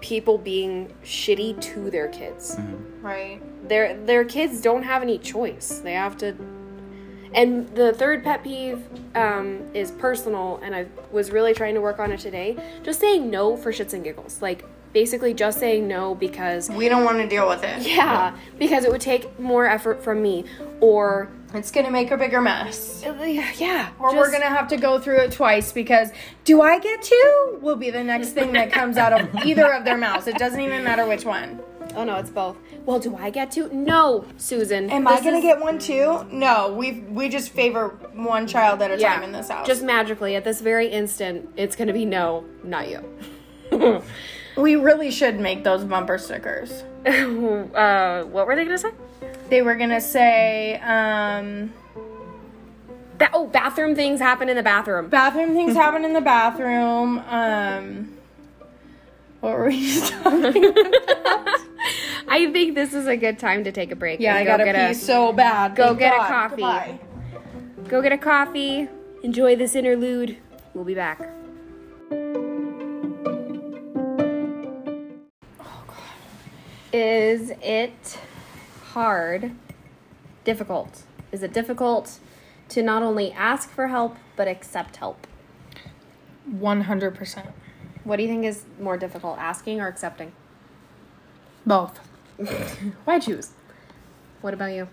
people 0.00 0.36
being 0.38 0.92
shitty 1.02 1.60
to 1.60 1.90
their 1.90 2.08
kids. 2.08 2.58
Right. 3.00 3.40
Their 3.68 3.96
their 3.96 4.24
kids 4.24 4.60
don't 4.60 4.82
have 4.82 5.02
any 5.02 5.18
choice. 5.18 5.80
They 5.82 5.92
have 5.94 6.16
to. 6.18 6.34
And 7.34 7.68
the 7.74 7.92
third 7.92 8.22
pet 8.22 8.44
peeve 8.44 8.82
um, 9.14 9.60
is 9.74 9.90
personal, 9.90 10.60
and 10.62 10.74
I 10.74 10.86
was 11.10 11.30
really 11.32 11.52
trying 11.52 11.74
to 11.74 11.80
work 11.80 11.98
on 11.98 12.12
it 12.12 12.20
today. 12.20 12.56
Just 12.82 13.00
saying 13.00 13.28
no 13.30 13.56
for 13.56 13.72
shits 13.72 13.92
and 13.92 14.04
giggles, 14.04 14.40
like 14.40 14.64
basically 14.92 15.34
just 15.34 15.58
saying 15.58 15.88
no 15.88 16.14
because 16.14 16.70
We 16.70 16.88
don't 16.88 17.04
want 17.04 17.18
to 17.18 17.26
deal 17.28 17.48
with 17.48 17.64
it. 17.64 17.82
yeah, 17.86 18.36
because 18.58 18.84
it 18.84 18.92
would 18.92 19.00
take 19.00 19.38
more 19.40 19.66
effort 19.66 20.04
from 20.04 20.22
me, 20.22 20.44
or 20.80 21.28
It's 21.52 21.72
gonna 21.72 21.90
make 21.90 22.12
a 22.12 22.16
bigger 22.16 22.40
mess. 22.40 23.02
yeah, 23.56 23.88
Or 23.98 24.14
we're 24.14 24.30
gonna 24.30 24.44
have 24.44 24.68
to 24.68 24.76
go 24.76 25.00
through 25.00 25.18
it 25.22 25.32
twice 25.32 25.72
because 25.72 26.10
do 26.44 26.62
I 26.62 26.78
get 26.78 27.02
two? 27.02 27.58
Will 27.60 27.74
be 27.74 27.90
the 27.90 28.04
next 28.04 28.30
thing 28.30 28.52
that 28.52 28.70
comes 28.70 28.96
out 28.96 29.12
of 29.12 29.34
either 29.44 29.72
of 29.72 29.84
their 29.84 29.96
mouths. 29.96 30.28
It 30.28 30.38
doesn't 30.38 30.60
even 30.60 30.84
matter 30.84 31.04
which 31.06 31.24
one. 31.24 31.58
Oh 31.96 32.04
no, 32.04 32.14
it's 32.16 32.30
both. 32.30 32.56
Well, 32.86 32.98
do 32.98 33.16
I 33.16 33.30
get 33.30 33.50
to? 33.52 33.74
No, 33.74 34.26
Susan. 34.36 34.90
Am 34.90 35.08
I 35.08 35.18
gonna 35.20 35.38
is- 35.38 35.42
get 35.42 35.60
one 35.60 35.78
too? 35.78 36.26
No, 36.30 36.74
we 36.74 36.92
we 37.08 37.28
just 37.28 37.50
favor 37.50 37.88
one 38.12 38.46
child 38.46 38.82
at 38.82 38.90
a 38.90 38.98
time 38.98 39.22
in 39.22 39.32
this 39.32 39.48
house. 39.48 39.66
Just 39.66 39.82
magically, 39.82 40.36
at 40.36 40.44
this 40.44 40.60
very 40.60 40.88
instant, 40.88 41.48
it's 41.56 41.76
gonna 41.76 41.94
be 41.94 42.04
no, 42.04 42.44
not 42.62 42.88
you. 42.90 43.02
we 44.56 44.76
really 44.76 45.10
should 45.10 45.40
make 45.40 45.64
those 45.64 45.82
bumper 45.84 46.18
stickers. 46.18 46.70
uh, 47.06 48.24
what 48.24 48.46
were 48.46 48.54
they 48.54 48.64
gonna 48.64 48.78
say? 48.78 48.90
They 49.48 49.62
were 49.62 49.76
gonna 49.76 50.00
say, 50.00 50.78
um, 50.80 51.72
Ba- 53.18 53.30
oh, 53.32 53.46
bathroom 53.46 53.94
things 53.94 54.20
happen 54.20 54.48
in 54.48 54.56
the 54.56 54.62
bathroom. 54.62 55.08
bathroom 55.08 55.54
things 55.54 55.74
happen 55.74 56.04
in 56.04 56.12
the 56.12 56.20
bathroom. 56.20 57.18
Um, 57.28 58.13
what 59.44 59.58
were 59.58 59.66
we 59.66 59.78
just 59.78 60.10
talking 60.22 60.64
about? 60.64 61.60
I 62.28 62.50
think 62.50 62.74
this 62.74 62.94
is 62.94 63.06
a 63.06 63.14
good 63.14 63.38
time 63.38 63.62
to 63.64 63.72
take 63.72 63.92
a 63.92 63.96
break. 63.96 64.18
Yeah, 64.18 64.36
I 64.36 64.44
go 64.44 64.52
gotta 64.52 64.64
get 64.64 64.88
pee 64.88 64.94
so 64.94 65.34
bad. 65.34 65.76
go 65.76 65.88
Thank 65.88 65.98
get 65.98 66.14
a 66.14 66.16
coffee. 66.16 66.56
Goodbye. 66.56 66.98
Go 67.88 68.00
get 68.00 68.12
a 68.12 68.18
coffee. 68.18 68.88
Enjoy 69.22 69.54
this 69.54 69.74
interlude. 69.74 70.38
We'll 70.72 70.84
be 70.84 70.94
back. 70.94 71.20
Oh, 75.60 75.84
is 76.90 77.52
it 77.62 78.18
hard, 78.92 79.52
difficult? 80.44 81.02
Is 81.32 81.42
it 81.42 81.52
difficult 81.52 82.18
to 82.70 82.82
not 82.82 83.02
only 83.02 83.30
ask 83.32 83.68
for 83.68 83.88
help 83.88 84.16
but 84.36 84.48
accept 84.48 84.96
help? 84.96 85.26
One 86.46 86.82
hundred 86.82 87.14
percent. 87.14 87.50
What 88.04 88.16
do 88.16 88.22
you 88.22 88.28
think 88.28 88.44
is 88.44 88.64
more 88.78 88.96
difficult, 88.96 89.38
asking 89.38 89.80
or 89.80 89.88
accepting? 89.88 90.32
Both. 91.64 91.98
Why 93.04 93.18
choose? 93.18 93.52
What 94.42 94.52
about 94.52 94.72
you? 94.72 94.88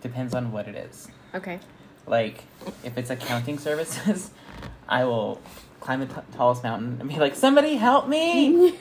Depends 0.00 0.34
on 0.34 0.50
what 0.50 0.66
it 0.66 0.74
is. 0.74 1.08
Okay. 1.34 1.60
Like, 2.06 2.44
if 2.82 2.96
it's 2.96 3.10
accounting 3.10 3.58
services, 3.58 4.30
I 4.88 5.04
will 5.04 5.40
climb 5.80 6.00
the 6.00 6.06
t- 6.06 6.20
tallest 6.34 6.62
mountain 6.62 6.96
and 6.98 7.08
be 7.08 7.16
like, 7.16 7.34
somebody 7.34 7.76
help 7.76 8.08
me! 8.08 8.68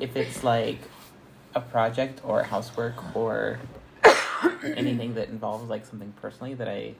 if 0.00 0.16
it's 0.16 0.42
like 0.42 0.78
a 1.54 1.60
project 1.60 2.20
or 2.24 2.42
housework 2.42 3.16
or 3.16 3.60
anything 4.64 5.14
that 5.14 5.28
involves 5.28 5.68
like 5.70 5.86
something 5.86 6.12
personally 6.20 6.54
that 6.54 6.68
I 6.68 6.94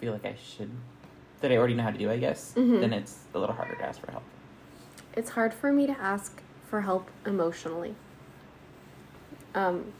feel 0.00 0.12
like 0.12 0.24
I 0.24 0.36
should 0.36 0.70
that 1.40 1.52
I 1.52 1.56
already 1.56 1.74
know 1.74 1.82
how 1.82 1.90
to 1.90 1.98
do, 1.98 2.10
I 2.10 2.16
guess, 2.18 2.52
Mhm. 2.56 2.80
then 2.80 2.92
it's 2.92 3.18
a 3.34 3.38
little 3.38 3.54
harder 3.54 3.74
to 3.76 3.84
ask 3.84 4.00
for 4.00 4.10
help. 4.10 4.22
It's 5.14 5.30
hard 5.30 5.52
for 5.54 5.72
me 5.72 5.86
to 5.86 5.96
ask 6.00 6.42
for 6.68 6.82
help 6.82 7.10
emotionally. 7.24 7.94
Um, 9.54 9.92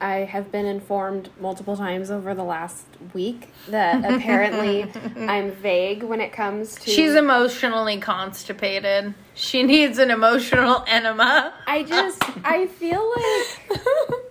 I 0.00 0.20
have 0.20 0.50
been 0.50 0.64
informed 0.66 1.28
multiple 1.38 1.76
times 1.76 2.10
over 2.10 2.34
the 2.34 2.42
last 2.42 2.86
week 3.12 3.50
that 3.68 4.02
apparently 4.14 4.90
I'm 5.16 5.50
vague 5.52 6.02
when 6.02 6.20
it 6.20 6.32
comes 6.32 6.74
to. 6.76 6.90
She's 6.90 7.14
emotionally 7.14 7.98
constipated. 7.98 9.14
She 9.34 9.62
needs 9.62 9.98
an 9.98 10.10
emotional 10.10 10.84
enema. 10.86 11.52
I 11.66 11.82
just 11.82 12.22
I 12.44 12.66
feel 12.66 13.12
like 13.14 13.80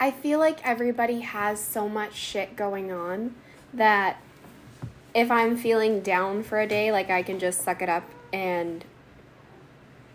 I 0.00 0.10
feel 0.10 0.38
like 0.40 0.64
everybody 0.66 1.20
has 1.20 1.60
so 1.62 1.88
much 1.88 2.14
shit 2.14 2.56
going 2.56 2.90
on 2.92 3.34
that 3.72 4.16
if 5.14 5.30
I'm 5.30 5.56
feeling 5.56 6.00
down 6.00 6.42
for 6.42 6.60
a 6.60 6.66
day, 6.66 6.90
like 6.90 7.08
I 7.08 7.22
can 7.22 7.38
just 7.38 7.62
suck 7.62 7.80
it 7.80 7.88
up 7.88 8.04
and 8.32 8.84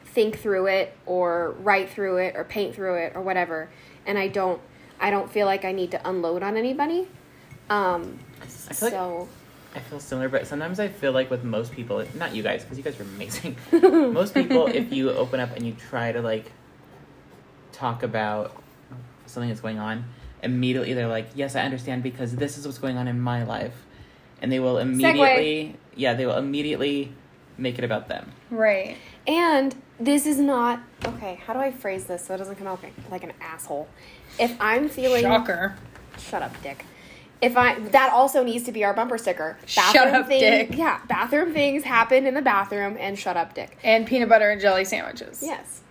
think 0.06 0.40
through 0.40 0.68
it 0.68 0.96
or 1.06 1.56
write 1.62 1.90
through 1.90 2.18
it 2.18 2.36
or 2.36 2.44
paint 2.44 2.76
through 2.76 2.96
it 2.96 3.14
or 3.16 3.22
whatever. 3.22 3.70
And 4.06 4.18
I 4.18 4.28
don't 4.28 4.62
I 5.00 5.10
don't 5.10 5.32
feel 5.32 5.46
like 5.46 5.64
I 5.64 5.72
need 5.72 5.92
to 5.92 6.10
unload 6.10 6.44
on 6.44 6.58
anybody. 6.58 7.08
Um 7.70 8.20
I 8.42 8.46
feel 8.46 9.20
like 9.20 9.28
I 9.76 9.80
feel 9.80 10.00
similar, 10.00 10.30
but 10.30 10.48
sometimes 10.48 10.80
I 10.80 10.88
feel 10.88 11.12
like 11.12 11.30
with 11.30 11.44
most 11.44 11.72
people, 11.72 12.04
not 12.16 12.34
you 12.36 12.42
guys, 12.42 12.64
because 12.64 12.78
you 12.78 12.84
guys 12.84 13.00
are 13.00 13.04
amazing. 13.04 13.56
most 14.14 14.34
people, 14.34 14.66
if 14.66 14.92
you 14.92 15.12
open 15.12 15.40
up 15.40 15.56
and 15.56 15.64
you 15.64 15.74
try 15.74 16.12
to 16.12 16.22
like 16.22 16.52
talk 17.72 18.02
about 18.02 18.62
something 19.28 19.48
that's 19.48 19.62
going 19.62 19.78
on, 19.78 20.06
immediately 20.42 20.94
they're 20.94 21.08
like, 21.08 21.28
"Yes, 21.36 21.56
I 21.56 21.62
understand 21.62 22.02
because 22.02 22.36
this 22.36 22.58
is 22.58 22.66
what's 22.66 22.80
going 22.80 22.98
on 22.98 23.08
in 23.08 23.22
my 23.22 23.44
life," 23.44 23.86
and 24.42 24.52
they 24.52 24.60
will 24.60 24.78
immediately, 24.78 25.76
yeah, 25.96 26.14
they 26.14 26.26
will 26.26 26.38
immediately 26.38 27.12
make 27.58 27.78
it 27.78 27.84
about 27.84 28.08
them. 28.08 28.32
Right. 28.50 28.96
And 29.28 29.76
this 30.00 30.26
is 30.26 30.40
not 30.40 30.80
okay. 31.06 31.36
How 31.46 31.54
do 31.54 31.60
I 31.60 31.72
phrase 31.72 32.06
this 32.06 32.26
so 32.26 32.34
it 32.34 32.38
doesn't 32.38 32.56
come 32.56 32.68
out 32.68 32.82
like, 32.82 32.94
like 33.12 33.24
an 33.24 33.34
asshole? 33.42 33.88
If 34.40 34.56
I'm 34.60 34.90
feeling 34.90 35.24
Shocker. 35.24 35.76
shut 36.18 36.42
up, 36.42 36.62
dick. 36.64 36.86
If 37.42 37.56
I 37.56 37.80
that 37.80 38.12
also 38.12 38.44
needs 38.44 38.66
to 38.66 38.72
be 38.72 38.84
our 38.84 38.94
bumper 38.94 39.18
sticker. 39.18 39.58
Shut 39.66 39.96
up, 39.96 40.28
thing- 40.28 40.40
dick. 40.40 40.78
Yeah, 40.78 41.00
bathroom 41.08 41.54
things 41.54 41.84
happen 41.84 42.26
in 42.26 42.34
the 42.34 42.42
bathroom, 42.42 42.98
and 43.00 43.18
shut 43.18 43.38
up, 43.38 43.54
dick. 43.54 43.78
And 43.84 44.06
peanut 44.06 44.28
butter 44.30 44.50
and 44.50 44.60
jelly 44.60 44.84
sandwiches. 44.84 45.42
Yes, 45.42 45.82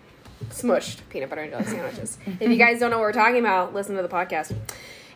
smushed 0.51 1.01
peanut 1.09 1.31
butter 1.31 1.43
and 1.43 1.51
jelly 1.53 1.65
sandwiches. 1.65 2.19
if 2.41 2.51
you 2.51 2.57
guys 2.57 2.81
don't 2.81 2.91
know 2.91 2.99
what 2.99 3.05
we're 3.05 3.13
talking 3.13 3.39
about, 3.39 3.73
listen 3.75 3.97
to 3.97 4.03
the 4.03 4.09
podcast. 4.09 4.55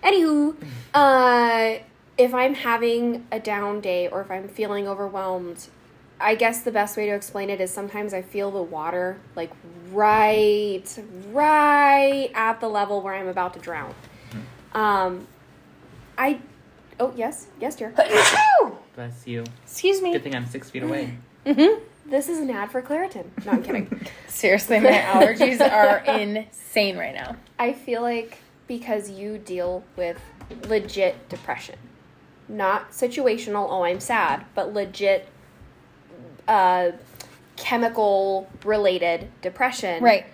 Anywho, 0.03 0.57
uh, 0.95 1.83
if 2.19 2.35
I'm 2.35 2.55
having 2.55 3.27
a 3.33 3.41
down 3.41 3.81
day 3.81 4.09
or 4.09 4.21
if 4.21 4.31
I'm 4.31 4.49
feeling 4.49 4.87
overwhelmed, 4.87 5.69
I 6.21 6.35
guess 6.35 6.63
the 6.63 6.71
best 6.71 6.97
way 6.97 7.07
to 7.07 7.13
explain 7.13 7.51
it 7.51 7.61
is 7.61 7.73
sometimes 7.73 8.15
I 8.15 8.23
feel 8.23 8.51
the 8.51 8.63
water 8.63 9.19
like 9.35 9.51
right, 9.91 10.85
right 11.33 12.31
at 12.35 12.61
the 12.61 12.69
level 12.69 13.03
where 13.03 13.15
I'm 13.15 13.29
about 13.29 13.55
to 13.55 13.61
drown. 13.61 13.95
Um, 14.73 15.27
I, 16.17 16.41
oh 17.01 17.13
yes, 17.17 17.49
yes, 17.61 17.77
dear. 17.77 17.93
Bless 18.95 19.27
you. 19.27 19.45
Excuse 19.65 20.01
me. 20.03 20.13
Good 20.13 20.23
thing 20.23 20.35
I'm 20.35 20.47
six 20.47 20.71
feet 20.71 20.83
away. 20.83 21.17
Mm-hmm. 21.47 21.83
This 22.11 22.29
is 22.29 22.39
an 22.39 22.51
ad 22.51 22.71
for 22.71 22.83
Claritin. 22.83 23.27
No, 23.45 23.53
I'm 23.53 23.63
kidding. 23.63 24.07
Seriously, 24.29 24.81
my 24.81 24.91
allergies 24.91 25.61
are 25.61 25.99
insane 25.99 26.97
right 26.97 27.15
now. 27.15 27.37
I 27.59 27.73
feel 27.73 28.03
like 28.03 28.39
because 28.67 29.11
you 29.11 29.39
deal 29.39 29.83
with 29.97 30.21
legit 30.69 31.29
depression, 31.29 31.77
not 32.49 32.93
situational, 32.93 33.67
oh, 33.71 33.85
I'm 33.85 34.01
sad, 34.01 34.45
but 34.55 34.73
legit 34.73 35.29
uh, 36.49 36.93
chemical 37.57 38.51
related 38.65 39.29
depression. 39.41 40.03
Right. 40.03 40.27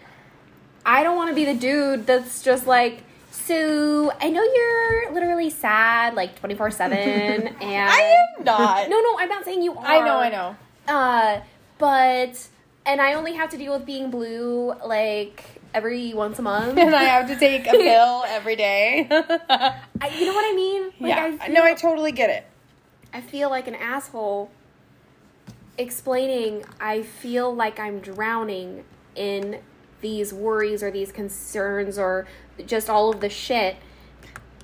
I 0.85 1.03
don't 1.03 1.17
want 1.17 1.31
to 1.31 1.35
be 1.35 1.45
the 1.45 1.55
dude 1.55 2.07
that's 2.07 2.43
just 2.43 2.67
like, 2.67 3.03
so 3.31 4.13
I 4.21 4.31
know 4.31 4.43
you're 4.43 5.13
literally 5.13 5.51
sad 5.51 6.15
like 6.15 6.39
24 6.39 6.71
7 6.71 6.99
and. 6.99 7.49
I 7.61 8.17
am 8.39 8.45
not. 8.45 8.89
No, 8.89 9.01
no, 9.01 9.19
I'm 9.19 9.29
not 9.29 9.45
saying 9.45 9.63
you 9.63 9.75
are. 9.75 9.87
I 9.87 10.01
know, 10.01 10.17
I 10.17 10.29
know. 10.31 10.57
Uh, 10.87 11.41
but 11.79 12.49
and 12.87 13.01
I 13.01 13.15
only 13.15 13.35
have 13.35 13.51
to 13.51 13.59
deal 13.59 13.75
with 13.75 13.85
being 13.85 14.11
blue 14.11 14.73
like 14.85 15.58
every 15.75 16.15
once 16.15 16.39
a 16.39 16.43
month. 16.43 16.79
And 16.79 16.95
I 16.95 17.05
have 17.05 17.29
to 17.29 17.37
take 17.37 17.67
a 17.67 17.71
pill 17.73 18.25
every 18.27 18.57
day. 18.57 19.07
I, 19.11 20.09
you 20.19 20.27
know 20.27 20.35
what 20.35 20.53
I 20.53 20.55
mean? 20.55 20.85
Like, 21.01 21.11
yeah. 21.11 21.25
I 21.25 21.47
feel, 21.47 21.55
no, 21.55 21.63
I 21.63 21.75
totally 21.75 22.13
get 22.13 22.31
it. 22.31 22.47
I 23.13 23.21
feel 23.21 23.51
like 23.51 23.69
an 23.69 23.75
asshole 23.75 24.51
explaining 25.79 26.65
I 26.81 27.03
feel 27.03 27.55
like 27.55 27.79
I'm 27.79 28.01
drowning 28.01 28.85
in 29.15 29.61
these 30.01 30.35
worries 30.35 30.83
or 30.83 30.91
these 30.91 31.13
concerns 31.13 31.99
or 31.99 32.27
just 32.67 32.91
all 32.91 33.11
of 33.11 33.21
the 33.21 33.29
shit 33.29 33.77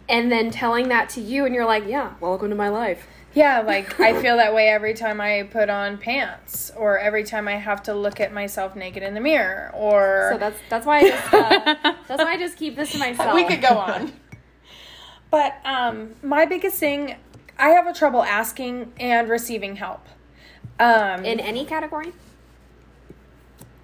and 0.09 0.31
then 0.31 0.51
telling 0.51 0.89
that 0.89 1.09
to 1.11 1.21
you 1.21 1.47
and 1.47 1.55
you're 1.55 1.65
like, 1.65 1.87
"Yeah, 1.87 2.15
welcome 2.21 2.51
to 2.51 2.55
my 2.57 2.69
life." 2.69 3.07
Yeah, 3.35 3.61
like 3.61 3.99
I 4.01 4.21
feel 4.23 4.37
that 4.37 4.55
way 4.55 4.69
every 4.69 4.95
time 4.95 5.21
I 5.21 5.43
put 5.51 5.69
on 5.69 5.99
pants, 5.99 6.71
or 6.77 6.99
every 6.99 7.25
time 7.25 7.49
I 7.49 7.57
have 7.57 7.83
to 7.85 7.95
look 7.95 8.21
at 8.21 8.33
myself 8.33 8.77
naked 8.77 9.03
in 9.03 9.15
the 9.15 9.21
mirror, 9.21 9.71
or 9.75 10.31
So 10.33 10.39
that's 10.39 10.59
that's 10.69 10.87
why 10.87 10.99
I 10.99 11.09
just 11.09 11.35
uh, 11.35 11.95
that's 12.09 12.23
why 12.23 12.33
I 12.33 12.39
just 12.39 12.57
keep 12.57 12.77
this 12.77 12.93
to 12.93 12.99
myself. 12.99 13.35
we 13.35 13.45
could 13.45 13.61
go 13.61 13.77
on. 13.79 14.13
But 15.31 15.57
um, 15.65 16.15
my 16.23 16.47
biggest 16.47 16.77
thing, 16.79 17.17
I 17.59 17.71
have 17.71 17.89
a 17.89 17.93
trouble 17.93 18.23
asking 18.23 18.93
and 19.01 19.29
receiving 19.29 19.75
help. 19.77 20.07
Um, 20.79 21.25
in 21.25 21.41
any 21.41 21.65
category? 21.65 22.13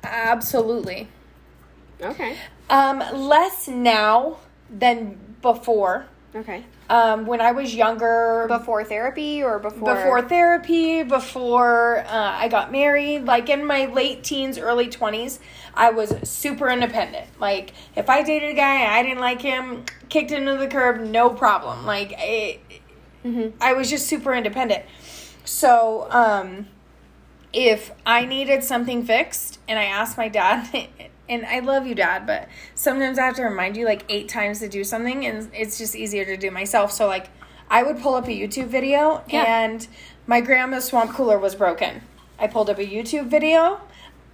absolutely. 0.05 1.09
Okay. 2.01 2.37
Um, 2.69 2.99
less 3.13 3.69
now 3.69 4.39
than 4.71 5.37
before. 5.43 6.07
Okay. 6.35 6.65
Um, 6.89 7.27
when 7.27 7.41
I 7.41 7.53
was 7.53 7.75
younger, 7.75 8.47
Before 8.49 8.85
therapy 8.85 9.43
or 9.43 9.59
before 9.59 9.95
before 9.95 10.23
therapy, 10.23 11.03
before 11.03 12.05
uh, 12.07 12.07
I 12.09 12.49
got 12.49 12.71
married, 12.71 13.25
like 13.25 13.49
in 13.49 13.65
my 13.65 13.87
late 13.87 14.23
teens, 14.23 14.57
early 14.59 14.87
20s, 14.89 15.41
I 15.75 15.91
was 15.91 16.15
super 16.29 16.69
independent. 16.69 17.27
Like, 17.41 17.73
if 17.97 18.09
I 18.09 18.23
dated 18.23 18.51
a 18.51 18.55
guy 18.55 18.77
and 18.83 18.93
I 18.93 19.03
didn't 19.03 19.21
like 19.21 19.43
him, 19.43 19.85
kicked 20.09 20.31
him 20.31 20.47
to 20.47 20.57
the 20.57 20.69
curb, 20.69 21.01
no 21.01 21.31
problem. 21.31 21.85
Like, 21.87 22.13
it, 22.17 22.61
Mhm. 23.25 23.53
I 23.61 23.73
was 23.75 23.91
just 23.91 24.07
super 24.07 24.33
independent. 24.33 24.85
So, 25.45 26.07
um, 26.11 26.69
if 27.53 27.91
I 28.07 28.25
needed 28.25 28.63
something 28.63 29.05
fixed 29.05 29.59
and 29.69 29.79
I 29.79 29.85
asked 29.85 30.17
my 30.17 30.29
dad, 30.29 30.89
and 31.31 31.47
I 31.47 31.61
love 31.61 31.87
you, 31.87 31.95
dad, 31.95 32.27
but 32.27 32.49
sometimes 32.75 33.19
I 33.19 33.25
have 33.25 33.37
to 33.37 33.43
remind 33.45 33.77
you 33.77 33.87
like 33.87 34.05
eight 34.11 34.29
times 34.29 34.59
to 34.61 34.69
do 34.69 34.85
something, 34.85 35.25
and 35.25 35.51
it's 35.55 35.79
just 35.79 35.97
easier 35.97 36.25
to 36.27 36.37
do 36.37 36.51
myself. 36.51 36.93
So, 36.93 37.07
like, 37.07 37.29
I 37.71 37.83
would 37.83 38.01
pull 38.01 38.15
up 38.17 38.27
a 38.27 38.31
YouTube 38.39 38.67
video, 38.67 39.23
Yeah. 39.29 39.45
and 39.47 39.87
my 40.27 40.41
grandma's 40.43 40.85
swamp 40.85 41.13
cooler 41.13 41.39
was 41.39 41.55
broken. 41.55 42.03
I 42.39 42.47
pulled 42.49 42.69
up 42.69 42.79
a 42.79 42.85
YouTube 42.87 43.29
video. 43.29 43.81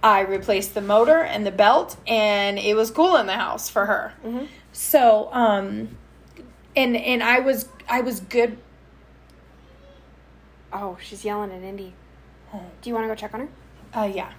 I 0.03 0.21
replaced 0.21 0.73
the 0.73 0.81
motor 0.81 1.19
and 1.21 1.45
the 1.45 1.51
belt, 1.51 1.97
and 2.07 2.59
it 2.59 2.75
was 2.75 2.91
cool 2.91 3.15
in 3.17 3.25
the 3.27 3.33
house 3.33 3.69
for 3.69 3.85
her. 3.87 4.13
Mhm. 4.25 4.47
So, 4.71 5.29
um, 5.33 5.97
and 6.75 6.95
and 6.95 7.23
I 7.23 7.39
was 7.39 7.67
I 7.89 8.01
was 8.01 8.19
good. 8.19 8.57
Oh, 10.71 10.97
she's 11.01 11.23
yelling 11.25 11.51
at 11.51 11.63
Indy. 11.63 11.93
Do 12.81 12.89
you 12.89 12.93
want 12.93 13.03
to 13.05 13.07
go 13.07 13.15
check 13.15 13.33
on 13.33 13.41
her? 13.41 13.47
Uh, 13.99 14.05
yeah. 14.05 14.31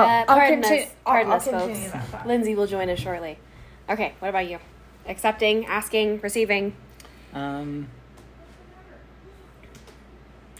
Uh, 0.00 0.24
I'll 0.28 0.36
pardon 0.38 0.62
conti- 0.62 0.80
us, 0.84 0.88
I'll- 1.06 1.12
pardon 1.12 1.32
I'll 1.32 1.36
us, 1.38 1.48
folks. 1.48 2.26
Lindsay 2.26 2.54
will 2.54 2.66
join 2.66 2.88
us 2.90 2.98
shortly. 2.98 3.38
Okay, 3.90 4.12
what 4.20 4.28
about 4.28 4.48
you? 4.48 4.58
Accepting, 5.06 5.66
asking, 5.66 6.20
receiving. 6.20 6.74
Um, 7.34 7.88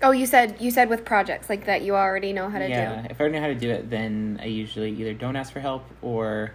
Oh, 0.04 0.11
you 0.11 0.26
said 0.26 0.56
you 0.61 0.72
said 0.72 0.88
with 0.88 1.04
projects 1.04 1.48
like 1.48 1.66
that 1.66 1.82
you 1.82 1.94
already 1.94 2.32
know 2.32 2.48
how 2.50 2.59
to 2.59 2.68
yeah, 2.68 2.88
do. 2.88 3.02
Yeah, 3.02 3.06
if 3.11 3.20
I 3.20 3.24
don't 3.24 3.32
know 3.32 3.40
how 3.40 3.46
to 3.46 3.54
do 3.54 3.70
it, 3.70 3.88
then 3.88 4.40
I 4.42 4.46
usually 4.46 4.90
either 4.90 5.14
don't 5.14 5.36
ask 5.36 5.52
for 5.52 5.61
help 5.61 5.84
or 6.02 6.50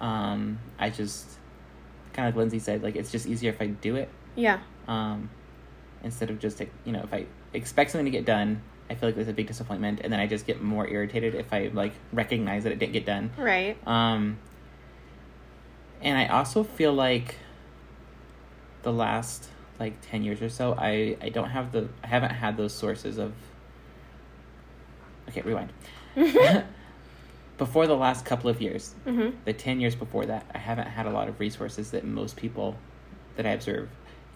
um, 0.00 0.58
I 0.78 0.90
just 0.90 1.26
kind 2.12 2.28
of 2.28 2.34
like 2.34 2.38
Lindsay 2.40 2.58
said, 2.58 2.82
like 2.82 2.94
it's 2.94 3.10
just 3.10 3.26
easier 3.26 3.48
if 3.50 3.60
I 3.62 3.68
do 3.68 3.96
it 3.96 4.10
Yeah. 4.36 4.58
um, 4.86 5.30
instead 6.02 6.28
of 6.28 6.38
just 6.38 6.60
you 6.84 6.92
know 6.92 7.00
if 7.02 7.14
I 7.14 7.24
expect 7.54 7.90
something 7.92 8.04
to 8.04 8.10
get 8.10 8.26
done. 8.26 8.60
I 8.90 8.94
feel 8.94 9.08
like 9.08 9.16
there's 9.16 9.28
a 9.28 9.32
big 9.32 9.46
disappointment, 9.46 10.00
and 10.04 10.12
then 10.12 10.20
I 10.20 10.26
just 10.26 10.46
get 10.46 10.62
more 10.62 10.86
irritated 10.86 11.34
if 11.34 11.52
I 11.52 11.70
like 11.72 11.92
recognize 12.12 12.64
that 12.64 12.72
it 12.72 12.78
didn't 12.78 12.92
get 12.92 13.06
done. 13.06 13.30
Right. 13.38 13.76
Um, 13.86 14.38
and 16.02 16.18
I 16.18 16.26
also 16.26 16.64
feel 16.64 16.92
like 16.92 17.36
the 18.82 18.92
last 18.92 19.48
like 19.80 19.94
10 20.02 20.22
years 20.22 20.42
or 20.42 20.48
so, 20.50 20.74
I, 20.78 21.16
I 21.22 21.30
don't 21.30 21.48
have 21.50 21.72
the, 21.72 21.88
I 22.02 22.06
haven't 22.08 22.30
had 22.32 22.56
those 22.56 22.72
sources 22.74 23.16
of, 23.18 23.32
okay, 25.28 25.40
rewind. 25.40 25.72
before 27.58 27.86
the 27.86 27.96
last 27.96 28.24
couple 28.24 28.50
of 28.50 28.60
years, 28.60 28.94
Mm-hmm. 29.06 29.36
the 29.44 29.52
10 29.52 29.80
years 29.80 29.94
before 29.94 30.26
that, 30.26 30.46
I 30.54 30.58
haven't 30.58 30.88
had 30.88 31.06
a 31.06 31.10
lot 31.10 31.28
of 31.28 31.40
resources 31.40 31.90
that 31.92 32.04
most 32.04 32.36
people 32.36 32.76
that 33.36 33.46
I 33.46 33.50
observe 33.50 33.88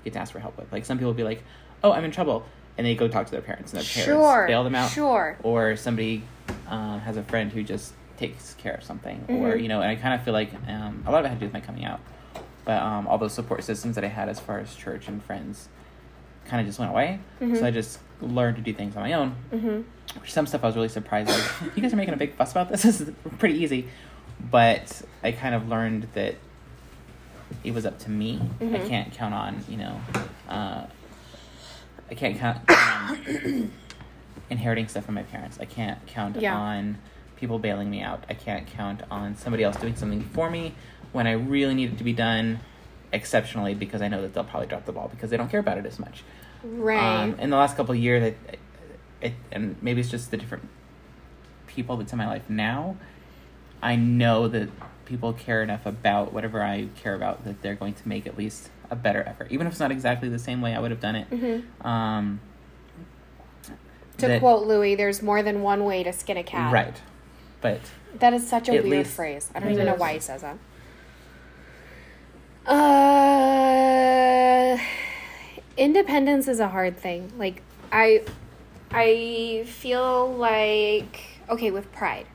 get 0.05 0.15
to 0.15 0.19
ask 0.19 0.33
for 0.33 0.41
help 0.41 0.57
with. 0.57 0.73
Like 0.73 0.85
some 0.85 0.99
people 0.99 1.13
be 1.15 1.23
like, 1.25 1.43
"Oh, 1.85 1.93
I'm 1.93 2.05
in 2.05 2.11
trouble," 2.11 2.45
and 2.79 2.87
they 2.87 2.95
go 2.95 3.09
talk 3.09 3.27
to 3.27 3.33
their 3.33 3.43
parents, 3.43 3.73
and 3.73 3.81
their 3.81 3.85
Sure. 3.85 4.05
parents 4.33 4.51
bail 4.51 4.65
them 4.65 4.75
out. 4.75 4.91
Sure. 4.91 5.37
Or 5.43 5.77
somebody 5.77 6.23
um, 6.69 7.01
has 7.01 7.17
a 7.19 7.23
friend 7.23 7.53
who 7.53 7.63
just 7.63 7.93
takes 8.17 8.55
care 8.55 8.75
of 8.75 8.83
something, 8.85 9.25
or 9.29 9.53
Mhm. 9.55 9.63
you 9.63 9.69
know. 9.69 9.81
And 9.83 9.91
I 9.91 9.97
kind 9.97 10.15
of 10.15 10.23
feel 10.23 10.33
like 10.35 10.51
um, 10.69 11.03
a 11.07 11.11
lot 11.11 11.21
of 11.21 11.27
it 11.27 11.29
had 11.29 11.35
to 11.37 11.41
do 11.41 11.47
with 11.47 11.53
my 11.53 11.61
coming 11.61 11.85
out, 11.85 12.01
but 12.65 12.81
um, 12.81 13.07
all 13.07 13.19
those 13.19 13.33
support 13.35 13.65
systems 13.65 13.95
that 13.97 14.05
I 14.05 14.09
had 14.09 14.29
as 14.29 14.41
far 14.41 14.59
as 14.61 14.75
church 14.75 15.09
and 15.09 15.23
friends 15.23 15.69
kind 16.47 16.61
of 16.61 16.67
just 16.67 16.79
went 16.79 16.91
away. 16.91 17.21
Mhm. 17.41 17.59
So 17.59 17.67
I 17.67 17.71
just 17.71 17.99
learned 18.23 18.57
to 18.57 18.63
do 18.63 18.73
things 18.73 18.97
on 18.97 19.03
my 19.03 19.13
own. 19.13 19.35
Mm-hmm. 19.53 20.21
Which 20.21 20.33
some 20.33 20.47
stuff 20.47 20.65
I 20.65 20.69
was 20.69 20.77
really 20.77 20.89
surprised. 20.89 21.29
Like, 21.29 21.77
you 21.77 21.83
guys 21.83 21.93
are 21.93 21.97
making 21.97 22.15
a 22.15 22.17
big 22.17 22.35
fuss 22.35 22.53
about 22.53 22.69
this. 22.71 22.83
This 22.85 23.01
is 23.03 23.11
pretty 23.39 23.63
easy, 23.63 23.89
but 24.51 25.03
I 25.23 25.33
kind 25.33 25.55
of 25.55 25.69
learned 25.69 26.09
that 26.15 26.37
it 27.65 27.73
was 27.75 27.87
up 27.87 27.99
to 28.01 28.11
me. 28.11 28.41
I 28.61 28.65
Mhm. 28.65 28.89
can't 28.89 29.13
count 29.13 29.35
on 29.35 29.65
you 29.69 29.77
know. 29.79 30.01
Uh, 30.49 30.85
I 32.11 32.15
can't 32.15 32.39
count, 32.39 32.61
on 32.71 33.71
inheriting 34.51 34.89
stuff 34.89 35.05
from 35.05 35.15
my 35.15 35.23
parents. 35.25 35.59
I 35.61 35.65
can't 35.67 36.05
count 36.07 36.37
Yeah. 36.41 36.57
on 36.57 36.99
people 37.37 37.59
bailing 37.59 37.91
me 37.91 38.01
out. 38.01 38.25
I 38.29 38.35
can't 38.35 38.67
count 38.67 39.03
on 39.11 39.37
somebody 39.37 39.63
else 39.65 39.77
doing 39.77 39.95
something 39.97 40.23
for 40.23 40.51
me 40.51 40.75
when 41.13 41.27
I 41.27 41.33
really 41.33 41.75
need 41.75 41.93
it 41.93 41.99
to 41.99 42.05
be 42.05 42.13
done 42.13 42.61
exceptionally 43.13 43.75
because 43.75 44.03
I 44.03 44.09
know 44.09 44.21
that 44.23 44.35
they'll 44.35 44.45
probably 44.45 44.67
drop 44.69 44.85
the 44.87 44.93
ball 44.93 45.09
because 45.09 45.31
they 45.31 45.37
don't 45.37 45.51
care 45.51 45.61
about 45.61 45.79
it 45.79 45.87
as 45.87 45.99
much. 45.99 46.23
Right. 46.63 47.23
Um, 47.23 47.39
in 47.39 47.51
the 47.51 47.57
last 47.57 47.77
couple 47.77 47.93
of 47.95 47.99
years, 48.01 48.35
I, 49.23 49.27
I, 49.27 49.35
and 49.53 49.77
maybe 49.83 50.01
it's 50.01 50.11
just 50.11 50.31
the 50.31 50.37
different 50.37 50.69
people 51.67 51.97
that's 51.97 52.13
in 52.13 52.19
my 52.19 52.27
life 52.27 52.49
now. 52.49 52.97
I 53.83 53.95
know 53.97 54.49
that 54.49 54.69
people 55.05 55.33
care 55.33 55.63
enough 55.63 55.87
about 55.87 56.33
whatever 56.33 56.63
I 56.63 56.89
care 57.01 57.15
about 57.15 57.45
that 57.45 57.63
they're 57.63 57.77
going 57.77 57.95
to 57.95 58.09
make 58.09 58.27
at 58.27 58.37
least 58.37 58.71
a 58.91 58.97
better 58.97 59.23
effort, 59.23 59.49
even 59.51 59.67
if 59.67 59.73
it's 59.75 59.81
not 59.81 59.91
exactly 59.91 60.29
the 60.29 60.39
same 60.39 60.61
way 60.63 60.75
I 60.75 60.79
would 60.81 60.91
have 60.91 61.01
done 61.01 61.17
it. 61.17 61.31
mm-hmm. 61.31 61.87
Um, 61.87 62.41
To 64.19 64.27
that- 64.29 64.41
quote 64.41 64.67
Louis, 64.67 64.95
there's 64.95 65.23
more 65.23 65.43
than 65.43 65.63
one 65.63 65.85
way 65.85 66.03
to 66.03 66.13
skin 66.13 66.37
a 66.37 66.43
cat. 66.43 66.73
right, 66.73 67.01
but 67.61 67.81
That 68.19 68.33
is 68.33 68.47
such 68.49 68.69
a 68.69 68.73
weird 68.73 68.85
least- 68.87 69.11
phrase. 69.15 69.51
I 69.55 69.61
don't 69.61 69.73
even 69.73 69.87
know 69.87 69.95
why 69.95 70.15
he 70.15 70.21
says 70.21 70.43
that. 70.43 70.57
Uh, 73.49 74.77
independence 75.77 76.49
is 76.49 76.61
a 76.61 76.69
hard 76.69 76.97
thing. 76.97 77.33
Like 77.39 77.63
I, 77.91 78.23
I 78.91 79.65
feel 79.67 80.31
like 80.35 81.21
okay 81.49 81.71
with 81.71 81.91
pride. 81.93 82.27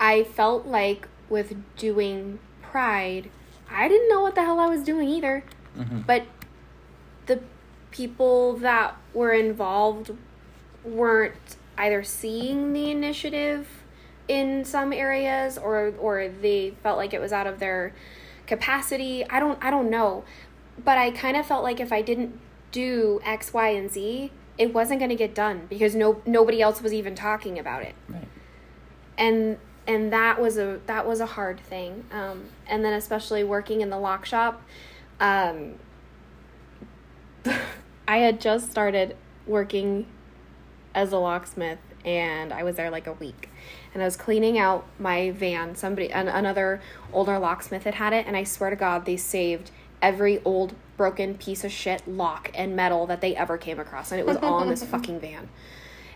I 0.00 0.22
felt 0.22 0.66
like 0.66 1.08
with 1.28 1.56
doing 1.76 2.38
pride, 2.62 3.28
I 3.70 3.88
didn't 3.88 4.08
know 4.08 4.20
what 4.22 4.34
the 4.34 4.42
hell 4.42 4.58
I 4.60 4.66
was 4.66 4.82
doing 4.82 5.08
either. 5.08 5.44
mhm. 5.76 6.06
But 6.06 6.24
the 7.26 7.40
people 7.90 8.54
that 8.58 8.96
were 9.14 9.32
involved 9.32 10.12
weren't 10.84 11.56
either 11.76 12.02
seeing 12.02 12.72
the 12.72 12.90
initiative 12.90 13.68
in 14.26 14.64
some 14.64 14.92
areas 14.92 15.56
or 15.56 15.92
or 15.98 16.28
they 16.28 16.74
felt 16.82 16.96
like 16.98 17.14
it 17.14 17.20
was 17.20 17.32
out 17.32 17.46
of 17.46 17.58
their 17.58 17.92
capacity. 18.46 19.24
I 19.28 19.40
don't 19.40 19.62
I 19.64 19.70
don't 19.70 19.90
know. 19.90 20.24
But 20.84 20.98
I 20.98 21.10
kind 21.10 21.36
of 21.36 21.46
felt 21.46 21.62
like 21.62 21.80
if 21.80 21.92
I 21.92 22.02
didn't 22.02 22.38
do 22.70 23.20
X, 23.24 23.52
Y, 23.52 23.68
and 23.70 23.90
Z, 23.90 24.30
it 24.58 24.74
wasn't 24.74 25.00
going 25.00 25.10
to 25.10 25.16
get 25.16 25.34
done 25.34 25.66
because 25.68 25.94
no 25.94 26.20
nobody 26.26 26.60
else 26.60 26.80
was 26.82 26.92
even 26.92 27.14
talking 27.14 27.58
about 27.58 27.82
it 27.82 27.94
right. 28.08 28.28
and 29.16 29.58
and 29.88 30.12
that 30.12 30.40
was 30.40 30.58
a 30.58 30.78
that 30.86 31.06
was 31.06 31.18
a 31.18 31.26
hard 31.26 31.58
thing 31.58 32.04
um, 32.12 32.44
and 32.68 32.84
then 32.84 32.92
especially 32.92 33.42
working 33.42 33.80
in 33.80 33.90
the 33.90 33.98
lock 33.98 34.24
shop 34.24 34.62
um, 35.18 35.74
i 38.06 38.18
had 38.18 38.40
just 38.40 38.70
started 38.70 39.16
working 39.46 40.06
as 40.94 41.12
a 41.12 41.18
locksmith 41.18 41.78
and 42.04 42.52
i 42.52 42.62
was 42.62 42.76
there 42.76 42.90
like 42.90 43.06
a 43.06 43.12
week 43.14 43.48
and 43.94 44.02
i 44.02 44.04
was 44.04 44.16
cleaning 44.16 44.58
out 44.58 44.86
my 45.00 45.30
van 45.32 45.74
somebody 45.74 46.12
an, 46.12 46.28
another 46.28 46.80
older 47.12 47.38
locksmith 47.38 47.82
had 47.82 47.94
had 47.94 48.12
it 48.12 48.26
and 48.26 48.36
i 48.36 48.44
swear 48.44 48.70
to 48.70 48.76
god 48.76 49.04
they 49.06 49.16
saved 49.16 49.70
every 50.00 50.40
old 50.44 50.74
broken 50.96 51.34
piece 51.34 51.64
of 51.64 51.72
shit 51.72 52.06
lock 52.06 52.50
and 52.54 52.76
metal 52.76 53.06
that 53.06 53.20
they 53.20 53.34
ever 53.34 53.56
came 53.58 53.80
across 53.80 54.12
and 54.12 54.20
it 54.20 54.26
was 54.26 54.36
all 54.36 54.62
in 54.62 54.68
this 54.68 54.84
fucking 54.90 55.18
van 55.18 55.48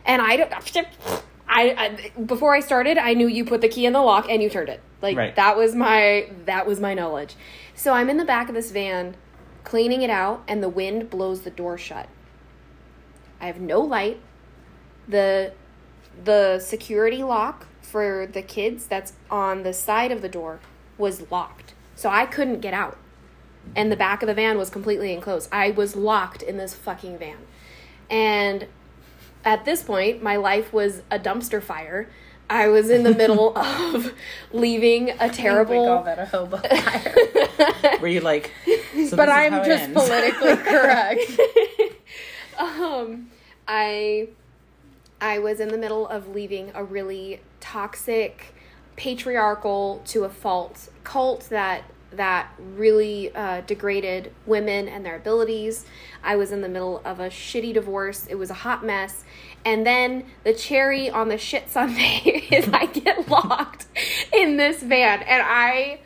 and 0.04 0.22
I 0.22 0.36
don't. 0.36 1.22
I, 1.54 2.08
I 2.16 2.20
before 2.20 2.54
I 2.54 2.60
started, 2.60 2.96
I 2.98 3.14
knew 3.14 3.28
you 3.28 3.44
put 3.44 3.60
the 3.60 3.68
key 3.68 3.84
in 3.86 3.92
the 3.92 4.00
lock 4.00 4.26
and 4.28 4.42
you 4.42 4.48
turned 4.48 4.68
it. 4.70 4.80
Like 5.02 5.16
Right. 5.16 5.36
that 5.36 5.56
was 5.56 5.74
my 5.74 6.30
that 6.46 6.66
was 6.66 6.80
my 6.80 6.94
knowledge. 6.94 7.34
So 7.74 7.92
I'm 7.92 8.08
in 8.08 8.16
the 8.16 8.24
back 8.24 8.48
of 8.48 8.54
this 8.54 8.70
van, 8.70 9.16
cleaning 9.64 10.02
it 10.02 10.10
out, 10.10 10.42
and 10.48 10.62
the 10.62 10.68
wind 10.68 11.10
blows 11.10 11.42
the 11.42 11.50
door 11.50 11.76
shut. 11.76 12.08
I 13.40 13.46
have 13.46 13.60
no 13.60 13.80
light. 13.80 14.20
the 15.06 15.52
The 16.24 16.58
security 16.60 17.22
lock 17.22 17.66
for 17.80 18.26
the 18.26 18.42
kids 18.42 18.86
that's 18.86 19.12
on 19.30 19.62
the 19.62 19.72
side 19.72 20.12
of 20.12 20.22
the 20.22 20.28
door 20.28 20.60
was 20.96 21.30
locked, 21.30 21.74
so 21.96 22.08
I 22.08 22.24
couldn't 22.26 22.60
get 22.60 22.72
out. 22.72 22.96
And 23.76 23.92
the 23.92 23.96
back 23.96 24.22
of 24.22 24.26
the 24.26 24.34
van 24.34 24.56
was 24.58 24.70
completely 24.70 25.12
enclosed. 25.12 25.48
I 25.52 25.70
was 25.70 25.96
locked 25.96 26.42
in 26.42 26.56
this 26.56 26.74
fucking 26.74 27.18
van, 27.18 27.38
and 28.08 28.66
at 29.44 29.64
this 29.64 29.82
point, 29.82 30.22
my 30.22 30.36
life 30.36 30.72
was 30.72 31.02
a 31.10 31.18
dumpster 31.18 31.62
fire. 31.62 32.08
I 32.50 32.68
was 32.68 32.90
in 32.90 33.02
the 33.02 33.14
middle 33.14 33.56
of 33.58 34.12
leaving 34.52 35.10
a 35.18 35.28
terrible. 35.30 35.82
We 35.82 35.88
call 35.88 36.02
that 36.04 36.18
a 36.18 36.26
hobo 36.26 36.58
fire. 36.58 37.98
Were 38.00 38.08
you 38.08 38.20
like? 38.20 38.50
So 39.08 39.16
but 39.16 39.28
I'm 39.30 39.64
just 39.64 39.84
ends. 39.84 39.94
politically 39.94 40.56
correct. 40.56 41.20
um, 42.58 43.28
I 43.66 44.28
I 45.20 45.38
was 45.38 45.60
in 45.60 45.68
the 45.68 45.78
middle 45.78 46.06
of 46.06 46.28
leaving 46.28 46.72
a 46.74 46.84
really 46.84 47.40
toxic, 47.60 48.54
patriarchal 48.96 50.02
to 50.06 50.24
a 50.24 50.28
fault 50.28 50.90
cult 51.04 51.48
that 51.50 51.84
that 52.16 52.48
really 52.58 53.34
uh, 53.34 53.62
degraded 53.62 54.32
women 54.46 54.88
and 54.88 55.04
their 55.04 55.16
abilities. 55.16 55.84
I 56.22 56.36
was 56.36 56.52
in 56.52 56.60
the 56.60 56.68
middle 56.68 57.00
of 57.04 57.20
a 57.20 57.28
shitty 57.28 57.74
divorce. 57.74 58.26
It 58.26 58.34
was 58.36 58.50
a 58.50 58.54
hot 58.54 58.84
mess. 58.84 59.24
And 59.64 59.86
then 59.86 60.24
the 60.44 60.52
cherry 60.52 61.08
on 61.10 61.28
the 61.28 61.38
shit 61.38 61.68
Sunday 61.70 62.46
is 62.50 62.68
I 62.72 62.86
get 62.86 63.28
locked 63.28 63.86
in 64.32 64.56
this 64.56 64.82
van. 64.82 65.22
And 65.22 65.42
I 65.44 66.00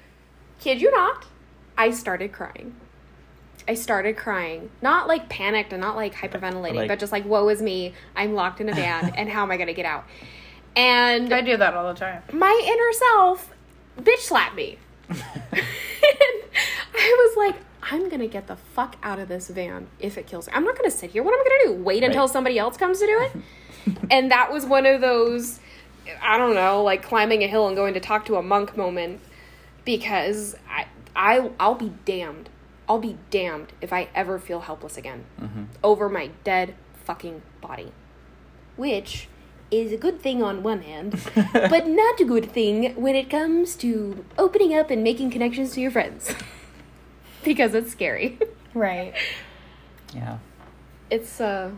kid 0.60 0.80
you 0.80 0.90
not, 0.90 1.26
I 1.76 1.90
started 1.90 2.32
crying. 2.32 2.74
I 3.68 3.74
started 3.74 4.16
crying. 4.16 4.70
Not 4.80 5.08
like 5.08 5.28
panicked 5.28 5.72
and 5.72 5.80
not 5.80 5.96
like 5.96 6.14
hyperventilating, 6.14 6.74
Like- 6.74 6.88
but 6.88 6.98
just 6.98 7.12
like, 7.12 7.24
woe 7.24 7.48
is 7.48 7.60
me. 7.60 7.94
I'm 8.14 8.34
locked 8.34 8.60
in 8.60 8.68
a 8.68 8.74
van 8.74 9.12
and 9.16 9.28
how 9.28 9.42
am 9.42 9.50
I 9.50 9.56
going 9.56 9.66
to 9.66 9.74
get 9.74 9.86
out? 9.86 10.04
And 10.76 11.32
I 11.32 11.40
do 11.40 11.56
that 11.56 11.74
all 11.74 11.92
the 11.92 11.98
time. 11.98 12.22
my 12.32 12.62
inner 12.64 12.92
self 12.92 13.52
bitch 13.98 14.18
slapped 14.18 14.54
me. 14.54 14.78
And 15.08 15.18
I 16.94 17.26
was 17.28 17.36
like, 17.36 17.56
I'm 17.82 18.08
gonna 18.08 18.26
get 18.26 18.46
the 18.46 18.56
fuck 18.56 18.96
out 19.02 19.18
of 19.18 19.28
this 19.28 19.48
van 19.48 19.86
if 20.00 20.18
it 20.18 20.26
kills 20.26 20.46
me. 20.46 20.52
I'm 20.54 20.64
not 20.64 20.76
gonna 20.76 20.90
sit 20.90 21.10
here. 21.10 21.22
What 21.22 21.34
am 21.34 21.40
I 21.40 21.44
gonna 21.44 21.76
do? 21.76 21.82
Wait 21.84 22.02
until 22.02 22.22
Right. 22.22 22.30
somebody 22.30 22.58
else 22.58 22.76
comes 22.76 22.98
to 23.00 23.06
do 23.06 23.20
it? 23.20 23.96
and 24.10 24.30
that 24.30 24.52
was 24.52 24.66
one 24.66 24.86
of 24.86 25.00
those, 25.00 25.60
I 26.22 26.36
don't 26.38 26.54
know, 26.54 26.82
like 26.82 27.02
climbing 27.02 27.42
a 27.44 27.46
hill 27.46 27.66
and 27.68 27.76
going 27.76 27.94
to 27.94 28.00
talk 28.00 28.24
to 28.26 28.36
a 28.36 28.42
monk 28.42 28.76
moment 28.76 29.20
because 29.84 30.56
I, 30.68 30.86
I, 31.14 31.50
I'll 31.60 31.74
be 31.76 31.92
damned. 32.04 32.48
I'll 32.88 32.98
be 32.98 33.16
damned 33.30 33.72
if 33.80 33.92
I 33.92 34.08
ever 34.14 34.38
feel 34.38 34.60
helpless 34.60 34.96
again 34.96 35.24
Mhm. 35.40 35.66
over 35.82 36.08
my 36.08 36.30
dead 36.44 36.74
fucking 37.04 37.42
body. 37.60 37.92
Which 38.76 39.28
is 39.80 39.92
a 39.92 39.96
good 39.96 40.20
thing 40.20 40.42
on 40.42 40.62
one 40.62 40.82
hand, 40.82 41.20
but 41.52 41.86
not 41.86 42.20
a 42.20 42.24
good 42.24 42.50
thing 42.52 42.94
when 42.94 43.14
it 43.14 43.30
comes 43.30 43.76
to 43.76 44.24
opening 44.38 44.74
up 44.74 44.90
and 44.90 45.02
making 45.02 45.30
connections 45.30 45.72
to 45.72 45.80
your 45.80 45.90
friends. 45.90 46.30
because 47.46 47.74
it's 47.74 47.92
scary. 47.92 48.38
Right. 48.74 49.14
Yeah. 50.14 50.38
It's 51.10 51.40
uh 51.40 51.70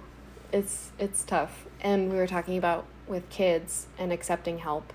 it's 0.53 0.91
it's 0.99 1.23
tough. 1.23 1.67
And 1.81 2.11
we 2.11 2.17
were 2.17 2.27
talking 2.27 2.59
about 2.59 2.87
with 3.07 3.29
kids 3.31 3.87
and 3.99 4.13
accepting 4.13 4.59
help. 4.59 4.93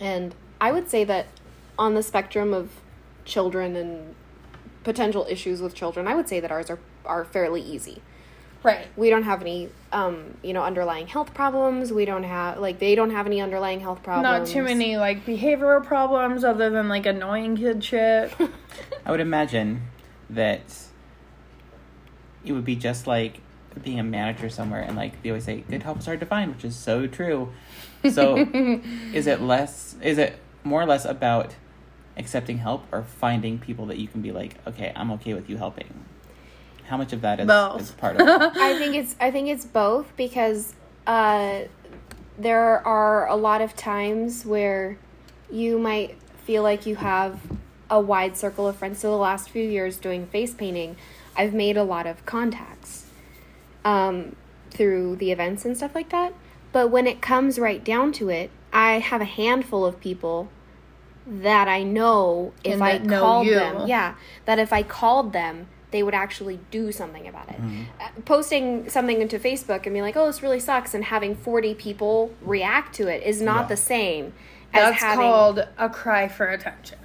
And 0.00 0.34
I 0.60 0.72
would 0.72 0.90
say 0.90 1.04
that 1.04 1.26
on 1.78 1.94
the 1.94 2.02
spectrum 2.02 2.52
of 2.52 2.70
children 3.24 3.76
and 3.76 4.14
potential 4.82 5.26
issues 5.28 5.60
with 5.60 5.74
children, 5.74 6.08
I 6.08 6.14
would 6.14 6.28
say 6.28 6.40
that 6.40 6.50
ours 6.50 6.70
are 6.70 6.78
are 7.04 7.24
fairly 7.24 7.60
easy. 7.60 8.02
Right. 8.62 8.86
we 8.96 9.10
don't 9.10 9.22
have 9.22 9.40
any 9.42 9.68
um 9.92 10.36
you 10.42 10.52
know 10.52 10.62
underlying 10.62 11.06
health 11.06 11.32
problems 11.34 11.92
we 11.92 12.04
don't 12.04 12.24
have 12.24 12.58
like 12.58 12.78
they 12.78 12.94
don't 12.94 13.10
have 13.10 13.26
any 13.26 13.40
underlying 13.40 13.80
health 13.80 14.02
problems 14.02 14.50
Not 14.50 14.52
too 14.52 14.62
many 14.62 14.96
like 14.96 15.24
behavioral 15.24 15.84
problems 15.84 16.42
other 16.44 16.70
than 16.70 16.88
like 16.88 17.06
annoying 17.06 17.56
kid 17.56 17.84
shit. 17.84 18.32
I 19.06 19.10
would 19.10 19.20
imagine 19.20 19.82
that 20.30 20.62
it 22.44 22.52
would 22.52 22.64
be 22.64 22.76
just 22.76 23.06
like 23.06 23.40
being 23.82 24.00
a 24.00 24.04
manager 24.04 24.48
somewhere 24.48 24.80
and 24.80 24.96
like 24.96 25.22
they 25.22 25.30
always 25.30 25.44
say 25.44 25.60
good 25.68 25.82
help 25.82 25.98
is 25.98 26.06
hard 26.06 26.20
to 26.20 26.26
find, 26.26 26.54
which 26.54 26.64
is 26.64 26.74
so 26.74 27.06
true. 27.06 27.52
So 28.10 28.36
is 29.12 29.26
it 29.26 29.40
less 29.40 29.96
is 30.02 30.18
it 30.18 30.38
more 30.64 30.82
or 30.82 30.86
less 30.86 31.04
about 31.04 31.54
accepting 32.16 32.58
help 32.58 32.84
or 32.90 33.02
finding 33.02 33.58
people 33.58 33.86
that 33.86 33.98
you 33.98 34.08
can 34.08 34.22
be 34.22 34.32
like, 34.32 34.56
okay, 34.66 34.92
I'm 34.96 35.10
okay 35.12 35.34
with 35.34 35.48
you 35.50 35.58
helping? 35.58 36.04
How 36.88 36.96
much 36.96 37.12
of 37.12 37.20
that 37.22 37.40
is, 37.40 37.46
Both. 37.46 37.80
is 37.80 37.90
part 37.92 38.16
of 38.16 38.22
it? 38.28 38.28
I 38.56 38.74
think 38.78 38.94
it's 38.94 39.16
I 39.20 39.30
think 39.30 39.48
it's 39.48 39.64
both 39.64 40.16
because 40.16 40.74
uh, 41.06 41.62
there 42.38 42.86
are 42.86 43.26
a 43.28 43.36
lot 43.36 43.60
of 43.60 43.74
times 43.76 44.44
where 44.46 44.98
you 45.50 45.78
might 45.78 46.16
feel 46.44 46.62
like 46.62 46.86
you 46.86 46.96
have 46.96 47.40
a 47.90 48.00
wide 48.00 48.36
circle 48.36 48.66
of 48.68 48.76
friends. 48.76 48.98
So 49.00 49.10
the 49.10 49.16
last 49.16 49.50
few 49.50 49.62
years 49.64 49.96
doing 49.96 50.26
face 50.26 50.54
painting, 50.54 50.96
I've 51.36 51.54
made 51.54 51.76
a 51.76 51.84
lot 51.84 52.06
of 52.06 52.24
contacts 52.26 53.06
um, 53.84 54.34
through 54.70 55.16
the 55.16 55.30
events 55.30 55.64
and 55.64 55.76
stuff 55.76 55.94
like 55.94 56.08
that. 56.10 56.32
But 56.72 56.88
when 56.90 57.06
it 57.06 57.20
comes 57.22 57.58
right 57.58 57.82
down 57.82 58.12
to 58.14 58.28
it, 58.28 58.50
I 58.72 58.98
have 58.98 59.20
a 59.20 59.24
handful 59.26 59.86
of 59.86 60.00
people 60.00 60.48
that 61.26 61.68
I 61.68 61.82
know 61.82 62.52
if 62.62 62.74
And 62.74 62.84
I 62.84 62.98
that 62.98 63.06
know 63.06 63.20
called 63.20 63.46
you. 63.46 63.54
them, 63.54 63.86
yeah, 63.88 64.14
that 64.44 64.58
if 64.58 64.72
I 64.72 64.82
called 64.82 65.32
them, 65.32 65.68
they 65.96 66.02
would 66.02 66.12
actually 66.14 66.60
do 66.70 66.92
something 66.92 67.26
about 67.26 67.48
it. 67.48 67.56
Uh, 67.98 68.08
posting 68.26 68.86
something 68.90 69.22
into 69.22 69.38
Facebook 69.38 69.84
and 69.86 69.94
being 69.94 70.02
like, 70.02 70.14
"Oh, 70.14 70.26
this 70.26 70.42
really 70.42 70.60
sucks," 70.60 70.92
and 70.92 71.04
having 71.04 71.34
forty 71.34 71.74
people 71.74 72.32
react 72.42 72.94
to 72.96 73.08
it 73.08 73.22
is 73.22 73.40
not 73.40 73.62
Yeah. 73.62 73.68
the 73.68 73.76
same 73.78 74.32
as 74.74 74.90
That's 74.90 75.02
having. 75.02 75.24
called 75.24 75.66
a 75.78 75.88
cry 75.88 76.28
for 76.28 76.48
attention. 76.48 76.98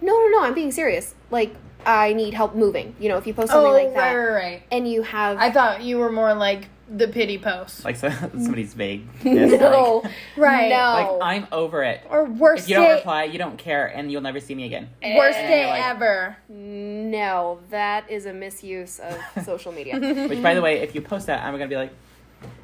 No, 0.00 0.12
no, 0.16 0.28
no. 0.28 0.42
I'm 0.44 0.54
being 0.54 0.70
serious. 0.70 1.16
Like, 1.32 1.56
I 1.88 2.12
need 2.12 2.34
help 2.34 2.54
moving. 2.54 2.94
You 3.00 3.08
know, 3.08 3.16
if 3.16 3.26
you 3.26 3.32
post 3.34 3.50
something 3.50 3.70
Oh, 3.70 3.72
like 3.74 3.94
that, 3.94 4.12
right, 4.14 4.26
right, 4.28 4.34
right. 4.34 4.62
and 4.70 4.86
you 4.86 5.02
have 5.02 5.38
I 5.38 5.50
thought 5.50 5.82
you 5.82 5.96
were 5.98 6.12
more 6.12 6.34
like 6.34 6.68
the 6.90 7.08
pity 7.08 7.38
post. 7.38 7.84
Like 7.84 7.96
so, 7.96 8.10
somebody's 8.32 8.74
vague. 8.74 9.06
no, 9.24 10.02
Right. 10.36 10.68
no. 10.68 10.76
Like 10.76 11.18
I'm 11.22 11.46
over 11.52 11.82
it. 11.82 12.02
or 12.10 12.24
worst 12.24 12.64
If 12.64 12.68
you 12.70 12.74
don't 12.76 12.84
day, 12.84 12.94
reply, 12.96 13.24
you 13.24 13.38
don't 13.38 13.56
care, 13.58 13.86
and 13.86 14.10
you'll 14.12 14.20
never 14.22 14.40
see 14.40 14.54
me 14.54 14.64
again. 14.66 14.88
worst 15.02 15.38
Eh, 15.38 15.48
day 15.48 15.66
like- 15.66 15.82
ever. 15.84 16.36
no, 16.48 17.60
that 17.70 18.10
is 18.10 18.26
a 18.26 18.32
misuse 18.32 18.98
of 19.00 19.18
social 19.44 19.72
media. 19.72 19.98
Which, 20.28 20.42
by 20.42 20.54
the 20.54 20.60
way, 20.62 20.80
if 20.80 20.94
you 20.94 21.00
post 21.00 21.26
that, 21.26 21.42
I'm 21.44 21.52
gonna 21.54 21.68
be 21.68 21.76
like, 21.76 21.92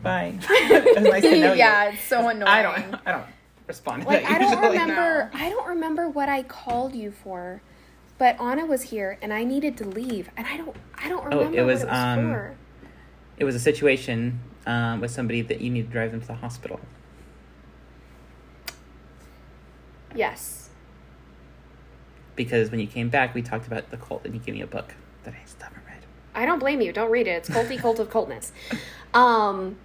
bye. 0.03 0.35
it 0.43 1.03
nice 1.03 1.23
to 1.23 1.39
know 1.41 1.53
yeah, 1.55 1.85
you. 1.89 1.95
it's 1.95 2.05
so 2.05 2.29
annoying. 2.29 2.43
I 2.49 2.63
don't. 2.63 2.95
I 3.07 3.13
don't 3.13 3.25
respond. 3.67 4.03
To 4.03 4.09
Like 4.09 4.23
that 4.23 4.33
I 4.33 4.39
don't 4.39 4.51
usually. 4.53 4.79
remember. 4.79 5.31
I 5.35 5.49
don't 5.51 5.67
remember 5.69 6.09
what 6.09 6.29
I 6.29 6.43
called 6.43 6.95
you 6.95 7.11
for, 7.11 7.61
but 8.25 8.41
Anna 8.41 8.65
was 8.65 8.85
here 8.85 9.19
and 9.21 9.35
I 9.35 9.45
needed 9.45 9.77
to 9.77 9.85
leave, 9.85 10.31
and 10.35 10.47
I 10.47 10.57
don't. 10.57 10.75
I 10.97 11.11
don't 11.11 11.27
Oh, 11.27 11.41
remember 11.41 11.59
it 11.59 11.63
was, 11.63 11.81
what 11.81 11.89
it 11.89 11.91
was 11.91 11.99
um, 11.99 12.33
for. 12.33 12.57
It 13.37 13.45
was 13.45 13.55
a 13.55 13.61
situation 13.61 14.41
um, 14.65 15.03
with 15.03 15.11
somebody 15.11 15.43
that 15.43 15.61
you 15.61 15.69
need 15.69 15.89
to 15.89 15.93
drive 15.93 16.11
them 16.11 16.23
to 16.23 16.27
the 16.29 16.35
hospital. 16.37 16.81
Yes. 20.15 20.71
Because 22.35 22.71
when 22.71 22.81
you 22.81 22.87
came 22.87 23.11
back, 23.11 23.35
we 23.35 23.43
talked 23.43 23.67
about 23.67 23.91
the 23.91 23.99
cult, 23.99 24.25
and 24.25 24.33
you 24.33 24.41
gave 24.41 24.55
me 24.55 24.63
a 24.63 24.67
book 24.67 24.95
that 25.25 25.35
I 25.35 25.45
still 25.45 25.67
haven't 25.67 25.85
read. 25.87 26.01
I 26.35 26.47
don't 26.47 26.61
blame 26.61 26.81
you. 26.81 26.95
Don't 26.95 27.11
read 27.11 27.27
it. 27.27 27.47
It's 27.47 27.51
culty 27.51 27.79
cult 27.85 27.99
of 27.99 28.09
cultness. 28.09 28.53
Um, 29.13 29.77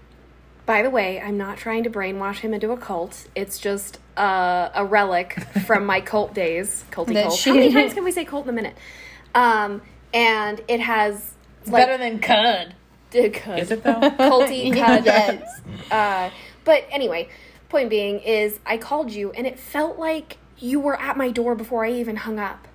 by 0.69 0.83
the 0.83 0.89
way, 0.91 1.19
I'm 1.19 1.35
not 1.35 1.57
trying 1.57 1.83
to 1.85 1.89
brainwash 1.89 2.37
him 2.41 2.53
into 2.53 2.69
a 2.71 2.77
cult. 2.77 3.27
It's 3.33 3.57
just 3.57 3.97
uh, 4.15 4.69
a 4.75 4.85
relic 4.85 5.33
from 5.65 5.83
my 5.83 5.99
cult 6.11 6.35
days. 6.35 6.85
Culty 6.91 7.15
That 7.15 7.23
cult. 7.29 7.39
she- 7.39 7.49
How 7.49 7.55
many 7.55 7.73
times 7.73 7.95
can 7.95 8.03
we 8.03 8.11
say 8.11 8.23
cult 8.23 8.43
in 8.45 8.49
a 8.49 8.53
minute? 8.53 8.75
Um, 9.33 9.81
and 10.13 10.61
it 10.67 10.79
has 10.79 11.33
like 11.65 11.87
Better 11.87 11.97
than 11.97 12.19
cud. 12.19 12.75
d- 13.09 13.29
cud. 13.31 13.57
Is 13.59 13.71
it 13.71 13.81
though? 13.83 13.93
culty 14.29 14.71
cud. 14.77 15.05
Yes. 15.05 15.61
Uh, 15.89 16.29
but 16.65 16.85
anyway, 16.91 17.29
point 17.69 17.89
being 17.89 18.19
is 18.19 18.59
I 18.63 18.77
called 18.77 19.11
you 19.11 19.31
and 19.31 19.47
it 19.47 19.57
felt 19.57 19.97
like 19.97 20.37
you 20.59 20.79
were 20.79 21.01
at 21.01 21.17
my 21.17 21.31
door 21.31 21.55
before 21.55 21.83
I 21.83 21.91
even 21.93 22.15
hung 22.15 22.37
up. 22.37 22.67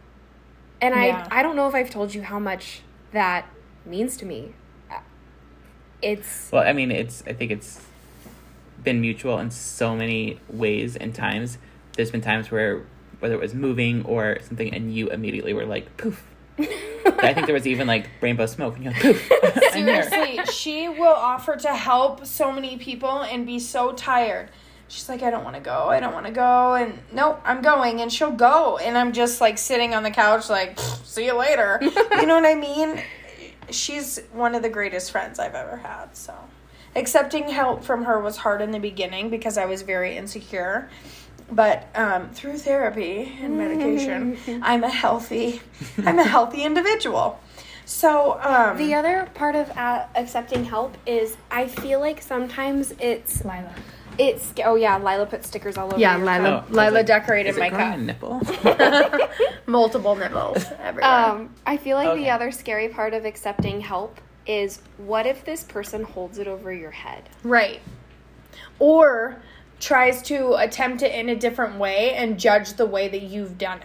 And 0.81 0.97
Yeah. 0.97 1.29
I 1.31 1.39
I 1.39 1.43
don't 1.45 1.55
know 1.55 1.69
if 1.69 1.77
I've 1.77 1.91
told 1.91 2.13
you 2.13 2.23
how 2.23 2.41
much 2.41 2.81
that 3.13 3.47
means 3.87 4.17
to 4.17 4.27
me. 4.27 4.55
It's 6.03 6.51
Well, 6.53 6.63
I 6.63 6.73
mean, 6.73 6.91
it's. 6.91 7.23
I 7.27 7.33
think 7.33 7.51
it's 7.51 7.81
been 8.83 9.01
mutual 9.01 9.39
in 9.39 9.51
so 9.51 9.97
many 9.97 10.39
ways 10.49 10.97
and 10.97 11.15
times. 11.15 11.59
There's 11.97 12.11
been 12.11 12.21
times 12.21 12.51
where 12.51 12.83
whether 13.21 13.35
it 13.35 13.41
was 13.41 13.55
moving 13.55 14.05
or 14.05 14.39
something, 14.43 14.73
and 14.73 14.95
you 14.95 15.09
immediately 15.11 15.55
were 15.55 15.67
like, 15.67 15.97
"Poof." 15.97 16.25
I 16.59 17.33
think 17.35 17.47
there 17.47 17.55
was 17.55 17.67
even 17.67 17.87
like 17.87 18.09
rainbow 18.21 18.47
smoke, 18.47 18.77
and 18.77 18.85
you're 18.85 18.93
like, 18.93 19.03
"Poof." 19.03 19.33
Seriously, 19.73 20.41
she 20.53 20.89
will 20.89 21.07
offer 21.07 21.57
to 21.57 21.75
help 21.75 22.27
so 22.27 22.53
many 22.53 22.77
people 22.77 23.23
and 23.23 23.47
be 23.47 23.59
so 23.59 23.93
tired. 23.93 24.51
She's 24.89 25.09
like, 25.09 25.23
I 25.23 25.31
don't 25.31 25.45
want 25.45 25.57
to 25.57 25.63
go. 25.63 25.89
I 25.89 25.99
don't 25.99 26.13
want 26.13 26.27
to 26.27 26.33
go. 26.33 26.75
And 26.75 26.99
nope, 27.13 27.41
I'm 27.45 27.63
going. 27.63 28.01
And 28.01 28.13
she'll 28.13 28.31
go. 28.31 28.77
And 28.77 28.97
I'm 28.97 29.13
just 29.13 29.41
like 29.41 29.59
sitting 29.59 29.95
on 29.95 30.03
the 30.03 30.11
couch, 30.11 30.49
like, 30.51 30.79
see 30.79 31.25
you 31.25 31.35
later. 31.35 31.79
you 31.83 32.27
know 32.27 32.37
what 32.37 32.45
I 32.45 32.55
mean? 32.55 33.03
She's 33.71 34.21
one 34.33 34.55
of 34.55 34.63
the 34.63 34.69
greatest 34.69 35.11
friends 35.11 35.39
I've 35.39 35.55
ever 35.55 35.77
had. 35.77 36.17
So 36.17 36.35
accepting 36.97 37.49
help 37.49 37.85
from 37.85 38.05
her 38.05 38.21
was 38.21 38.39
hard 38.39 38.61
in 38.61 38.71
the 38.71 38.79
beginning 38.79 39.31
because 39.31 39.59
I 39.59 39.67
was 39.67 39.83
very 39.83 40.17
insecure. 40.17 40.91
But 41.51 41.89
um, 41.95 42.31
through 42.31 42.59
therapy 42.59 43.37
and 43.41 43.59
medication, 43.59 44.39
I'm 44.63 44.83
a 44.83 44.89
healthy, 44.89 45.61
I'm 46.05 46.19
a 46.19 46.25
healthy 46.25 46.63
individual. 46.65 47.39
So 47.85 48.41
um, 48.41 48.79
the 48.79 48.95
other 48.95 49.29
part 49.35 49.55
of 49.55 49.71
uh, 49.77 50.07
accepting 50.15 50.65
help 50.65 50.97
is 51.05 51.37
I 51.51 51.67
feel 51.67 52.01
like 52.01 52.23
sometimes 52.23 52.95
it's 52.99 53.45
Lila. 53.45 53.75
It's 54.19 54.53
oh 54.65 54.75
yeah 54.77 54.99
Lila 54.99 55.27
put 55.27 55.45
stickers 55.45 55.77
all 55.77 55.87
over 55.89 55.99
Yeah, 55.99 56.17
your 56.17 56.27
Lila. 56.27 56.65
Oh, 56.69 56.73
Lila 56.73 56.91
like, 56.91 57.07
decorated 57.07 57.51
Is 57.51 57.57
it 57.57 57.61
my 57.61 57.69
growing 57.71 57.91
cup. 57.91 57.99
a 57.99 58.03
nipple? 58.03 59.29
Multiple 59.67 60.15
nipples 60.17 60.65
everywhere. 60.81 61.05
Um, 61.11 61.51
I 61.67 61.77
feel 61.77 61.97
like 61.97 62.09
Okay. 62.09 62.25
the 62.25 62.31
other 62.31 62.51
scary 62.51 62.89
part 62.89 63.15
of 63.15 63.25
accepting 63.25 63.81
help 63.81 64.21
is 64.47 64.81
what 64.99 65.27
if 65.27 65.45
this 65.45 65.65
person 65.65 66.05
holds 66.05 66.39
it 66.39 66.47
over 66.47 66.73
your 66.73 66.91
head? 66.91 67.29
right. 67.43 67.81
Or 68.79 69.37
tries 69.81 70.23
to 70.23 70.55
attempt 70.55 71.03
it 71.03 71.13
in 71.15 71.29
a 71.29 71.37
different 71.37 71.79
way 71.79 72.13
and 72.15 72.39
judge 72.39 72.75
the 72.75 72.87
way 72.87 73.09
that 73.09 73.23
you've 73.23 73.59
done 73.59 73.79
it. 73.79 73.85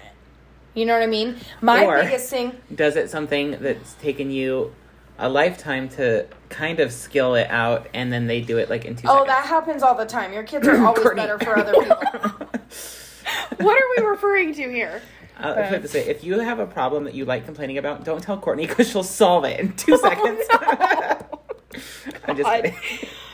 You 0.73 0.85
know 0.85 0.93
what 0.93 1.03
I 1.03 1.07
mean? 1.07 1.37
My 1.61 1.85
Or- 1.85 2.01
biggest 2.03 2.29
thing. 2.29 2.53
Does 2.73 2.95
it 2.95 3.09
something 3.09 3.57
that's 3.59 3.93
taken 3.95 4.31
you 4.31 4.73
a 5.17 5.27
lifetime 5.27 5.89
to 5.89 6.25
kind 6.49 6.79
of 6.79 6.91
skill 6.91 7.35
it 7.35 7.47
out, 7.49 7.87
and 7.93 8.11
then 8.11 8.27
they 8.27 8.41
do 8.41 8.57
it 8.57 8.69
like 8.69 8.85
in 8.85 8.95
two 8.95 9.07
Oh, 9.07 9.11
seconds? 9.11 9.21
Oh 9.23 9.25
that 9.27 9.45
happens 9.45 9.83
all 9.83 9.95
the 9.95 10.05
time. 10.05 10.33
Your 10.33 10.43
kids 10.43 10.67
are 10.67 10.83
always 10.85 11.01
Courtney. 11.03 11.21
better 11.21 11.39
for 11.39 11.57
other 11.57 11.73
people. 11.73 12.49
What 13.59 13.77
are 13.77 13.85
we 13.97 14.09
referring 14.09 14.53
to 14.55 14.69
here? 14.71 15.01
Uh, 15.39 15.53
I 15.57 15.61
have 15.63 15.81
to 15.81 15.87
say, 15.87 16.07
if 16.07 16.23
you 16.23 16.39
have 16.39 16.59
a 16.59 16.65
problem 16.65 17.03
that 17.03 17.13
you 17.13 17.25
like 17.25 17.45
complaining 17.45 17.77
about, 17.77 18.03
don't 18.03 18.21
tell 18.23 18.37
Courtney 18.37 18.65
because 18.67 18.89
she'll 18.89 19.03
solve 19.03 19.43
it 19.45 19.59
in 19.59 19.73
two 19.73 19.97
seconds. 20.01 20.41
I'm 22.25 22.35
just 22.37 22.49
kidding. 22.49 22.75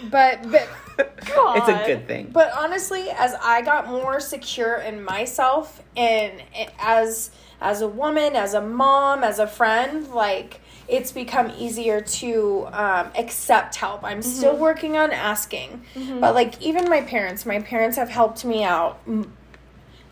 But 0.09 0.51
but 0.51 0.67
It's 0.97 1.69
a 1.69 1.83
good 1.85 2.07
thing. 2.07 2.29
But 2.31 2.51
honestly, 2.57 3.09
as 3.09 3.35
I 3.41 3.61
got 3.61 3.87
more 3.87 4.19
secure 4.19 4.75
in 4.77 5.03
myself 5.03 5.81
and 5.95 6.41
as 6.79 7.31
as 7.61 7.81
a 7.81 7.87
woman, 7.87 8.35
as 8.35 8.53
a 8.53 8.61
mom, 8.61 9.23
as 9.23 9.39
a 9.39 9.47
friend, 9.47 10.07
like 10.09 10.59
it's 10.87 11.11
become 11.11 11.51
easier 11.57 11.99
to 12.01 12.67
um, 12.71 13.11
accept 13.17 13.75
help. 13.75 14.03
I'm 14.03 14.21
still 14.21 14.55
working 14.57 14.97
on 14.97 15.11
asking, 15.11 15.83
but 16.19 16.35
like 16.35 16.61
even 16.61 16.87
my 16.89 17.01
parents, 17.01 17.45
my 17.45 17.59
parents 17.61 17.97
have 17.97 18.09
helped 18.09 18.45
me 18.45 18.63
out 18.63 18.99
m- 19.07 19.33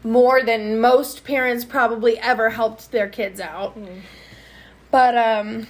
more 0.03 0.41
than 0.43 0.79
most 0.81 1.23
parents 1.23 1.63
probably 1.63 2.17
ever 2.19 2.49
helped 2.49 2.91
their 2.91 3.07
kids 3.07 3.39
out. 3.39 3.77
But 4.91 5.15
um, 5.17 5.67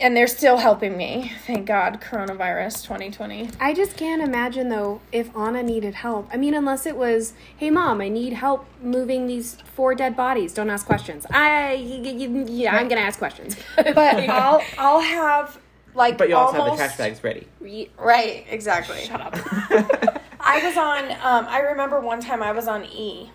and 0.00 0.16
they're 0.16 0.26
still 0.26 0.58
helping 0.58 0.96
me. 0.96 1.32
Thank 1.46 1.66
God, 1.66 2.00
coronavirus 2.00 2.82
2020. 2.84 3.50
I 3.60 3.72
just 3.72 3.96
can't 3.96 4.22
imagine 4.22 4.68
though 4.68 5.00
if 5.12 5.34
Anna 5.36 5.62
needed 5.62 5.94
help. 5.94 6.28
I 6.32 6.36
mean, 6.36 6.54
unless 6.54 6.86
it 6.86 6.96
was, 6.96 7.32
"Hey, 7.56 7.70
mom, 7.70 8.00
I 8.00 8.08
need 8.08 8.34
help 8.34 8.66
moving 8.82 9.26
these 9.26 9.56
four 9.74 9.94
dead 9.94 10.16
bodies." 10.16 10.52
Don't 10.52 10.70
ask 10.70 10.86
questions. 10.86 11.26
I, 11.30 11.76
y- 11.76 12.14
y- 12.28 12.44
yeah, 12.48 12.76
I'm 12.76 12.88
gonna 12.88 13.00
ask 13.00 13.18
questions. 13.18 13.56
but 13.76 13.96
I'll 14.28 14.62
I'll 14.78 15.00
have 15.00 15.58
like 15.94 16.18
But 16.18 16.28
you 16.28 16.36
also 16.36 16.58
almost, 16.60 16.80
have 16.80 16.90
the 16.90 16.96
trash 16.96 16.98
bags 16.98 17.24
ready. 17.24 17.46
Ye- 17.64 17.90
right 17.98 18.44
exactly. 18.50 19.00
Shut 19.00 19.20
up. 19.20 19.34
I 20.40 20.60
was 20.64 20.76
on. 20.76 21.10
Um, 21.12 21.46
I 21.48 21.60
remember 21.60 22.00
one 22.00 22.20
time 22.20 22.42
I 22.42 22.52
was 22.52 22.68
on 22.68 22.84
E, 22.84 23.30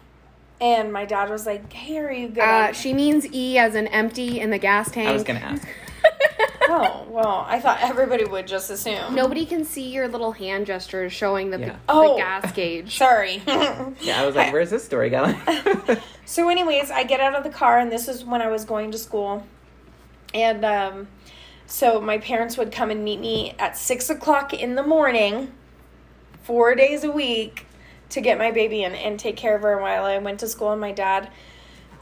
and 0.61 0.93
my 0.93 1.05
dad 1.05 1.29
was 1.29 1.45
like, 1.47 1.73
"Hey, 1.73 1.97
are 1.97 2.11
you 2.11 2.27
good?" 2.29 2.43
Uh, 2.43 2.71
she 2.71 2.93
means 2.93 3.25
E 3.33 3.57
as 3.57 3.73
an 3.75 3.87
empty 3.87 4.39
in 4.39 4.51
the 4.51 4.59
gas 4.59 4.91
tank. 4.91 5.09
I 5.09 5.13
was 5.13 5.23
gonna 5.23 5.39
ask. 5.39 5.67
Oh 6.63 7.05
well, 7.09 7.45
I 7.47 7.59
thought 7.59 7.79
everybody 7.81 8.23
would 8.25 8.47
just 8.47 8.69
assume. 8.69 9.13
Nobody 9.15 9.45
can 9.45 9.65
see 9.65 9.89
your 9.89 10.07
little 10.07 10.31
hand 10.31 10.65
gestures 10.67 11.11
showing 11.13 11.49
the, 11.49 11.59
Yeah. 11.59 11.65
the 11.67 11.75
Oh. 11.89 12.17
gas 12.17 12.51
gauge. 12.55 12.97
Sorry. 12.97 13.41
Yeah, 13.45 14.21
I 14.21 14.25
was 14.25 14.35
like, 14.35 14.53
"Where's 14.53 14.69
this 14.69 14.83
story 14.85 15.09
going?" 15.09 15.35
So, 16.25 16.47
anyways, 16.47 16.91
I 16.91 17.03
get 17.03 17.19
out 17.19 17.35
of 17.35 17.43
the 17.43 17.49
car, 17.49 17.77
and 17.79 17.91
this 17.91 18.07
is 18.07 18.23
when 18.23 18.41
I 18.41 18.47
was 18.47 18.63
going 18.63 18.91
to 18.91 18.97
school, 18.97 19.45
and 20.33 20.63
um, 20.63 21.07
So 21.65 21.99
my 21.99 22.19
parents 22.19 22.57
would 22.57 22.71
come 22.71 22.89
and 22.89 23.03
meet 23.03 23.19
me 23.19 23.53
at 23.59 23.77
six 23.77 24.09
o'clock 24.09 24.53
in 24.53 24.75
the 24.75 24.83
morning, 24.83 25.51
four 26.43 26.73
days 26.75 27.03
a 27.03 27.11
week, 27.11 27.65
to 28.11 28.21
get 28.21 28.37
my 28.37 28.51
baby 28.51 28.83
in 28.83 28.93
and 28.93 29.19
take 29.19 29.35
care 29.35 29.55
of 29.55 29.61
her 29.63 29.81
while 29.81 30.05
I 30.05 30.17
went 30.19 30.39
to 30.41 30.47
school. 30.47 30.71
And 30.71 30.79
my 30.79 30.91
dad 30.93 31.29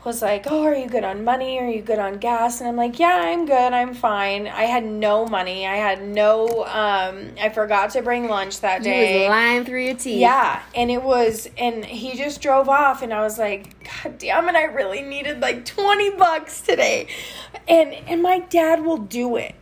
was 0.03 0.21
like, 0.21 0.45
Oh, 0.47 0.63
are 0.63 0.73
you 0.73 0.87
good 0.87 1.03
on 1.03 1.23
money? 1.23 1.59
Are 1.59 1.69
you 1.69 1.81
good 1.81 1.99
on 1.99 2.17
gas? 2.19 2.59
And 2.61 2.69
I'm 2.69 2.75
like, 2.75 2.99
Yeah, 2.99 3.15
I'm 3.25 3.45
good. 3.45 3.73
I'm 3.73 3.93
fine. 3.93 4.47
I 4.47 4.63
had 4.63 4.85
no 4.85 5.25
money. 5.25 5.67
I 5.67 5.75
had 5.75 6.01
no, 6.07 6.47
um, 6.65 7.31
I 7.39 7.49
forgot 7.53 7.91
to 7.91 8.01
bring 8.01 8.27
lunch 8.29 8.61
that 8.61 8.83
day. 8.83 9.01
You 9.01 9.07
day. 9.07 9.19
was 9.21 9.29
lying 9.29 9.65
through 9.65 9.83
your 9.83 9.95
teeth. 9.95 10.19
Yeah, 10.19 10.61
and 10.75 10.89
it 10.89 11.03
was, 11.03 11.49
and 11.57 11.83
he 11.83 12.15
just 12.17 12.41
drove 12.41 12.69
off, 12.69 13.01
and 13.01 13.13
I 13.13 13.21
was 13.21 13.37
like, 13.37 13.87
God 14.03 14.17
damn 14.17 14.47
it, 14.49 14.55
I 14.55 14.63
really 14.65 15.01
needed 15.01 15.41
like 15.41 15.65
twenty 15.65 16.11
bucks 16.11 16.61
today, 16.61 17.07
and 17.67 17.93
and 17.93 18.21
my 18.21 18.39
dad 18.39 18.83
will 18.83 18.97
do 18.97 19.35
it. 19.35 19.55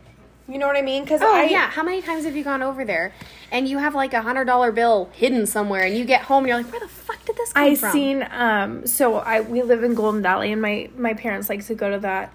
You 0.48 0.56
know 0.56 0.66
what 0.66 0.76
I 0.76 0.82
mean? 0.82 1.04
Because 1.04 1.20
Oh 1.20 1.34
I 1.34 1.44
yeah. 1.44 1.68
How 1.68 1.82
many 1.82 2.00
times 2.00 2.24
have 2.24 2.34
you 2.34 2.42
gone 2.42 2.62
over 2.62 2.82
there 2.82 3.12
and 3.52 3.68
you 3.68 3.76
have 3.78 3.94
like 3.94 4.14
a 4.14 4.22
hundred 4.22 4.46
dollar 4.46 4.72
bill 4.72 5.10
hidden 5.12 5.46
somewhere 5.46 5.84
and 5.84 5.94
you 5.94 6.06
get 6.06 6.22
home 6.22 6.44
and 6.44 6.48
you're 6.48 6.56
like, 6.56 6.72
where 6.72 6.80
the 6.80 6.88
fuck 6.88 7.17
this 7.38 7.52
come 7.52 7.64
I 7.64 7.74
from? 7.74 7.92
seen 7.92 8.28
um 8.30 8.86
so 8.86 9.16
I 9.16 9.40
we 9.40 9.62
live 9.62 9.82
in 9.82 9.94
Golden 9.94 10.22
Valley 10.22 10.52
and 10.52 10.60
my 10.60 10.90
my 10.96 11.14
parents 11.14 11.48
like 11.48 11.64
to 11.66 11.74
go 11.74 11.90
to 11.90 11.98
that 12.00 12.32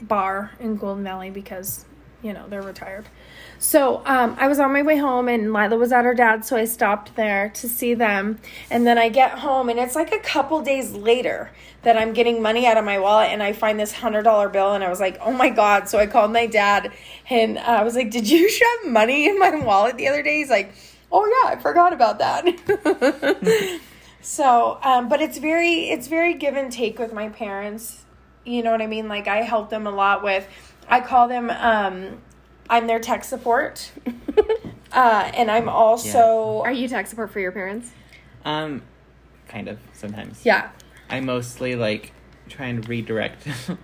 bar 0.00 0.52
in 0.60 0.76
Golden 0.76 1.02
Valley 1.04 1.30
because 1.30 1.84
you 2.22 2.32
know 2.32 2.46
they're 2.48 2.62
retired. 2.62 3.06
So 3.58 4.02
um, 4.06 4.36
I 4.40 4.48
was 4.48 4.58
on 4.58 4.72
my 4.72 4.82
way 4.82 4.96
home 4.96 5.28
and 5.28 5.52
Lila 5.52 5.76
was 5.76 5.92
at 5.92 6.04
her 6.04 6.14
dad's, 6.14 6.48
so 6.48 6.56
I 6.56 6.64
stopped 6.64 7.14
there 7.14 7.50
to 7.50 7.68
see 7.68 7.94
them. 7.94 8.40
And 8.70 8.84
then 8.84 8.98
I 8.98 9.08
get 9.08 9.38
home 9.38 9.68
and 9.68 9.78
it's 9.78 9.94
like 9.94 10.12
a 10.12 10.18
couple 10.18 10.60
days 10.62 10.92
later 10.92 11.52
that 11.82 11.96
I'm 11.96 12.12
getting 12.12 12.42
money 12.42 12.66
out 12.66 12.76
of 12.76 12.84
my 12.84 12.98
wallet 12.98 13.28
and 13.30 13.40
I 13.40 13.52
find 13.52 13.78
this 13.78 13.92
hundred 13.92 14.22
dollar 14.22 14.48
bill 14.48 14.72
and 14.72 14.82
I 14.82 14.88
was 14.88 14.98
like, 14.98 15.18
oh 15.20 15.32
my 15.32 15.48
god! 15.48 15.88
So 15.88 15.98
I 15.98 16.06
called 16.06 16.32
my 16.32 16.46
dad 16.46 16.92
and 17.30 17.58
I 17.58 17.84
was 17.84 17.94
like, 17.94 18.10
did 18.10 18.28
you 18.28 18.48
shove 18.58 18.86
money 18.86 19.28
in 19.28 19.38
my 19.38 19.50
wallet 19.56 19.96
the 19.96 20.08
other 20.08 20.22
day? 20.22 20.38
He's 20.38 20.50
like, 20.50 20.72
oh 21.12 21.24
yeah, 21.26 21.56
I 21.56 21.60
forgot 21.60 21.92
about 21.92 22.18
that. 22.18 23.80
So, 24.22 24.78
um, 24.82 25.08
but 25.08 25.20
it's 25.20 25.38
very 25.38 25.90
it's 25.90 26.06
very 26.06 26.34
give 26.34 26.56
and 26.56 26.72
take 26.72 26.98
with 26.98 27.12
my 27.12 27.28
parents. 27.28 28.04
You 28.44 28.62
know 28.62 28.70
what 28.70 28.80
I 28.80 28.86
mean? 28.86 29.08
Like 29.08 29.28
I 29.28 29.38
help 29.38 29.68
them 29.68 29.86
a 29.86 29.90
lot 29.90 30.22
with. 30.22 30.46
I 30.88 31.00
call 31.00 31.28
them. 31.28 31.50
Um, 31.50 32.22
I'm 32.70 32.86
their 32.86 33.00
tech 33.00 33.24
support, 33.24 33.90
uh, 34.92 35.30
and 35.34 35.50
I'm 35.50 35.68
also 35.68 36.62
Are 36.62 36.72
you 36.72 36.88
tech 36.88 37.06
support 37.08 37.30
for 37.30 37.40
your 37.40 37.52
parents? 37.52 37.90
Um, 38.44 38.82
kind 39.48 39.68
of 39.68 39.78
sometimes. 39.92 40.46
yeah. 40.46 40.70
I 41.10 41.20
mostly 41.20 41.74
like 41.74 42.12
try 42.48 42.66
and 42.66 42.88
redirect. 42.88 43.46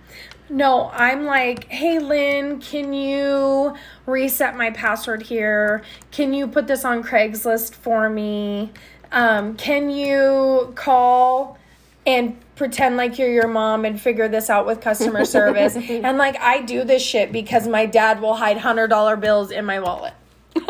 No, 0.51 0.89
I'm 0.93 1.25
like, 1.25 1.65
hey 1.65 1.99
Lynn, 1.99 2.59
can 2.59 2.91
you 2.91 3.75
reset 4.07 4.57
my 4.57 4.71
password 4.71 5.21
here? 5.21 5.83
Can 6.09 6.33
you 6.33 6.47
put 6.47 6.65
this 6.65 6.83
on 6.83 7.03
Craigslist 7.03 7.75
for 7.75 8.09
me? 8.09 8.71
Um, 9.11 9.55
can 9.55 9.89
you 9.89 10.71
call 10.75 11.57
and 12.05 12.37
pretend 12.55 12.97
like 12.97 13.17
you're 13.17 13.31
your 13.31 13.47
mom 13.47 13.85
and 13.85 13.99
figure 13.99 14.27
this 14.27 14.49
out 14.49 14.65
with 14.65 14.81
customer 14.81 15.25
service? 15.37 15.75
and 15.75 16.17
like, 16.17 16.37
I 16.39 16.61
do 16.61 16.83
this 16.83 17.01
shit 17.01 17.31
because 17.31 17.67
my 17.67 17.85
dad 17.85 18.21
will 18.21 18.35
hide 18.35 18.57
hundred 18.57 18.87
dollar 18.87 19.15
bills 19.15 19.51
in 19.51 19.65
my 19.65 19.79
wallet. 19.79 20.13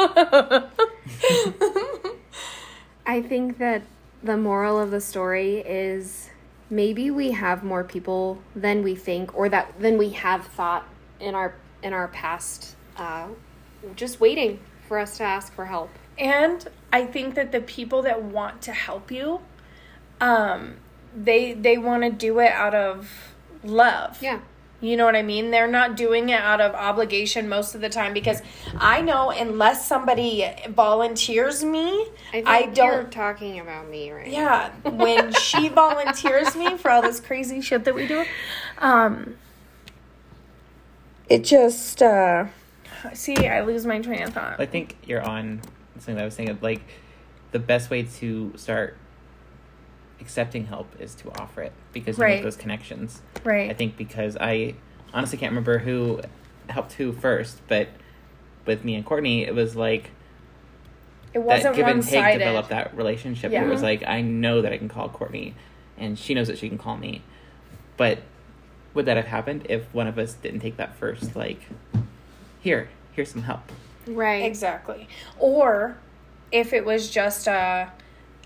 I 3.05 3.21
think 3.21 3.57
that 3.57 3.81
the 4.21 4.37
moral 4.37 4.79
of 4.79 4.91
the 4.91 5.01
story 5.01 5.57
is 5.59 6.29
maybe 6.69 7.09
we 7.09 7.31
have 7.31 7.63
more 7.63 7.83
people 7.83 8.39
than 8.55 8.83
we 8.83 8.95
think 8.95 9.35
or 9.35 9.49
that 9.49 9.73
than 9.79 9.97
we 9.97 10.09
have 10.11 10.45
thought 10.45 10.87
in 11.19 11.33
our 11.35 11.55
in 11.81 11.93
our 11.93 12.07
past 12.09 12.75
uh, 12.97 13.27
just 13.95 14.19
waiting 14.19 14.59
for 14.87 14.99
us 14.99 15.17
to 15.17 15.23
ask 15.23 15.53
for 15.53 15.65
help. 15.65 15.89
And 16.17 16.67
I 16.91 17.05
think 17.05 17.35
that 17.35 17.51
the 17.51 17.61
people 17.61 18.01
that 18.03 18.23
want 18.23 18.61
to 18.63 18.73
help 18.73 19.11
you, 19.11 19.41
um, 20.19 20.77
they 21.15 21.53
they 21.53 21.77
want 21.77 22.03
to 22.03 22.09
do 22.09 22.39
it 22.39 22.51
out 22.51 22.75
of 22.75 23.33
love. 23.63 24.21
Yeah. 24.21 24.39
You 24.81 24.95
know 24.95 25.03
what 25.03 25.15
I 25.15 25.23
mean? 25.23 25.51
They're 25.51 25.67
not 25.67 25.97
doing 25.97 26.29
it 26.29 26.39
out 26.39 26.61
of 26.61 26.73
obligation 26.73 27.49
most 27.49 27.75
of 27.75 27.81
the 27.81 27.89
time 27.89 28.13
because 28.13 28.41
I 28.77 29.01
know 29.01 29.29
unless 29.29 29.85
somebody 29.85 30.49
volunteers 30.69 31.65
me, 31.65 32.07
I, 32.31 32.43
I, 32.45 32.61
think 32.61 32.77
you're 32.77 33.01
don't. 33.01 33.11
talking 33.11 33.59
about 33.59 33.89
me 33.89 34.09
right 34.09 34.27
now. 34.27 34.31
Yeah, 34.31 34.89
when 34.89 35.33
she 35.41 35.67
volunteers 35.67 36.55
me 36.55 36.77
for 36.77 36.91
all 36.91 37.01
this 37.01 37.19
crazy 37.19 37.59
shit 37.59 37.83
that 37.83 37.93
we 37.93 38.07
do, 38.07 38.23
um, 38.77 39.35
it 41.27 41.43
just 41.43 42.01
uh, 42.01 42.45
see 43.13 43.47
I 43.47 43.61
lose 43.61 43.85
my 43.85 43.99
train 43.99 44.23
of 44.23 44.33
thought. 44.33 44.61
I 44.61 44.65
think 44.65 44.95
you're 45.05 45.21
on 45.21 45.59
something 46.01 46.15
that 46.15 46.21
I 46.21 46.25
was 46.25 46.35
thinking. 46.35 46.57
Like, 46.61 46.81
the 47.51 47.59
best 47.59 47.89
way 47.89 48.03
to 48.03 48.53
start 48.55 48.95
accepting 50.21 50.65
help 50.65 50.87
is 50.99 51.15
to 51.15 51.31
offer 51.39 51.61
it 51.61 51.71
because 51.93 52.17
you 52.17 52.23
Right. 52.23 52.35
make 52.35 52.43
those 52.43 52.57
connections. 52.57 53.21
right? 53.43 53.69
I 53.69 53.73
think 53.73 53.95
because 53.97 54.35
I 54.39 54.75
honestly 55.13 55.37
can't 55.37 55.51
remember 55.51 55.79
who 55.79 56.21
helped 56.67 56.93
who 56.93 57.13
first, 57.13 57.61
but 57.67 57.87
with 58.65 58.83
me 58.83 58.95
and 58.95 59.05
Courtney, 59.05 59.43
it 59.45 59.55
was 59.55 59.75
like 59.75 60.11
it 61.33 61.39
that 61.39 61.45
wasn't 61.45 61.75
give 61.75 61.83
one 61.85 61.93
and 61.95 62.03
take 62.03 62.11
sided. 62.13 62.39
developed 62.39 62.69
that 62.69 62.95
relationship. 62.97 63.51
Yeah. 63.51 63.63
It 63.63 63.69
was 63.69 63.81
like 63.81 64.03
I 64.05 64.21
know 64.21 64.61
that 64.61 64.73
I 64.73 64.77
can 64.77 64.89
call 64.89 65.09
Courtney, 65.09 65.55
and 65.97 66.17
she 66.19 66.33
knows 66.33 66.47
that 66.47 66.57
she 66.57 66.67
can 66.69 66.77
call 66.77 66.97
me. 66.97 67.21
But 67.97 68.19
would 68.93 69.05
that 69.05 69.15
have 69.17 69.27
happened 69.27 69.65
if 69.69 69.91
one 69.93 70.07
of 70.07 70.17
us 70.19 70.33
didn't 70.33 70.59
take 70.59 70.77
that 70.77 70.95
first? 70.95 71.35
Like, 71.35 71.61
here, 72.59 72.89
here's 73.13 73.29
some 73.31 73.43
help. 73.43 73.71
Right. 74.07 74.43
Exactly. 74.43 75.07
Or 75.37 75.97
if 76.51 76.73
it 76.73 76.85
was 76.85 77.09
just 77.09 77.47
a 77.47 77.91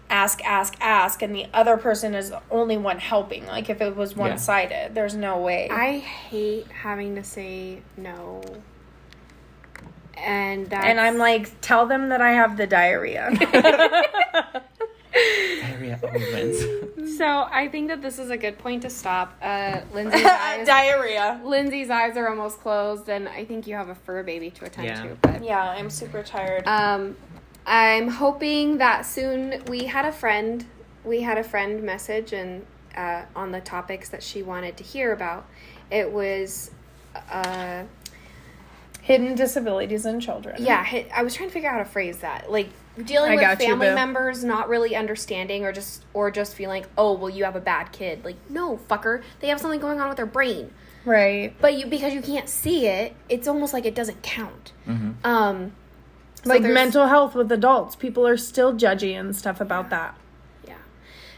ask, 0.10 0.44
ask, 0.46 0.76
ask, 0.80 1.22
and 1.22 1.36
the 1.36 1.48
other 1.54 1.78
person 1.78 2.14
is 2.14 2.30
the 2.30 2.42
only 2.52 2.78
one 2.78 3.00
helping. 3.00 3.46
Like 3.48 3.70
if 3.70 3.82
it 3.82 3.96
was 3.96 4.16
one 4.16 4.38
sided, 4.38 4.94
there's 4.94 5.16
no 5.16 5.40
way. 5.40 5.70
I 5.70 5.98
hate 5.98 6.68
having 6.68 7.16
to 7.16 7.24
say 7.24 7.82
no. 7.98 8.42
And 10.16 10.70
that's, 10.70 10.86
and 10.86 11.00
I'm 11.00 11.18
like, 11.18 11.60
tell 11.62 11.88
them 11.88 12.10
that 12.10 12.22
I 12.22 12.32
have 12.34 12.58
the 12.58 12.68
diarrhea. 12.68 13.32
Diarrhea 15.14 16.00
always 16.04 16.66
so 17.18 17.48
I 17.52 17.68
think 17.72 17.90
that 17.90 18.02
this 18.02 18.18
is 18.20 18.30
a 18.30 18.38
good 18.38 18.58
point 18.58 18.82
to 18.84 18.90
stop. 18.90 19.38
Uh, 19.42 19.82
Lindsay's 19.94 20.26
eyes, 20.26 20.66
diarrhea. 20.66 21.40
Lindsay's 21.44 21.90
eyes 21.90 22.18
are 22.18 22.30
almost 22.30 22.60
closed, 22.60 23.10
and 23.10 23.28
I 23.28 23.46
think 23.46 23.68
you 23.68 23.76
have 23.76 23.90
a 23.90 23.96
fur 23.96 24.24
baby 24.24 24.50
to 24.52 24.66
attend 24.66 24.88
Yeah. 24.88 25.04
to. 25.04 25.16
But 25.22 25.44
Yeah, 25.44 25.62
I'm 25.62 25.90
super 25.90 26.24
tired. 26.24 26.68
Um, 26.68 27.16
I'm 27.66 28.08
hoping 28.08 28.78
that 28.80 29.06
soon. 29.06 29.64
We 29.68 29.86
had 29.86 30.06
a 30.06 30.12
friend. 30.12 30.66
We 31.04 31.22
had 31.22 31.38
a 31.38 31.44
friend 31.44 31.84
message 31.84 32.34
and 32.34 32.66
uh, 32.96 33.24
on 33.36 33.52
the 33.52 33.62
topics 33.62 34.10
that 34.10 34.24
she 34.24 34.42
wanted 34.44 34.78
to 34.78 34.84
hear 34.84 35.12
about. 35.14 35.46
It 35.92 36.12
was, 36.12 36.72
uh, 37.32 37.84
Hidden 39.04 39.36
disabilities 39.36 40.06
in 40.06 40.20
children. 40.22 40.56
yeah. 40.64 40.84
hi- 40.84 41.06
I 41.14 41.24
was 41.24 41.34
trying 41.36 41.50
to 41.50 41.54
figure 41.54 41.70
out 41.70 41.74
how 41.74 41.80
to 41.80 41.86
phrase 41.86 42.20
that. 42.20 42.50
Like 42.52 42.70
dealing 43.04 43.32
I 43.32 43.36
with 43.36 43.42
got 43.42 43.60
you, 43.62 43.68
family 43.68 43.88
members 43.94 44.44
not 44.46 44.70
really 44.70 44.96
understanding 44.96 45.66
or 45.66 45.72
just 45.74 46.06
or 46.14 46.32
just 46.32 46.56
feeling, 46.56 46.86
oh, 46.98 47.12
well, 47.14 47.30
you 47.30 47.44
have 47.44 47.56
a 47.58 47.62
bad 47.62 47.92
kid. 47.92 48.24
Like 48.24 48.38
no, 48.50 48.80
fucker. 48.90 49.22
They 49.42 49.50
have 49.50 49.60
something 49.60 49.80
going 49.82 50.00
on 50.00 50.08
with 50.08 50.18
their 50.18 50.26
brain. 50.26 50.72
Right. 51.06 51.54
But 51.60 51.76
you 51.78 51.86
because 51.88 52.14
you 52.14 52.22
can't 52.22 52.48
see 52.48 52.88
it, 52.88 53.14
it's 53.28 53.48
almost 53.48 53.74
like 53.74 53.86
it 53.86 53.94
doesn't 53.94 54.24
count. 54.24 54.72
Mhm. 54.88 55.16
Um, 55.26 55.74
so 56.44 56.50
like 56.50 56.62
mental 56.62 57.08
health 57.08 57.36
with 57.36 57.52
adults. 57.52 57.96
People 57.98 58.26
are 58.26 58.38
still 58.38 58.74
judgy 58.74 59.20
and 59.20 59.36
stuff 59.36 59.60
about 59.60 59.90
that. 59.90 60.16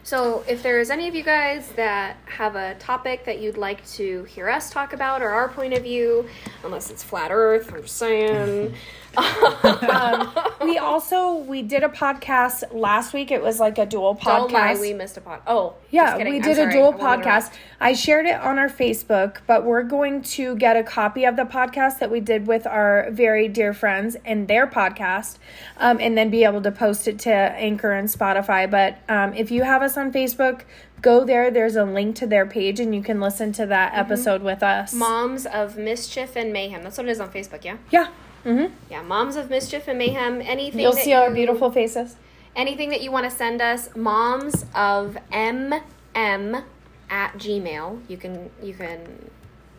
So 0.06 0.43
if 0.47 0.62
there's 0.62 0.91
any 0.91 1.08
of 1.08 1.16
you 1.16 1.24
guys 1.24 1.68
that 1.70 2.18
have 2.26 2.56
a 2.56 2.76
topic 2.76 3.26
that 3.26 3.41
you'd 3.41 3.58
like 3.58 3.84
to 3.93 4.24
hear 4.26 4.47
us 4.47 4.70
talk 4.70 4.93
about 4.93 5.24
or 5.24 5.30
our 5.30 5.49
point 5.49 5.74
of 5.74 5.82
view, 5.82 6.30
unless 6.64 6.91
it's 6.91 7.01
flat 7.01 7.32
Earth, 7.32 7.72
just 7.82 7.97
saying. 7.97 8.76
Um, 9.66 10.32
we 10.63 10.78
also 10.78 11.36
we 11.36 11.61
did 11.61 11.84
a 11.84 11.89
podcast 11.89 12.63
last 12.74 13.13
week. 13.13 13.32
It 13.32 13.41
was 13.41 13.59
like 13.59 13.78
a 13.78 13.86
dual 13.86 14.16
podcast. 14.16 14.24
Don't 14.49 14.51
lie, 14.53 14.76
we 14.80 14.93
missed 14.93 15.18
a 15.18 15.22
pod. 15.22 15.41
Oh, 15.47 15.74
Yeah, 15.89 16.18
we 16.18 16.38
I'm 16.38 16.41
did 16.41 16.55
sorry. 16.57 16.70
a 16.70 16.72
dual 16.72 16.93
I 17.03 17.18
podcast. 17.18 17.51
I 17.80 17.93
shared 17.93 18.26
it 18.26 18.36
on 18.39 18.59
our 18.59 18.70
Facebook, 18.70 19.38
but 19.47 19.63
we're 19.66 19.84
going 19.84 20.22
to 20.24 20.55
get 20.55 20.76
a 20.78 20.84
copy 20.84 21.26
of 21.26 21.36
the 21.36 21.43
podcast 21.43 21.99
that 21.99 22.11
we 22.11 22.20
did 22.20 22.47
with 22.47 22.66
our 22.68 23.09
very 23.11 23.47
dear 23.47 23.74
friends 23.74 24.16
and 24.26 24.47
their 24.47 24.68
podcast, 24.68 25.38
um, 25.78 25.97
and 25.99 26.18
then 26.18 26.30
be 26.30 26.43
able 26.43 26.61
to 26.61 26.72
post 26.72 27.07
it 27.07 27.20
to 27.20 27.32
Anchor 27.34 27.91
and 27.91 28.07
Spotify. 28.09 28.70
But 28.70 28.97
um, 29.09 29.34
if 29.34 29.51
you 29.51 29.63
have 29.63 29.82
us 29.82 29.97
on 29.97 30.11
Facebook, 30.11 30.61
go 31.01 31.24
there. 31.26 31.49
There's 31.51 31.76
a 31.76 31.86
link 31.86 32.16
to 32.18 32.28
their 32.28 32.45
page, 32.45 32.80
and 32.80 32.93
you 32.93 33.01
can 33.01 33.20
listen 33.20 33.51
to 33.53 33.66
that 33.68 33.91
Mm-hmm. 33.91 33.99
episode 34.01 34.41
with 34.41 34.61
us. 34.63 34.93
Moms 34.93 35.45
of 35.45 35.78
Mischief 35.78 36.36
and 36.36 36.51
Mayhem. 36.53 36.84
That's 36.84 36.97
what 36.97 37.07
it 37.07 37.11
is 37.11 37.20
on 37.20 37.30
Facebook, 37.32 37.63
yeah? 37.63 37.78
Yeah. 37.91 38.07
Mm-hmm. 38.46 38.74
Yeah, 38.89 39.02
Moms 39.02 39.36
of 39.36 39.50
Mischief 39.50 39.88
and 39.88 39.98
Mayhem. 39.98 40.41
Anything 40.41 40.80
You'll 40.80 40.93
see 40.93 41.14
our 41.14 41.32
beautiful 41.32 41.72
faces. 41.72 42.16
anything 42.56 42.89
that 42.89 43.02
you 43.02 43.12
want 43.12 43.30
to 43.30 43.36
send 43.36 43.62
us 43.62 43.89
moms 43.96 44.66
of 44.76 45.18
mm 45.34 46.64
at 47.08 47.34
gmail 47.34 48.02
you 48.08 48.18
can 48.18 48.50
you 48.64 48.74
can 48.74 49.30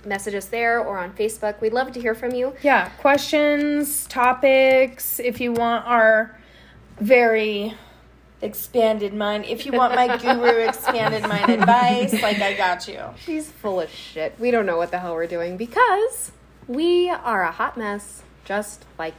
message 0.04 0.34
us 0.34 0.46
there 0.46 0.78
or 0.78 0.98
on 0.98 1.12
Facebook. 1.12 1.60
We'd 1.60 1.72
love 1.72 1.92
to 1.92 2.00
hear 2.00 2.14
from 2.14 2.32
you. 2.32 2.54
Yeah, 2.62 2.88
questions, 2.90 4.06
topics, 4.06 5.18
if 5.18 5.40
you 5.40 5.52
want 5.52 5.84
our 5.86 6.38
very 7.00 7.74
expanded 8.42 9.12
mind, 9.14 9.44
if 9.46 9.66
you 9.66 9.72
want 9.72 9.94
my 9.94 10.16
guru 10.16 10.58
expanded 10.68 11.22
mind 11.28 11.50
advice, 11.50 12.12
like 12.22 12.40
I 12.40 12.54
got 12.54 12.86
you. 12.86 13.00
She's 13.18 13.50
full 13.50 13.80
of 13.80 13.90
shit. 13.90 14.38
We 14.38 14.50
don't 14.50 14.66
know 14.66 14.76
what 14.76 14.90
the 14.90 14.98
hell 14.98 15.14
we're 15.14 15.26
doing 15.26 15.56
because 15.56 16.32
we 16.68 17.08
are 17.10 17.42
a 17.42 17.50
hot 17.50 17.76
mess 17.76 18.22
just 18.46 18.84
like. 18.98 19.14